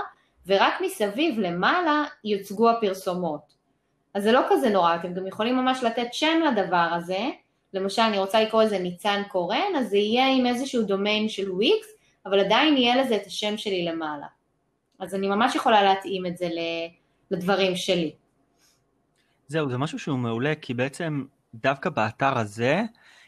ורק 0.47 0.73
מסביב 0.81 1.39
למעלה 1.39 2.03
יוצגו 2.23 2.69
הפרסומות. 2.69 3.54
אז 4.15 4.23
זה 4.23 4.31
לא 4.31 4.41
כזה 4.49 4.69
נורא, 4.69 4.95
אתם 4.95 5.13
גם 5.13 5.27
יכולים 5.27 5.55
ממש 5.55 5.83
לתת 5.83 6.07
שם 6.13 6.41
לדבר 6.47 6.87
הזה, 6.95 7.29
למשל 7.73 8.01
אני 8.01 8.19
רוצה 8.19 8.41
לקרוא 8.41 8.63
לזה 8.63 8.79
ניצן 8.79 9.21
קורן, 9.27 9.75
אז 9.77 9.89
זה 9.89 9.97
יהיה 9.97 10.35
עם 10.35 10.45
איזשהו 10.45 10.83
דומיין 10.83 11.29
של 11.29 11.51
וויקס, 11.51 11.87
אבל 12.25 12.39
עדיין 12.39 12.77
יהיה 12.77 13.01
לזה 13.01 13.15
את 13.15 13.25
השם 13.25 13.57
שלי 13.57 13.85
למעלה. 13.85 14.27
אז 14.99 15.15
אני 15.15 15.27
ממש 15.27 15.55
יכולה 15.55 15.83
להתאים 15.83 16.25
את 16.25 16.37
זה 16.37 16.49
לדברים 17.31 17.75
שלי. 17.75 18.11
זהו, 19.47 19.69
זה 19.69 19.77
משהו 19.77 19.99
שהוא 19.99 20.19
מעולה, 20.19 20.53
כי 20.61 20.73
בעצם 20.73 21.23
דווקא 21.55 21.89
באתר 21.89 22.37
הזה, 22.37 22.81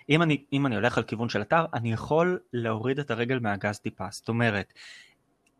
אם 0.09 0.21
אני, 0.21 0.43
אם 0.53 0.65
אני 0.65 0.75
הולך 0.75 0.97
על 0.97 1.03
כיוון 1.03 1.29
של 1.29 1.41
אתר, 1.41 1.65
אני 1.73 1.93
יכול 1.93 2.39
להוריד 2.53 2.99
את 2.99 3.11
הרגל 3.11 3.39
מהגז 3.39 3.79
טיפה. 3.79 4.05
זאת 4.11 4.29
אומרת, 4.29 4.73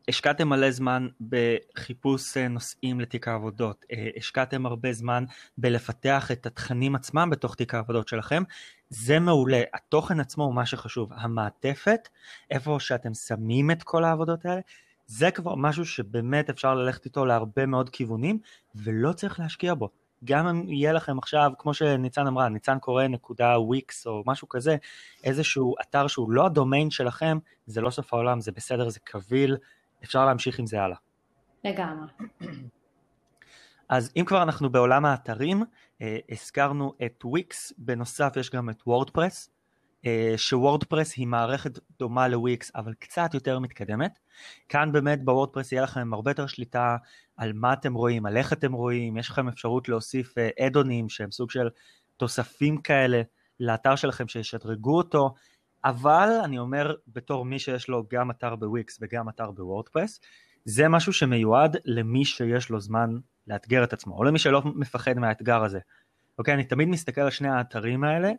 השקעתם 0.10 0.50
מלא 0.50 0.72
זמן 0.72 1.08
בחיפוש 1.30 2.38
אה, 2.38 2.48
נושאים 2.48 3.00
לתיק 3.00 3.28
העבודות, 3.28 3.86
אה, 3.92 4.10
השקעתם 4.18 4.66
הרבה 4.66 4.94
זמן 4.94 5.26
בלפתח 5.58 6.32
את 6.32 6.46
התכנים 6.46 6.96
עצמם 6.96 7.30
בתוך 7.30 7.56
תיק 7.56 7.74
העבודות 7.74 8.08
שלכם, 8.08 8.44
זה 8.90 9.20
מעולה, 9.20 9.62
התוכן 9.74 10.20
עצמו 10.20 10.44
הוא 10.44 10.54
מה 10.54 10.66
שחשוב, 10.66 11.14
המעטפת, 11.14 12.10
איפה 12.52 12.78
שאתם 12.80 13.14
שמים 13.14 13.72
את 13.72 13.84
כל 13.84 14.04
העבודות 14.04 14.46
האלה, 14.46 14.62
זה 15.08 15.32
כבר 15.32 15.56
משהו 15.56 15.86
שבאמת 15.86 16.50
אפשר 16.50 16.76
ללכת 16.76 17.06
איתו 17.06 17.26
להרבה 17.26 17.66
מאוד 17.66 17.90
כיוונים 17.90 18.40
ולא 18.76 19.14
צריך 19.14 19.40
להשקיע 19.40 19.74
בו. 19.74 19.90
גם 20.24 20.48
אם 20.48 20.70
יהיה 20.70 20.94
לכם 20.94 21.18
עכשיו, 21.18 21.52
כמו 21.60 21.74
שניצן 21.74 22.28
אמרה, 22.28 22.50
ניצן 22.50 22.80
קורא 22.80 23.08
נקודה 23.08 23.60
וויקס 23.60 24.08
או 24.08 24.24
משהו 24.26 24.50
כזה, 24.50 24.78
איזשהו 25.24 25.76
אתר 25.82 26.08
שהוא 26.08 26.32
לא 26.32 26.46
הדומיין 26.46 26.90
שלכם, 26.92 27.38
זה 27.66 27.82
לא 27.82 27.90
סוף 27.90 28.14
העולם, 28.14 28.42
זה 28.42 28.52
בסדר, 28.52 28.90
זה 28.90 29.00
קביל, 29.00 29.58
אפשר 30.04 30.26
להמשיך 30.26 30.60
עם 30.60 30.66
זה 30.66 30.82
הלאה. 30.82 30.98
לגמרי. 31.64 32.08
אז 33.90 34.12
אם 34.18 34.26
כבר 34.26 34.44
אנחנו 34.44 34.70
בעולם 34.70 35.06
האתרים, 35.06 35.64
אה, 36.02 36.18
הזכרנו 36.32 36.94
את 37.06 37.26
וויקס, 37.26 37.74
בנוסף 37.78 38.34
יש 38.40 38.50
גם 38.50 38.70
את 38.70 38.82
וורדפרס, 38.88 39.50
אה, 40.06 40.34
שוורדפרס 40.38 41.14
היא 41.18 41.28
מערכת 41.28 41.80
דומה 42.00 42.28
לוויקס 42.28 42.72
אבל 42.76 42.94
קצת 42.94 43.34
יותר 43.34 43.60
מתקדמת. 43.60 44.20
כאן 44.70 44.92
באמת 44.92 45.24
בוורדפרס 45.24 45.72
יהיה 45.72 45.84
לכם 45.84 46.14
הרבה 46.14 46.32
יותר 46.32 46.48
שליטה 46.48 46.98
על 47.38 47.54
מה 47.54 47.74
אתם 47.74 47.94
רואים, 47.94 48.26
על 48.26 48.38
איך 48.38 48.54
אתם 48.54 48.74
רואים, 48.74 49.18
יש 49.18 49.30
לכם 49.30 49.48
אפשרות 49.48 49.90
להוסיף 49.90 50.34
אדונים 50.68 51.06
אה, 51.06 51.10
שהם 51.10 51.32
סוג 51.32 51.52
של 51.52 51.70
תוספים 52.18 52.78
כאלה 52.78 53.22
לאתר 53.60 53.96
שלכם 53.96 54.28
שישדרגו 54.28 54.98
אותו, 54.98 55.34
אבל 55.86 56.30
אני 56.44 56.60
אומר 56.60 56.96
בתור 57.08 57.46
מי 57.46 57.60
שיש 57.60 57.88
לו 57.88 58.04
גם 58.10 58.32
אתר 58.32 58.56
בוויקס 58.56 58.98
וגם 59.02 59.30
אתר 59.30 59.52
בוורדפרס, 59.52 60.20
זה 60.66 60.88
משהו 60.88 61.14
שמיועד 61.14 61.78
למי 61.86 62.26
שיש 62.26 62.70
לו 62.70 62.80
זמן 62.80 63.18
לאתגר 63.48 63.84
את 63.84 63.94
עצמו, 63.94 64.16
או 64.16 64.24
למי 64.24 64.40
שלא 64.40 64.62
מפחד 64.66 65.14
מהאתגר 65.14 65.64
הזה. 65.64 65.80
אוקיי, 66.40 66.54
אני 66.54 66.64
תמיד 66.64 66.88
מסתכל 66.88 67.22
על 67.22 67.30
שני 67.30 67.50
האתרים 67.50 68.04
האלה 68.04 68.32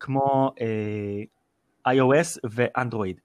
כמו 0.00 0.54
אה, 0.60 1.92
iOS 1.92 2.38
ואנדרואיד. 2.50 3.20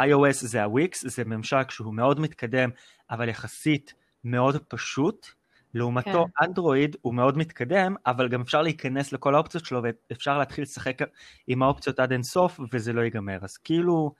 iOS 0.00 0.32
זה 0.32 0.64
הוויקס, 0.64 1.06
זה 1.06 1.24
ממשק 1.24 1.70
שהוא 1.70 1.94
מאוד 1.94 2.20
מתקדם, 2.20 2.70
אבל 3.10 3.28
יחסית 3.28 3.94
מאוד 4.24 4.64
פשוט, 4.68 5.26
לעומתו 5.74 6.26
כן. 6.38 6.44
אנדרואיד 6.44 6.96
הוא 7.02 7.14
מאוד 7.14 7.38
מתקדם, 7.38 7.94
אבל 8.06 8.28
גם 8.28 8.40
אפשר 8.40 8.62
להיכנס 8.62 9.12
לכל 9.12 9.34
האופציות 9.34 9.64
שלו 9.64 9.82
ואפשר 9.82 10.38
להתחיל 10.38 10.62
לשחק 10.62 10.98
עם 11.46 11.62
האופציות 11.62 12.00
עד 12.00 12.12
אינסוף 12.12 12.60
וזה 12.72 12.92
לא 12.92 13.00
ייגמר. 13.00 13.38
אז 13.42 13.56
כאילו 13.56 14.12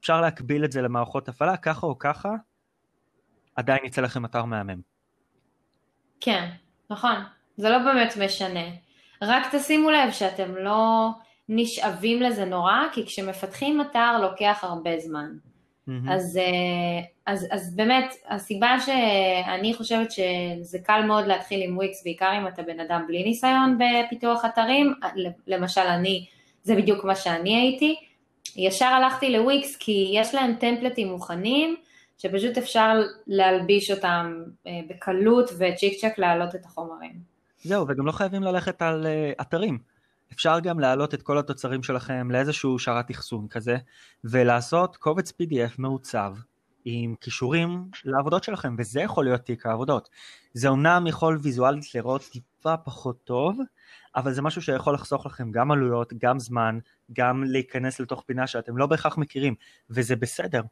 אפשר 0.00 0.20
להקביל 0.20 0.64
את 0.64 0.72
זה 0.72 0.82
למערכות 0.82 1.28
הפעלה, 1.28 1.56
ככה 1.56 1.86
או 1.86 1.98
ככה, 1.98 2.30
עדיין 3.56 3.84
יצא 3.84 4.00
לכם 4.00 4.24
אתר 4.24 4.44
מהמם. 4.44 4.80
כן, 6.20 6.50
נכון, 6.90 7.16
זה 7.56 7.68
לא 7.68 7.78
באמת 7.78 8.16
משנה. 8.24 8.64
רק 9.22 9.54
תשימו 9.54 9.90
לב 9.90 10.10
שאתם 10.10 10.56
לא 10.56 11.10
נשאבים 11.48 12.22
לזה 12.22 12.44
נורא, 12.44 12.78
כי 12.92 13.06
כשמפתחים 13.06 13.80
אתר 13.80 14.18
לוקח 14.22 14.58
הרבה 14.62 14.98
זמן. 14.98 15.36
Mm-hmm. 15.88 16.12
אז, 16.12 16.36
אה, 16.36 17.06
אז, 17.26 17.46
אז 17.50 17.76
באמת, 17.76 18.14
הסיבה 18.28 18.76
שאני 18.86 19.74
חושבת 19.74 20.10
שזה 20.10 20.78
קל 20.78 21.02
מאוד 21.06 21.26
להתחיל 21.26 21.62
עם 21.62 21.76
וויקס, 21.76 22.04
בעיקר 22.04 22.32
אם 22.38 22.48
אתה 22.48 22.62
בן 22.62 22.80
אדם 22.80 23.04
בלי 23.08 23.24
ניסיון 23.24 23.78
בפיתוח 23.78 24.44
אתרים, 24.44 24.94
למשל 25.46 25.80
אני, 25.80 26.26
זה 26.62 26.76
בדיוק 26.76 27.04
מה 27.04 27.14
שאני 27.14 27.56
הייתי, 27.56 27.96
ישר 28.56 28.84
הלכתי 28.86 29.30
לוויקס 29.30 29.76
כי 29.76 30.10
יש 30.12 30.34
להם 30.34 30.54
טמפלטים 30.54 31.08
מוכנים, 31.08 31.76
שפשוט 32.18 32.58
אפשר 32.58 33.02
להלביש 33.26 33.90
אותם 33.90 34.42
אה, 34.66 34.80
בקלות 34.88 35.50
וצ'יק 35.58 35.98
צ'ק 36.00 36.18
להעלות 36.18 36.54
את 36.54 36.64
החומרים. 36.64 37.12
זהו, 37.62 37.88
וגם 37.88 38.06
לא 38.06 38.12
חייבים 38.12 38.42
ללכת 38.42 38.82
על 38.82 39.06
אה, 39.06 39.32
אתרים. 39.40 39.93
אפשר 40.32 40.60
גם 40.60 40.80
להעלות 40.80 41.14
את 41.14 41.22
כל 41.22 41.38
התוצרים 41.38 41.82
שלכם 41.82 42.30
לאיזשהו 42.30 42.78
שרת 42.78 43.10
אחסון 43.10 43.48
כזה, 43.48 43.76
ולעשות 44.24 44.96
קובץ 44.96 45.30
PDF 45.30 45.74
מעוצב 45.78 46.34
עם 46.84 47.14
כישורים 47.20 47.84
לעבודות 48.04 48.44
שלכם, 48.44 48.74
וזה 48.78 49.00
יכול 49.00 49.24
להיות 49.24 49.40
תיק 49.40 49.66
העבודות. 49.66 50.08
זה 50.52 50.68
אומנם 50.68 51.06
יכול 51.06 51.38
ויזואלית 51.42 51.94
לראות 51.94 52.22
טיפה 52.32 52.76
פחות 52.76 53.24
טוב, 53.24 53.58
אבל 54.16 54.32
זה 54.32 54.42
משהו 54.42 54.62
שיכול 54.62 54.94
לחסוך 54.94 55.26
לכם 55.26 55.50
גם 55.50 55.70
עלויות, 55.70 56.12
גם 56.18 56.38
זמן, 56.38 56.78
גם 57.12 57.44
להיכנס 57.44 58.00
לתוך 58.00 58.22
פינה 58.26 58.46
שאתם 58.46 58.76
לא 58.76 58.86
בהכרח 58.86 59.18
מכירים, 59.18 59.54
וזה 59.90 60.16
בסדר. 60.16 60.62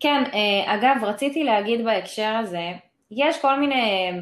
כן, 0.00 0.22
אה, 0.34 0.74
אגב, 0.74 1.04
רציתי 1.04 1.44
להגיד 1.44 1.84
בהקשר 1.84 2.40
הזה, 2.42 2.72
יש 3.10 3.42
כל 3.42 3.60
מיני 3.60 4.12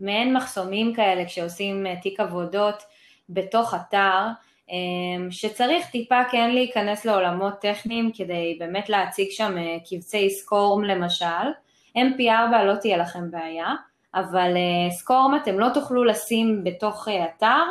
מעין 0.00 0.36
מחסומים 0.36 0.94
כאלה 0.94 1.24
כשעושים 1.24 1.86
אה, 1.86 1.96
תיק 2.02 2.20
עבודות 2.20 2.82
בתוך 3.28 3.74
אתר, 3.74 4.26
אה, 4.70 5.30
שצריך 5.30 5.90
טיפה 5.90 6.24
כן 6.30 6.50
להיכנס 6.50 7.04
לעולמות 7.04 7.54
טכניים 7.60 8.10
כדי 8.14 8.56
באמת 8.58 8.88
להציג 8.88 9.30
שם 9.30 9.54
קבצי 9.88 10.30
סקורם 10.30 10.84
למשל, 10.84 11.50
MP4 11.98 12.62
לא 12.66 12.74
תהיה 12.74 12.96
לכם 12.96 13.30
בעיה, 13.30 13.74
אבל 14.14 14.50
סקורם 14.90 15.34
אתם 15.42 15.60
לא 15.60 15.68
תוכלו 15.74 16.04
לשים 16.04 16.64
בתוך 16.64 17.08
אתר 17.08 17.62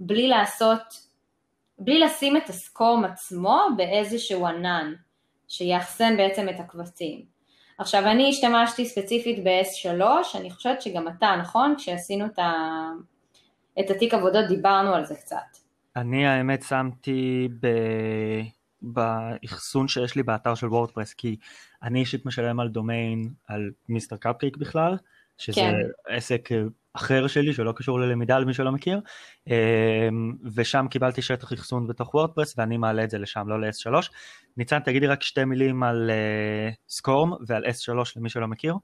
בלי 0.00 0.28
לעשות, 0.28 1.06
בלי 1.78 1.98
לשים 1.98 2.36
את 2.36 2.48
הסקורם 2.48 3.04
עצמו 3.04 3.60
באיזשהו 3.76 4.46
ענן. 4.46 4.92
שיאחסן 5.48 6.16
בעצם 6.16 6.48
את 6.48 6.60
הקבצים. 6.60 7.22
עכשיו 7.78 8.06
אני 8.06 8.30
השתמשתי 8.30 8.86
ספציפית 8.86 9.44
ב-S3, 9.44 10.02
אני 10.34 10.50
חושבת 10.50 10.82
שגם 10.82 11.08
אתה, 11.08 11.36
נכון? 11.40 11.74
כשעשינו 11.78 12.26
את, 12.26 12.38
ה... 12.38 12.52
את 13.80 13.90
התיק 13.90 14.14
עבודות 14.14 14.48
דיברנו 14.48 14.94
על 14.94 15.04
זה 15.04 15.14
קצת. 15.14 15.36
אני 15.96 16.26
האמת 16.26 16.62
שמתי 16.62 17.48
ב... 17.60 17.66
באחסון 18.82 19.88
שיש 19.88 20.14
לי 20.14 20.22
באתר 20.22 20.54
של 20.54 20.66
וורדפרס, 20.66 21.14
כי 21.14 21.36
אני 21.82 22.00
אישית 22.00 22.26
משלם 22.26 22.60
על 22.60 22.68
דומיין 22.68 23.30
על 23.48 23.70
מיסטר 23.88 24.16
קפקייק 24.16 24.56
בכלל, 24.56 24.96
שזה 25.38 25.60
כן. 25.60 25.74
עסק 26.08 26.48
אחר 26.92 27.26
שלי 27.26 27.52
שלא 27.52 27.72
קשור 27.76 28.00
ללמידה 28.00 28.38
למי 28.38 28.54
שלא 28.54 28.72
מכיר 28.72 29.00
אמ, 29.46 29.52
ושם 30.54 30.86
קיבלתי 30.90 31.22
שטח 31.22 31.52
אחסון 31.52 31.86
בתוך 31.86 32.14
וורדפרס 32.14 32.54
ואני 32.58 32.76
מעלה 32.76 33.04
את 33.04 33.10
זה 33.10 33.18
לשם 33.18 33.48
לא 33.48 33.60
ל-S3. 33.60 34.08
ניצן 34.56 34.78
תגידי 34.78 35.06
רק 35.06 35.22
שתי 35.22 35.44
מילים 35.44 35.82
על 35.82 36.10
סקורם 36.88 37.32
uh, 37.32 37.36
ועל 37.46 37.64
S3 37.64 37.92
למי 38.16 38.28
שלא 38.28 38.48
מכיר. 38.48 38.74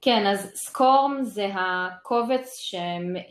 כן 0.00 0.26
אז 0.26 0.50
סקורם 0.54 1.18
זה 1.22 1.48
הקובץ. 1.54 2.70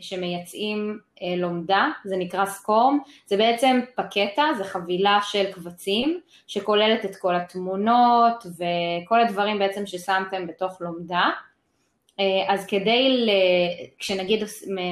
שמייצאים 0.00 0.98
uh, 1.16 1.20
לומדה 1.36 1.88
זה 2.04 2.16
נקרא 2.16 2.46
סקורם 2.46 2.98
זה 3.26 3.36
בעצם 3.36 3.80
פקטה 3.96 4.44
זה 4.58 4.64
חבילה 4.64 5.18
של 5.22 5.52
קבצים 5.52 6.20
שכוללת 6.46 7.04
את 7.04 7.16
כל 7.16 7.34
התמונות 7.34 8.46
וכל 8.46 9.20
הדברים 9.20 9.58
בעצם 9.58 9.86
ששמתם 9.86 10.46
בתוך 10.46 10.80
לומדה 10.80 11.30
אה, 12.20 12.54
אז 12.54 12.66
כדי. 12.66 13.26
כשנגיד 13.98 14.44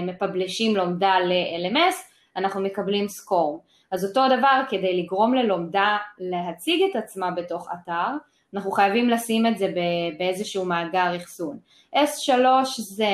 מפבלשים 0.07 0.77
לומדה 0.77 1.19
ל-LMS, 1.19 1.95
אנחנו 2.37 2.61
מקבלים 2.61 3.09
סקור. 3.09 3.65
אז 3.91 4.05
אותו 4.05 4.37
דבר, 4.39 4.63
כדי 4.69 5.03
לגרום 5.03 5.35
ללומדה 5.35 5.97
להציג 6.19 6.83
את 6.91 6.97
עצמה 6.97 7.31
בתוך 7.31 7.69
אתר, 7.73 8.09
אנחנו 8.55 8.71
חייבים 8.71 9.11
לשים 9.11 9.47
את 9.47 9.59
זה 9.59 9.73
באיזשהו 10.19 10.65
מאגר 10.65 11.17
אחסון. 11.17 11.59
S3 11.95 12.35
זה 12.77 13.09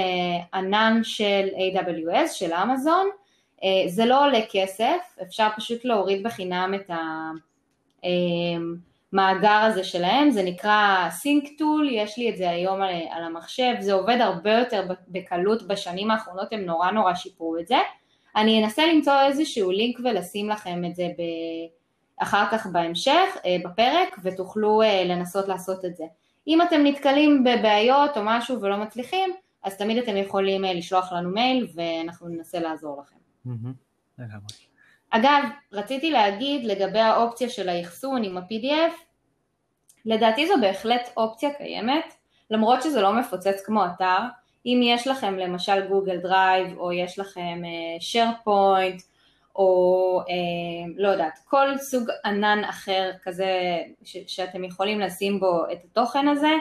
ענן 0.55 1.01
של 1.03 1.49
AWS, 1.55 2.28
של 2.33 2.53
אמזון, 2.53 3.07
אה, 3.64 3.89
זה 3.89 4.05
לא 4.05 4.26
עולה 4.26 4.41
כסף, 4.51 4.99
אפשר 5.22 5.49
פשוט 5.57 5.85
להוריד 5.85 6.22
בחינם 6.22 6.74
את 6.74 6.91
המאגר 9.12 9.51
הזה 9.51 9.85
שלהם, 9.85 10.30
זה 10.30 10.43
נקרא 10.43 11.09
סינק 11.11 11.45
טול, 11.59 11.89
יש 11.93 12.18
לי 12.18 12.30
את 12.30 12.37
זה 12.37 12.51
היום 12.51 12.83
על, 12.83 12.95
על 13.11 13.24
המחשב, 13.24 13.74
זה 13.80 13.93
עובד 13.93 14.16
הרבה 14.20 14.53
יותר 14.53 14.83
בקלות 15.09 15.66
בשנים 15.66 16.11
האחרונות, 16.11 16.53
הם 16.53 16.61
נורא 16.61 16.91
נורא 16.91 17.14
שיפרו 17.14 17.59
את 17.59 17.66
זה. 17.66 17.78
אני 18.37 18.64
אנסה 18.64 18.87
למצוא 18.87 19.22
איזשהו 19.26 19.70
לינק 19.70 19.99
ולשים 20.05 20.49
לכם 20.51 20.85
את 20.85 20.97
זה 20.97 21.09
ב... 21.18 21.22
אחר 22.23 22.45
כך 22.51 22.66
בהמשך, 22.66 23.37
אה, 23.47 23.57
בפרק, 23.64 24.16
ותוכלו 24.23 24.83
אה, 24.83 25.05
לנסות 25.05 25.49
לעשות 25.49 25.85
את 25.85 25.97
זה. 25.97 26.05
אם 26.47 26.62
אתם 26.62 26.81
נתקלים 26.85 27.45
בבעיות 27.45 28.16
או 28.16 28.23
משהו 28.25 28.61
ולא 28.61 28.77
מצליחים, 28.77 29.31
אז 29.62 29.77
תמיד 29.77 29.99
אתם 29.99 30.16
יכולים 30.16 30.64
אה, 30.64 30.73
לשלוח 30.73 31.12
לנו 31.12 31.31
מייל 31.31 31.68
ואנחנו 31.75 32.29
ננסה 32.29 32.59
לעזור 32.59 33.03
לכם. 33.03 33.16
אגב, 35.11 35.43
רציתי 35.73 36.11
להגיד 36.11 36.64
לגבי 36.64 36.99
האופציה 36.99 37.49
של 37.49 37.68
האחסון 37.68 38.25
עם 38.25 38.37
ה-PDF, 38.37 38.95
לדעתי 40.05 40.47
זו 40.47 40.55
בהחלט 40.61 41.11
אופציה 41.16 41.55
קיימת, 41.55 42.14
למרות 42.51 42.83
שזה 42.83 43.01
לא 43.01 43.12
מפוצץ 43.12 43.62
כמו 43.64 43.87
אתר, 43.87 44.18
אם 44.66 44.81
יש 44.85 45.07
לכם 45.07 45.39
למשל 45.39 45.89
גוגל 45.89 46.16
דרייב, 46.16 46.79
או 46.79 46.93
יש 46.93 47.18
לכם 47.18 47.62
SharePoint, 48.01 49.01
אה, 49.01 49.05
או 49.57 50.21
אה, 50.20 50.93
לא 50.97 51.09
יודעת, 51.09 51.39
כל 51.45 51.79
סוג 51.79 52.09
ענן 52.25 52.63
אחר 52.69 53.11
כזה 53.23 53.79
ש- 54.05 54.37
שאתם 54.37 54.65
יכולים 54.65 55.01
לשים 55.01 55.41
בו 55.41 55.65
את 55.73 55.79
התוכן 55.85 56.29
הזה, 56.29 56.53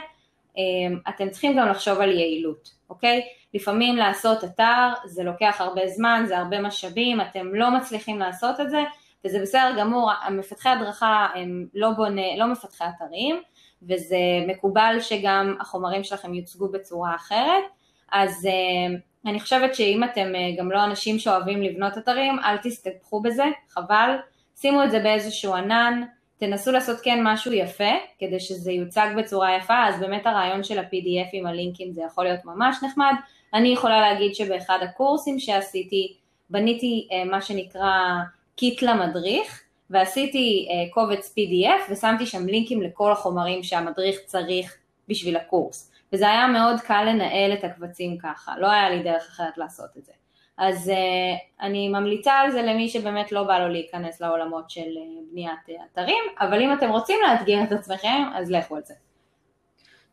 אממ, 0.55 1.09
אתם 1.10 1.30
צריכים 1.30 1.58
גם 1.58 1.68
לחשוב 1.68 2.00
על 2.00 2.10
יעילות, 2.10 2.70
אוקיי? 2.89 3.22
לפעמים 3.54 3.96
לעשות 3.96 4.44
אתר 4.44 4.89
זה 5.06 5.24
לוקח 5.24 5.56
הרבה 5.60 5.88
זמן, 5.88 6.24
זה 6.28 6.38
הרבה 6.38 6.62
משאבים, 6.62 7.22
אתם 7.22 7.56
לא 7.56 7.72
מצליחים 7.72 8.20
לעשות 8.20 8.60
את 8.60 8.70
זה, 8.70 8.84
וזה 9.26 9.42
בסדר 9.42 9.76
גמור, 9.80 10.12
המפתחי 10.24 10.70
הדרכה 10.70 11.28
הם 11.36 11.68
לא, 11.74 11.92
בונה, 11.92 12.38
לא 12.38 12.48
מפתחי 12.48 12.84
אתרים, 12.98 13.42
וזה 13.82 14.18
מקובל 14.48 14.98
שגם 15.00 15.56
החומרים 15.60 16.04
שלכם 16.04 16.34
יוצגו 16.34 16.72
בצורה 16.72 17.16
אחרת, 17.16 17.64
אז 18.12 18.48
uh, 18.48 19.11
אני 19.26 19.39
חושבת 19.39 19.76
שאם 19.76 20.03
אתם 20.03 20.32
uh, 20.34 20.59
גם 20.59 20.72
לא 20.72 20.84
אנשים 20.84 21.19
שאוהבים 21.19 21.61
לבנות 21.61 21.97
אתרים, 21.97 22.39
אל 22.39 22.57
תסתבכו 22.57 23.22
בזה, 23.22 23.45
חבל, 23.69 24.15
שימו 24.55 24.84
את 24.84 24.91
זה 24.91 24.99
באיזשהו 24.99 25.53
ענן, 25.53 26.01
תנסו 26.38 26.72
לעשות 26.72 26.97
כן 27.03 27.19
משהו 27.24 27.53
יפה, 27.53 27.91
כדי 28.19 28.39
שזה 28.39 28.72
יוצג 28.72 29.07
בצורה 29.17 29.55
יפה, 29.55 29.88
אז 29.88 29.99
באמת 29.99 30.28
הרעיון 30.28 30.63
של 30.63 30.80
ה-PDF 30.80 31.30
עם 31.34 31.45
הלינקים 31.45 31.93
זה 31.93 32.01
יכול 32.07 32.24
להיות 32.24 32.45
ממש 32.45 32.78
נחמד. 32.84 33.13
אני 33.53 33.69
יכולה 33.69 34.01
להגיד 34.01 34.36
שבאחד 34.36 34.80
הקורסים 34.82 35.39
שעשיתי, 35.39 36.13
בניתי 36.49 37.07
uh, 37.11 37.30
מה 37.32 37.41
שנקרא 37.41 37.93
קיט 38.55 38.82
למדריך, 38.82 39.61
ועשיתי 39.89 40.67
uh, 40.69 40.93
קובץ 40.93 41.34
PDF 41.38 41.91
ושמתי 41.91 42.26
שם 42.26 42.45
לינקים 42.45 42.82
לכל 42.82 43.11
החומרים 43.11 43.63
שהמדריך 43.63 44.19
צריך 44.26 44.78
בשביל 45.07 45.38
הקורס. 45.38 45.91
וזה 46.14 46.30
היה 46.30 46.47
מאוד 46.47 46.80
קל 46.80 47.03
לנהל 47.03 47.53
את 47.53 47.64
הקבצים 47.64 48.18
ככה, 48.18 48.59
לא 48.59 48.72
היה 48.72 48.89
לי 48.89 49.03
דרך 49.03 49.28
אחרת 49.30 49.57
לעשות 49.57 49.97
את 49.97 50.05
זה. 50.05 50.12
אז 50.57 50.89
uh, 50.89 51.66
אני 51.66 51.89
ממליצה 51.89 52.34
על 52.34 52.51
זה 52.51 52.62
למי 52.62 52.89
שבאמת 52.89 53.32
לא 53.32 53.43
בא 53.43 53.59
לו 53.59 53.70
להיכנס 53.70 54.22
לעולמות 54.22 54.70
של 54.70 54.82
uh, 54.82 55.32
בניית 55.32 55.59
uh, 55.70 55.72
אתרים, 55.93 56.24
אבל 56.39 56.62
אם 56.62 56.74
אתם 56.74 56.89
רוצים 56.89 57.20
לאתגר 57.28 57.64
את 57.64 57.72
עצמכם, 57.72 58.24
אז 58.36 58.51
לכו 58.51 58.76
על 58.76 58.82
זה. 58.86 58.93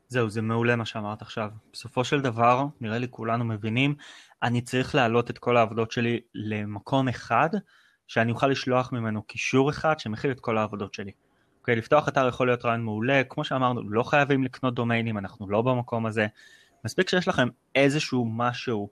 זהו, 0.09 0.31
זה 0.31 0.43
מעולה 0.43 0.77
מה 0.77 0.85
שאמרת 0.85 1.23
עכשיו. 1.23 1.49
בסופו 1.73 2.05
של 2.05 2.21
דבר, 2.21 2.65
נראה 2.81 2.99
לי 2.99 3.07
כולנו 3.11 3.45
מבינים, 3.45 3.95
אני 4.43 4.61
צריך 4.61 4.95
להעלות 4.95 5.31
את 5.31 5.39
כל 5.39 5.57
העבודות 5.57 5.91
שלי 5.91 6.21
למקום 6.35 7.09
אחד, 7.09 7.49
שאני 8.07 8.33
אוכל 8.33 8.47
לשלוח 8.47 8.93
ממנו 8.93 9.23
קישור 9.23 9.71
אחד 9.71 9.99
שמכיל 9.99 10.31
את 10.31 10.41
כל 10.41 10.59
העבודות 10.59 10.95
שלי. 10.95 11.13
אוקיי, 11.69 11.77
לפתוח 11.77 12.09
אתר 12.09 12.29
יכול 12.29 12.47
להיות 12.47 12.65
רעיון 12.65 12.81
מעולה, 12.81 13.23
כמו 13.29 13.45
שאמרנו, 13.45 13.91
לא 13.91 14.03
חייבים 14.03 14.45
לקנות 14.45 14.75
דומיינים, 14.75 15.19
אנחנו 15.19 15.51
לא 15.51 15.63
במקום 15.63 16.07
הזה, 16.07 16.27
מספיק 16.85 17.09
שיש 17.09 17.29
לכם 17.29 17.49
איזשהו 17.75 18.25
משהו 18.25 18.89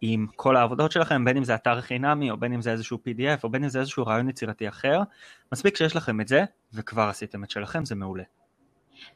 עם 0.00 0.26
כל 0.36 0.56
העבודות 0.56 0.92
שלכם, 0.92 1.24
בין 1.24 1.36
אם 1.36 1.44
זה 1.44 1.54
אתר 1.54 1.80
חינמי, 1.80 2.30
או 2.30 2.36
בין 2.36 2.52
אם 2.52 2.62
זה 2.62 2.72
איזשהו 2.72 2.98
PDF, 2.98 3.44
או 3.44 3.48
בין 3.48 3.62
אם 3.64 3.68
זה 3.68 3.80
איזשהו 3.80 4.06
רעיון 4.06 4.28
יצירתי 4.28 4.68
אחר, 4.68 5.00
מספיק 5.52 5.76
שיש 5.76 5.96
לכם 5.96 6.20
את 6.20 6.28
זה, 6.28 6.44
וכבר 6.72 7.02
עשיתם 7.02 7.44
את 7.44 7.50
שלכם, 7.50 7.84
זה 7.84 7.94
מעולה. 7.94 8.24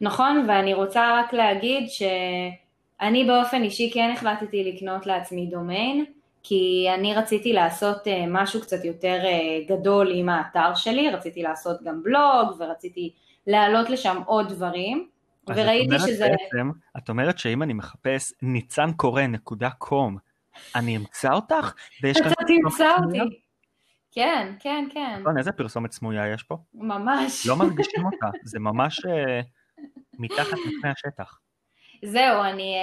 נכון, 0.00 0.44
ואני 0.48 0.74
רוצה 0.74 1.20
רק 1.20 1.32
להגיד 1.32 1.88
שאני 1.88 3.24
באופן 3.24 3.62
אישי 3.62 3.90
כן 3.94 4.10
החלטתי 4.16 4.72
לקנות 4.72 5.06
לעצמי 5.06 5.46
דומיין, 5.46 6.04
כי 6.48 6.86
אני 6.94 7.14
רציתי 7.14 7.52
לעשות 7.52 8.08
אה, 8.08 8.24
משהו 8.28 8.60
קצת 8.60 8.84
יותר 8.84 9.20
אה, 9.24 9.76
גדול 9.76 10.10
עם 10.14 10.28
האתר 10.28 10.74
שלי, 10.74 11.10
רציתי 11.10 11.42
לעשות 11.42 11.82
גם 11.82 12.02
בלוג, 12.02 12.56
ורציתי 12.58 13.12
להעלות 13.46 13.90
לשם 13.90 14.22
עוד 14.26 14.48
דברים, 14.48 15.08
וראיתי 15.48 15.98
שזה... 15.98 16.28
בעצם, 16.28 16.70
את 16.98 17.08
אומרת 17.08 17.38
שאם 17.38 17.62
אני 17.62 17.72
מחפש 17.72 18.32
ניצן 18.42 18.92
קורא 18.92 19.22
נקודה 19.22 19.70
קום, 19.70 20.16
אני 20.74 20.96
אמצא 20.96 21.32
אותך? 21.32 21.74
אתה 22.00 22.30
תמצא 22.46 22.96
אותי. 23.04 23.40
כן, 24.12 24.54
כן, 24.60 24.88
כן. 24.92 25.18
נכון, 25.20 25.38
איזה 25.38 25.52
פרסומת 25.52 25.92
סמויה 25.92 26.32
יש 26.32 26.42
פה? 26.42 26.56
ממש. 26.74 27.46
לא 27.46 27.56
מרגישים 27.56 28.04
אותה, 28.06 28.26
זה 28.44 28.58
ממש 28.58 29.00
uh, 29.00 29.80
מתחת 30.18 30.56
לפני 30.66 30.90
השטח. 30.90 31.38
זהו, 32.04 32.42
אני, 32.42 32.76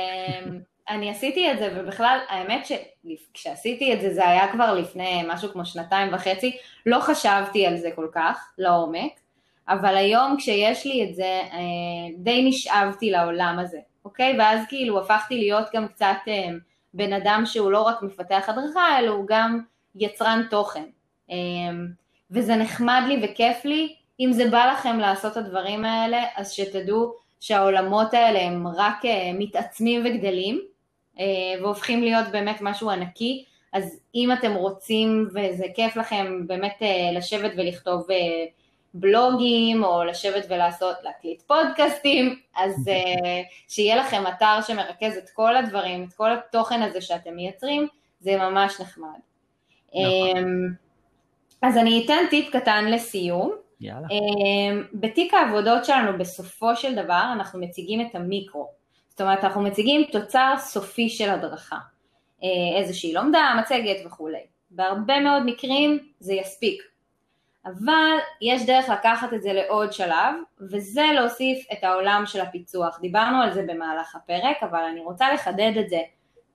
אני 0.89 1.09
עשיתי 1.09 1.51
את 1.51 1.59
זה, 1.59 1.69
ובכלל, 1.75 2.19
האמת 2.29 2.65
שכשעשיתי 2.65 3.93
את 3.93 4.01
זה, 4.01 4.13
זה 4.13 4.27
היה 4.27 4.51
כבר 4.51 4.73
לפני 4.73 5.23
משהו 5.27 5.51
כמו 5.51 5.65
שנתיים 5.65 6.13
וחצי, 6.13 6.57
לא 6.85 6.99
חשבתי 6.99 7.65
על 7.65 7.77
זה 7.77 7.89
כל 7.95 8.07
כך, 8.11 8.53
לעומק, 8.57 9.11
אבל 9.67 9.97
היום 9.97 10.35
כשיש 10.37 10.85
לי 10.85 11.03
את 11.03 11.15
זה, 11.15 11.41
uh, 11.51 11.55
די 12.17 12.49
נשאבתי 12.49 13.11
לעולם 13.11 13.59
הזה, 13.59 13.79
אוקיי? 14.05 14.35
ואז 14.39 14.59
כאילו 14.69 14.99
הפכתי 14.99 15.37
להיות 15.37 15.65
גם 15.73 15.87
קצת... 15.87 16.17
Uh, 16.25 16.53
בן 16.95 17.13
אדם 17.13 17.43
שהוא 17.45 17.71
לא 17.71 17.81
רק 17.81 18.01
מפתח 18.01 18.45
הדרכה, 18.47 18.99
אלא 18.99 19.11
הוא 19.11 19.25
גם 19.27 19.61
יצרן 19.95 20.41
תוכן. 20.49 20.83
אמ, 21.29 21.87
וזה 22.31 22.55
נחמד 22.55 23.01
לי 23.07 23.21
וכיף 23.23 23.65
לי, 23.65 23.95
אם 24.19 24.33
זה 24.33 24.49
בא 24.49 24.71
לכם 24.71 24.99
לעשות 24.99 25.31
את 25.31 25.37
הדברים 25.37 25.85
האלה, 25.85 26.23
אז 26.35 26.51
שתדעו 26.51 27.13
שהעולמות 27.39 28.13
האלה 28.13 28.41
הם 28.41 28.67
רק 28.67 29.05
אה, 29.05 29.31
מתעצמים 29.33 30.01
וגדלים, 30.05 30.55
אה, 30.55 30.65
והופכים 31.61 32.03
להיות 32.03 32.27
באמת 32.31 32.57
משהו 32.61 32.89
ענקי, 32.89 33.45
אז 33.73 33.99
אם 34.15 34.31
אתם 34.31 34.53
רוצים 34.53 35.27
וזה 35.29 35.65
כיף 35.75 35.95
לכם 35.95 36.47
באמת 36.47 36.75
אה, 36.81 37.11
לשבת 37.13 37.51
ולכתוב 37.57 38.07
בלוגים, 38.93 39.83
או 39.83 40.03
לשבת 40.03 40.45
ולעשות, 40.49 40.95
להקליט 41.03 41.41
פודקאסטים, 41.41 42.39
אז 42.55 42.89
שיהיה 43.67 43.95
לכם 43.95 44.23
אתר 44.27 44.61
שמרכז 44.67 45.17
את 45.17 45.29
כל 45.29 45.57
הדברים, 45.57 46.03
את 46.03 46.13
כל 46.13 46.31
התוכן 46.33 46.81
הזה 46.81 47.01
שאתם 47.01 47.35
מייצרים, 47.35 47.87
זה 48.19 48.37
ממש 48.37 48.81
נחמד. 48.81 49.19
נכון. 49.87 50.37
Um, 50.37 50.85
אז 51.61 51.77
אני 51.77 52.05
אתן 52.05 52.23
טיפ 52.29 52.55
קטן 52.55 52.85
לסיום. 52.85 53.55
יאללה. 53.81 54.07
Um, 54.07 54.85
בתיק 54.93 55.33
העבודות 55.33 55.85
שלנו 55.85 56.17
בסופו 56.17 56.75
של 56.75 56.95
דבר 56.95 57.23
אנחנו 57.33 57.59
מציגים 57.59 58.01
את 58.01 58.15
המיקרו. 58.15 58.67
זאת 59.15 59.21
אומרת 59.21 59.43
אנחנו 59.43 59.61
מציגים 59.61 60.03
תוצר 60.11 60.53
סופי 60.57 61.09
של 61.09 61.29
הדרכה. 61.29 61.77
Uh, 62.39 62.45
איזושהי 62.77 63.13
לומדה, 63.13 63.55
מצגת 63.59 64.05
וכולי. 64.05 64.45
בהרבה 64.69 65.19
מאוד 65.19 65.43
מקרים 65.45 65.99
זה 66.19 66.33
יספיק. 66.33 66.81
אבל 67.65 68.17
יש 68.41 68.65
דרך 68.65 68.89
לקחת 68.89 69.33
את 69.33 69.41
זה 69.41 69.53
לעוד 69.53 69.93
שלב, 69.93 70.35
וזה 70.61 71.03
להוסיף 71.13 71.65
את 71.71 71.83
העולם 71.83 72.23
של 72.25 72.41
הפיצוח. 72.41 72.99
דיברנו 73.01 73.41
על 73.41 73.53
זה 73.53 73.63
במהלך 73.67 74.15
הפרק, 74.15 74.57
אבל 74.61 74.79
אני 74.79 75.01
רוצה 75.01 75.33
לחדד 75.33 75.71
את 75.79 75.89
זה, 75.89 75.99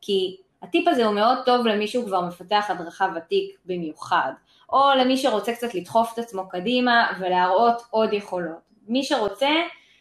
כי 0.01 0.37
הטיפ 0.63 0.89
הזה 0.89 1.05
הוא 1.05 1.15
מאוד 1.15 1.39
טוב 1.45 1.67
למי 1.67 1.89
שהוא 1.89 2.07
כבר 2.07 2.21
מפתח 2.21 2.67
הדרכה 2.69 3.09
ותיק 3.17 3.59
במיוחד, 3.65 4.33
או 4.73 4.91
למי 4.99 5.17
שרוצה 5.17 5.53
קצת 5.53 5.75
לדחוף 5.75 6.13
את 6.15 6.19
עצמו 6.19 6.49
קדימה 6.49 7.13
ולהראות 7.21 7.83
עוד 7.91 8.13
יכולות. 8.13 8.61
מי 8.89 9.05
שרוצה 9.05 9.51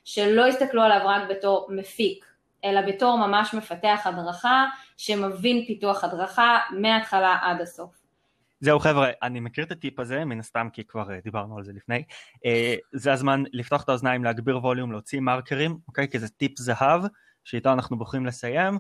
שלא 0.06 0.48
יסתכלו 0.48 0.82
עליו 0.82 1.02
רק 1.06 1.22
בתור 1.30 1.68
מפיק, 1.70 2.26
אלא 2.66 2.82
בתור 2.82 3.28
ממש 3.28 3.54
מפתח 3.54 4.02
הדרכה 4.06 4.66
שמבין 4.98 5.66
פיתוח 5.68 6.04
הדרכה 6.04 6.60
מההתחלה 6.72 7.38
עד 7.42 7.62
הסוף. 7.62 8.00
זהו 8.62 8.80
חבר'ה, 8.80 9.10
אני 9.24 9.40
מכיר 9.40 9.64
את 9.64 9.72
הטיפ 9.72 10.00
הזה, 10.00 10.26
מן 10.26 10.40
הסתם 10.40 10.68
כי 10.74 10.84
כבר 10.84 11.12
אה, 11.12 11.20
דיברנו 11.24 11.58
על 11.58 11.64
זה 11.64 11.74
לפני. 11.74 12.04
אה, 12.46 12.76
זה 12.92 13.14
הזמן 13.14 13.44
לפתוח 13.54 13.84
את 13.84 13.90
האוזניים, 13.90 14.24
להגביר 14.24 14.58
ווליום, 14.58 14.92
להוציא 14.92 15.20
מרקרים, 15.20 15.78
אוקיי? 15.88 16.08
כי 16.08 16.20
זה 16.20 16.30
טיפ 16.30 16.58
זהב, 16.58 17.02
שאיתו 17.44 17.74
אנחנו 17.74 17.98
בוחרים 17.98 18.26
לסיים. 18.26 18.80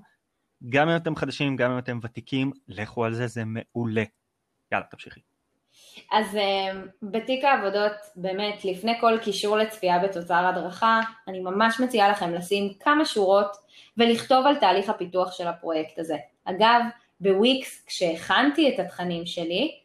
גם 0.70 0.90
אם 0.90 0.96
אתם 0.96 1.16
חדשים, 1.16 1.56
גם 1.56 1.72
אם 1.72 1.78
אתם 1.78 2.00
ותיקים, 2.04 2.52
לכו 2.68 3.06
על 3.06 3.14
זה, 3.14 3.28
זה 3.28 3.44
מעולה. 3.46 4.04
יאללה, 4.72 4.86
תמשיכי. 4.86 5.29
אז 6.12 6.36
אה, 6.36 6.82
בתיק 7.02 7.44
העבודות, 7.44 7.92
באמת, 8.16 8.66
לפני 8.66 8.94
כל 9.02 9.18
קישור 9.22 9.58
לצפייה 9.58 10.00
בתוצר 10.00 10.46
הדרכה, 10.46 11.02
אני 11.28 11.40
ממש 11.40 11.80
מציעה 11.80 12.10
לכם 12.10 12.34
לשים 12.34 12.74
כמה 12.80 13.06
שורות 13.06 13.58
ולכתוב 13.98 14.46
על 14.46 14.56
תהליך 14.56 14.90
הפיתוח 14.90 15.32
של 15.32 15.48
הפרויקט 15.48 16.00
הזה. 16.00 16.18
אגב, 16.46 16.82
בוויקס, 17.20 17.86
כשהכנתי 17.86 18.70
את 18.70 18.80
התכנים 18.80 19.26
שלי, 19.26 19.76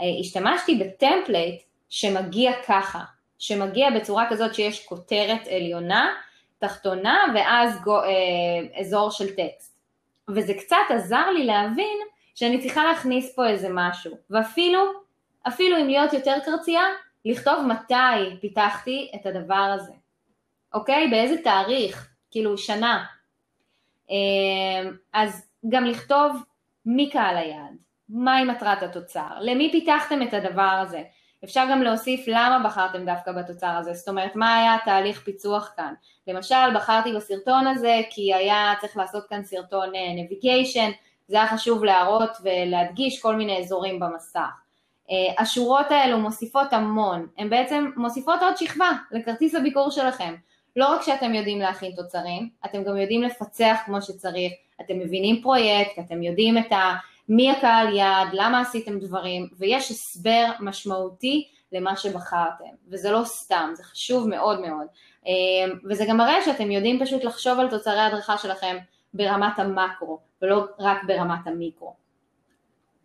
אה, 0.00 0.06
השתמשתי 0.20 0.74
ב 0.74 0.84
template 0.84 1.62
שמגיע 1.88 2.52
ככה, 2.66 3.00
שמגיע 3.38 3.90
בצורה 3.90 4.26
כזאת 4.30 4.54
שיש 4.54 4.86
כותרת 4.86 5.46
עליונה, 5.50 6.08
תחתונה 6.58 7.18
ואז 7.34 7.82
גו, 7.82 8.00
אה, 8.00 8.80
אזור 8.80 9.10
של 9.10 9.34
טקסט. 9.34 9.78
וזה 10.28 10.54
קצת 10.54 10.76
עזר 10.90 11.30
לי 11.30 11.46
להבין 11.46 11.98
שאני 12.34 12.60
צריכה 12.60 12.84
להכניס 12.84 13.34
פה 13.36 13.46
איזה 13.46 13.68
משהו, 13.70 14.16
ואפילו, 14.30 14.80
אפילו 15.48 15.76
אם 15.76 15.86
להיות 15.86 16.12
יותר 16.12 16.36
קרצייה, 16.44 16.84
לכתוב 17.24 17.66
מתי 17.66 18.36
פיתחתי 18.40 19.10
את 19.14 19.26
הדבר 19.26 19.74
הזה, 19.74 19.92
אוקיי? 20.74 21.08
באיזה 21.10 21.42
תאריך, 21.42 22.08
כאילו 22.30 22.58
שנה. 22.58 23.04
אה, 24.10 24.90
אז 25.12 25.48
גם 25.68 25.84
לכתוב 25.84 26.42
מי 26.86 27.10
קהל 27.10 27.36
היעד, 27.36 27.76
מהי 28.08 28.44
מטרת 28.44 28.82
התוצר, 28.82 29.30
למי 29.40 29.72
פיתחתם 29.72 30.22
את 30.22 30.34
הדבר 30.34 30.82
הזה, 30.82 31.02
אפשר 31.44 31.64
גם 31.70 31.82
להוסיף 31.82 32.24
למה 32.26 32.60
בחרתם 32.64 33.04
דווקא 33.04 33.32
בתוצר 33.32 33.66
הזה, 33.66 33.92
זאת 33.92 34.08
אומרת 34.08 34.36
מה 34.36 34.56
היה 34.56 34.76
תהליך 34.84 35.22
פיצוח 35.22 35.72
כאן, 35.76 35.94
למשל 36.26 36.74
בחרתי 36.74 37.12
בסרטון 37.12 37.66
הזה 37.66 38.00
כי 38.10 38.34
היה 38.34 38.74
צריך 38.80 38.96
לעשות 38.96 39.26
כאן 39.28 39.44
סרטון 39.44 39.92
נביגיישן, 40.16 40.80
אה, 40.80 40.92
זה 41.28 41.36
היה 41.36 41.46
חשוב 41.46 41.84
להראות 41.84 42.30
ולהדגיש 42.42 43.22
כל 43.22 43.36
מיני 43.36 43.58
אזורים 43.58 44.00
במסך. 44.00 44.67
Uh, 45.08 45.42
השורות 45.42 45.90
האלו 45.90 46.18
מוסיפות 46.18 46.72
המון, 46.72 47.26
הן 47.38 47.50
בעצם 47.50 47.90
מוסיפות 47.96 48.42
עוד 48.42 48.56
שכבה 48.56 48.90
לכרטיס 49.12 49.54
הביקור 49.54 49.90
שלכם. 49.90 50.34
לא 50.76 50.94
רק 50.94 51.02
שאתם 51.02 51.34
יודעים 51.34 51.58
להכין 51.58 51.92
תוצרים, 51.96 52.48
אתם 52.64 52.84
גם 52.84 52.96
יודעים 52.96 53.22
לפצח 53.22 53.78
כמו 53.86 54.02
שצריך, 54.02 54.52
אתם 54.80 54.98
מבינים 54.98 55.42
פרויקט, 55.42 55.98
אתם 55.98 56.22
יודעים 56.22 56.58
את 56.58 56.72
ה... 56.72 56.94
מי 57.28 57.50
הקהל 57.50 57.96
יעד, 57.96 58.28
למה 58.32 58.60
עשיתם 58.60 58.98
דברים, 58.98 59.48
ויש 59.58 59.90
הסבר 59.90 60.44
משמעותי 60.60 61.48
למה 61.72 61.96
שבחרתם, 61.96 62.64
וזה 62.88 63.10
לא 63.10 63.22
סתם, 63.24 63.70
זה 63.74 63.84
חשוב 63.84 64.28
מאוד 64.28 64.60
מאוד. 64.60 64.86
אמ, 65.26 65.78
וזה 65.84 66.04
גם 66.08 66.16
מראה 66.16 66.42
שאתם 66.44 66.70
יודעים 66.70 67.00
פשוט 67.00 67.24
לחשוב 67.24 67.60
על 67.60 67.70
תוצרי 67.70 68.00
הדרכה 68.00 68.38
שלכם 68.38 68.76
ברמת 69.14 69.58
המקרו, 69.58 70.18
ולא 70.42 70.64
רק 70.78 71.04
ברמת 71.06 71.46
המיקרו. 71.46 72.07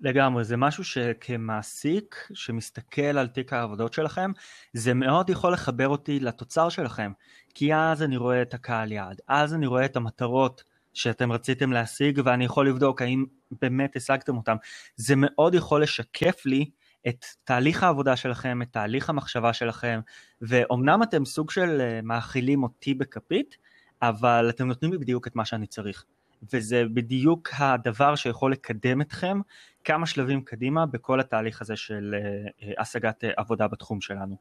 לגמרי, 0.04 0.44
זה 0.44 0.58
משהו 0.58 0.84
שכמעסיק 0.84 2.28
שמסתכל 2.34 3.02
על 3.02 3.28
תיק 3.28 3.54
העבודות 3.54 3.94
שלכם, 3.94 4.32
זה 4.74 4.94
מאוד 4.94 5.30
יכול 5.30 5.54
לחבר 5.54 5.88
אותי 5.88 6.20
לתוצר 6.20 6.70
שלכם, 6.70 7.12
כי 7.54 7.76
אז 7.76 8.04
אני 8.04 8.18
רואה 8.18 8.42
את 8.42 8.54
הקהל 8.54 8.92
יעד, 8.92 9.22
אז 9.28 9.54
אני 9.54 9.68
רואה 9.68 9.86
את 9.86 9.96
המטרות 9.96 10.64
שאתם 10.94 11.32
רציתם 11.32 11.72
להשיג 11.72 12.22
ואני 12.26 12.46
יכול 12.46 12.68
לבדוק 12.70 13.02
האם 13.02 13.26
באמת 13.62 13.96
השגתם 13.96 14.38
אותם. 14.38 14.56
זה 14.96 15.14
מאוד 15.18 15.56
יכול 15.56 15.84
לשקף 15.84 16.46
לי 16.46 16.70
את 17.08 17.26
תהליך 17.44 17.84
העבודה 17.84 18.16
שלכם, 18.16 18.62
את 18.62 18.68
תהליך 18.72 19.10
המחשבה 19.10 19.54
שלכם, 19.54 20.00
ואומנם 20.42 21.04
אתם 21.04 21.26
סוג 21.26 21.52
של 21.52 21.82
אה, 21.82 22.00
מאכילים 22.04 22.64
אותי 22.64 22.94
בכפית, 22.94 23.58
אבל 24.02 24.50
אתם 24.50 24.68
נותנים 24.68 24.92
לי 24.92 24.98
בדיוק 24.98 25.28
את 25.28 25.36
מה 25.36 25.46
שאני 25.46 25.68
צריך. 25.68 26.06
וזה 26.54 26.84
בדיוק 26.94 27.50
הדבר 27.58 28.16
שיכול 28.16 28.52
לקדם 28.52 29.02
אתכם 29.02 29.40
כמה 29.84 30.06
שלבים 30.06 30.42
קדימה 30.42 30.86
בכל 30.86 31.20
התהליך 31.20 31.62
הזה 31.62 31.76
של 31.76 32.16
uh, 32.16 32.66
השגת 32.78 33.24
uh, 33.24 33.28
עבודה 33.38 33.68
בתחום 33.68 34.02
שלנו. 34.02 34.36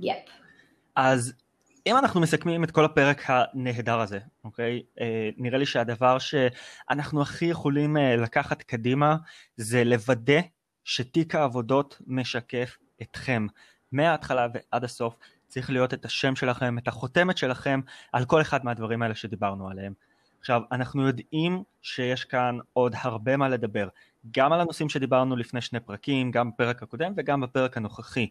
יפ. 0.00 0.16
Yep. 0.16 0.30
אז 0.96 1.34
אם 1.86 1.96
אנחנו 1.96 2.20
מסכמים 2.20 2.64
את 2.64 2.70
כל 2.70 2.84
הפרק 2.84 3.22
הנהדר 3.26 4.00
הזה, 4.00 4.18
אוקיי? 4.44 4.82
אה, 5.00 5.30
נראה 5.36 5.58
לי 5.58 5.66
שהדבר 5.66 6.18
שאנחנו 6.18 7.22
הכי 7.22 7.44
יכולים 7.44 7.96
אה, 7.96 8.16
לקחת 8.16 8.62
קדימה 8.62 9.16
זה 9.56 9.84
לוודא 9.84 10.40
שתיק 10.84 11.34
העבודות 11.34 12.00
משקף 12.06 12.76
אתכם. 13.02 13.46
מההתחלה 13.92 14.46
ועד 14.54 14.84
הסוף 14.84 15.16
צריך 15.48 15.70
להיות 15.70 15.94
את 15.94 16.04
השם 16.04 16.36
שלכם, 16.36 16.78
את 16.78 16.88
החותמת 16.88 17.38
שלכם 17.38 17.80
על 18.12 18.24
כל 18.24 18.40
אחד 18.40 18.64
מהדברים 18.64 19.02
האלה 19.02 19.14
שדיברנו 19.14 19.68
עליהם. 19.68 19.92
עכשיו, 20.40 20.62
אנחנו 20.72 21.06
יודעים 21.06 21.62
שיש 21.82 22.24
כאן 22.24 22.58
עוד 22.72 22.94
הרבה 23.02 23.36
מה 23.36 23.48
לדבר, 23.48 23.88
גם 24.30 24.52
על 24.52 24.60
הנושאים 24.60 24.88
שדיברנו 24.88 25.36
לפני 25.36 25.60
שני 25.60 25.80
פרקים, 25.80 26.30
גם 26.30 26.50
בפרק 26.50 26.82
הקודם 26.82 27.12
וגם 27.16 27.40
בפרק 27.40 27.76
הנוכחי. 27.76 28.26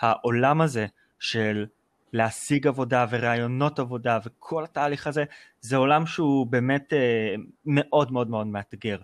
העולם 0.00 0.60
הזה 0.60 0.86
של 1.18 1.66
להשיג 2.12 2.66
עבודה 2.66 3.06
וראיונות 3.10 3.78
עבודה 3.78 4.18
וכל 4.24 4.64
התהליך 4.64 5.06
הזה, 5.06 5.24
זה 5.60 5.76
עולם 5.76 6.06
שהוא 6.06 6.46
באמת 6.46 6.92
אה, 6.92 7.34
מאוד 7.66 8.12
מאוד 8.12 8.30
מאוד 8.30 8.46
מאתגר. 8.46 8.98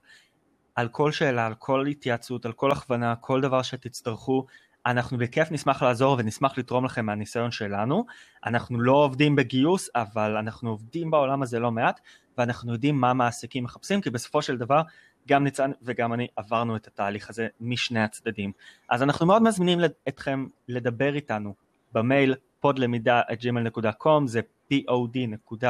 על 0.74 0.88
כל 0.88 1.12
שאלה, 1.12 1.46
על 1.46 1.54
כל 1.54 1.86
התייעצות, 1.86 2.46
על 2.46 2.52
כל 2.52 2.70
הכוונה, 2.70 3.16
כל 3.16 3.40
דבר 3.40 3.62
שתצטרכו, 3.62 4.46
אנחנו 4.86 5.18
בכיף 5.18 5.52
נשמח 5.52 5.82
לעזור 5.82 6.16
ונשמח 6.18 6.58
לתרום 6.58 6.84
לכם 6.84 7.06
מהניסיון 7.06 7.50
שלנו. 7.50 8.04
אנחנו 8.46 8.80
לא 8.80 8.92
עובדים 8.92 9.36
בגיוס, 9.36 9.88
אבל 9.94 10.36
אנחנו 10.36 10.70
עובדים 10.70 11.10
בעולם 11.10 11.42
הזה 11.42 11.58
לא 11.58 11.70
מעט, 11.70 12.00
ואנחנו 12.40 12.72
יודעים 12.72 13.00
מה 13.00 13.14
מעסיקים 13.14 13.64
מחפשים, 13.64 14.00
כי 14.00 14.10
בסופו 14.10 14.42
של 14.42 14.56
דבר 14.56 14.82
גם 15.28 15.44
ניצן 15.44 15.70
וגם 15.82 16.12
אני 16.12 16.26
עברנו 16.36 16.76
את 16.76 16.86
התהליך 16.86 17.30
הזה 17.30 17.48
משני 17.60 18.00
הצדדים. 18.00 18.52
אז 18.88 19.02
אנחנו 19.02 19.26
מאוד 19.26 19.42
מזמינים 19.42 19.80
אתכם 20.08 20.46
לדבר 20.68 21.14
איתנו 21.14 21.54
במייל 21.92 22.34
podlemiדה@gmail.com 22.66 24.26
זה 24.26 24.40
pod.lemida 24.72 25.66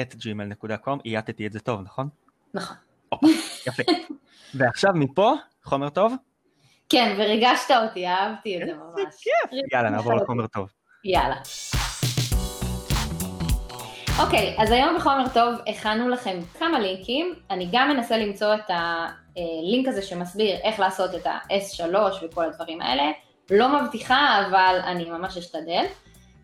את 0.00 0.14
gmail.com, 0.14 0.98
אייתתי 1.04 1.46
את 1.46 1.52
זה 1.52 1.60
טוב, 1.60 1.80
נכון? 1.80 2.08
נכון. 2.54 2.76
יפה. 3.66 3.82
ועכשיו 4.54 4.92
מפה, 4.94 5.34
חומר 5.64 5.88
טוב? 5.88 6.14
כן, 6.88 7.14
וריגשת 7.18 7.70
אותי, 7.70 8.06
אהבתי 8.06 8.62
את 8.62 8.66
זה 8.66 8.74
ממש. 8.74 9.24
יאללה, 9.72 9.90
נעבור 9.90 10.14
לחומר 10.14 10.46
טוב. 10.46 10.68
יאללה. 11.04 11.36
אוקיי, 14.20 14.54
אז 14.58 14.70
היום 14.70 14.96
בחומר 14.96 15.24
טוב 15.34 15.54
הכנו 15.66 16.08
לכם 16.08 16.38
כמה 16.58 16.80
לינקים, 16.80 17.34
אני 17.50 17.68
גם 17.72 17.90
אנסה 17.90 18.18
למצוא 18.18 18.54
את 18.54 18.70
הלינק 18.70 19.88
הזה 19.88 20.02
שמסביר 20.02 20.56
איך 20.62 20.80
לעשות 20.80 21.14
את 21.14 21.26
ה-S3 21.26 21.84
וכל 22.22 22.44
הדברים 22.44 22.80
האלה, 22.80 23.02
לא 23.50 23.82
מבטיחה 23.82 24.42
אבל 24.46 24.78
אני 24.84 25.04
ממש 25.10 25.36
אשתדל, 25.36 25.84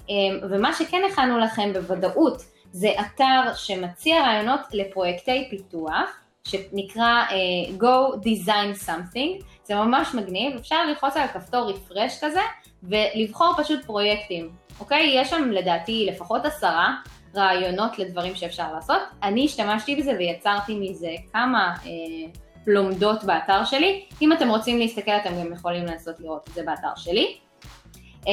אמ, 0.09 0.39
ומה 0.51 0.73
שכן 0.73 1.03
הכנו 1.13 1.39
לכם 1.39 1.73
בוודאות 1.73 2.43
זה 2.73 2.89
אתר 3.01 3.55
שמציע 3.55 4.23
רעיונות 4.23 4.61
לפרויקטי 4.73 5.47
פיתוח, 5.51 6.11
שנקרא 6.45 7.25
uh, 7.29 7.83
Go 7.83 8.17
Design 8.17 8.89
Something, 8.89 9.45
זה 9.65 9.75
ממש 9.75 10.15
מגניב, 10.15 10.57
אפשר 10.57 10.87
ללחוץ 10.87 11.17
על 11.17 11.23
הכפתור 11.23 11.71
רפרש 11.71 12.25
כזה 12.25 12.41
ולבחור 12.83 13.55
פשוט 13.59 13.85
פרויקטים, 13.85 14.51
אוקיי? 14.81 15.21
יש 15.21 15.31
שם 15.31 15.51
לדעתי 15.51 16.07
לפחות 16.11 16.45
עשרה 16.45 16.95
רעיונות 17.37 17.99
לדברים 17.99 18.35
שאפשר 18.35 18.73
לעשות. 18.75 19.01
אני 19.23 19.45
השתמשתי 19.45 19.97
בזה 19.97 20.13
ויצרתי 20.19 20.79
מזה 20.81 21.11
כמה 21.33 21.75
אה, 21.87 21.91
לומדות 22.67 23.25
באתר 23.25 23.65
שלי. 23.65 24.05
אם 24.23 24.33
אתם 24.33 24.49
רוצים 24.49 24.79
להסתכל 24.79 25.11
אתם 25.11 25.31
גם 25.41 25.53
יכולים 25.53 25.87
לנסות 25.87 26.21
לראות 26.21 26.49
את 26.49 26.55
זה 26.55 26.63
באתר 26.63 26.93
שלי. 26.97 27.37
אה, 28.29 28.33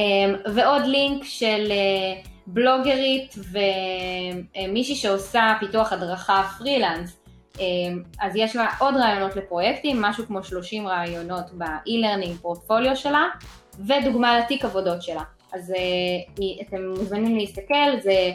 ועוד 0.56 0.86
לינק 0.86 1.24
של 1.24 1.68
אה, 1.72 2.22
בלוגרית 2.48 3.36
ומישהי 3.52 4.96
שעושה 4.96 5.54
פיתוח 5.60 5.94
הדרכה 5.94 6.50
פרילנס. 6.58 7.20
אה, 7.60 7.66
אז 8.20 8.36
יש 8.36 8.56
לה 8.56 8.68
עוד 8.80 8.96
רעיונות 8.96 9.36
לפרויקטים, 9.36 10.02
משהו 10.02 10.26
כמו 10.28 10.44
30 10.44 10.88
רעיונות 10.88 11.46
ב-e-learning 11.58 12.42
פורטפוליו 12.42 12.96
שלה, 12.96 13.24
ודוגמה 13.88 14.40
לתיק 14.40 14.66
עבודות 14.66 15.02
שלה. 15.02 15.24
אז 15.54 15.72
אה, 15.72 16.56
אתם 16.68 16.90
מוזמנים 16.90 17.38
להסתכל, 17.38 18.00
זה 18.04 18.32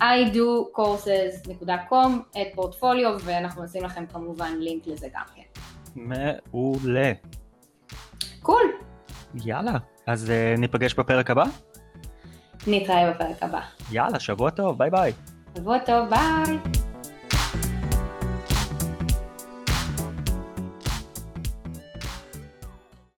idocourses.com, 0.00 2.38
את 2.40 2.46
פורטפוליו, 2.54 3.18
ואנחנו 3.24 3.64
נשים 3.64 3.84
לכם 3.84 4.06
כמובן 4.06 4.52
לינק 4.58 4.86
לזה 4.86 5.08
גם 5.14 5.24
כן. 5.34 5.42
מעולה. 5.96 7.12
Cool. 8.42 8.62
יאללה, 9.44 9.78
אז 10.06 10.30
אה, 10.30 10.32
ניפגש 10.60 10.94
בפרק 10.94 11.30
הבא? 11.30 11.44
נתראה 12.66 13.10
בפרק 13.10 13.42
הבא. 13.42 13.60
יאללה, 13.90 14.20
שבוע 14.20 14.50
טוב, 14.50 14.78
ביי 14.78 14.90
ביי. 14.90 15.12
שבוע 15.56 15.78
טוב, 15.78 16.08
ביי. 16.08 16.75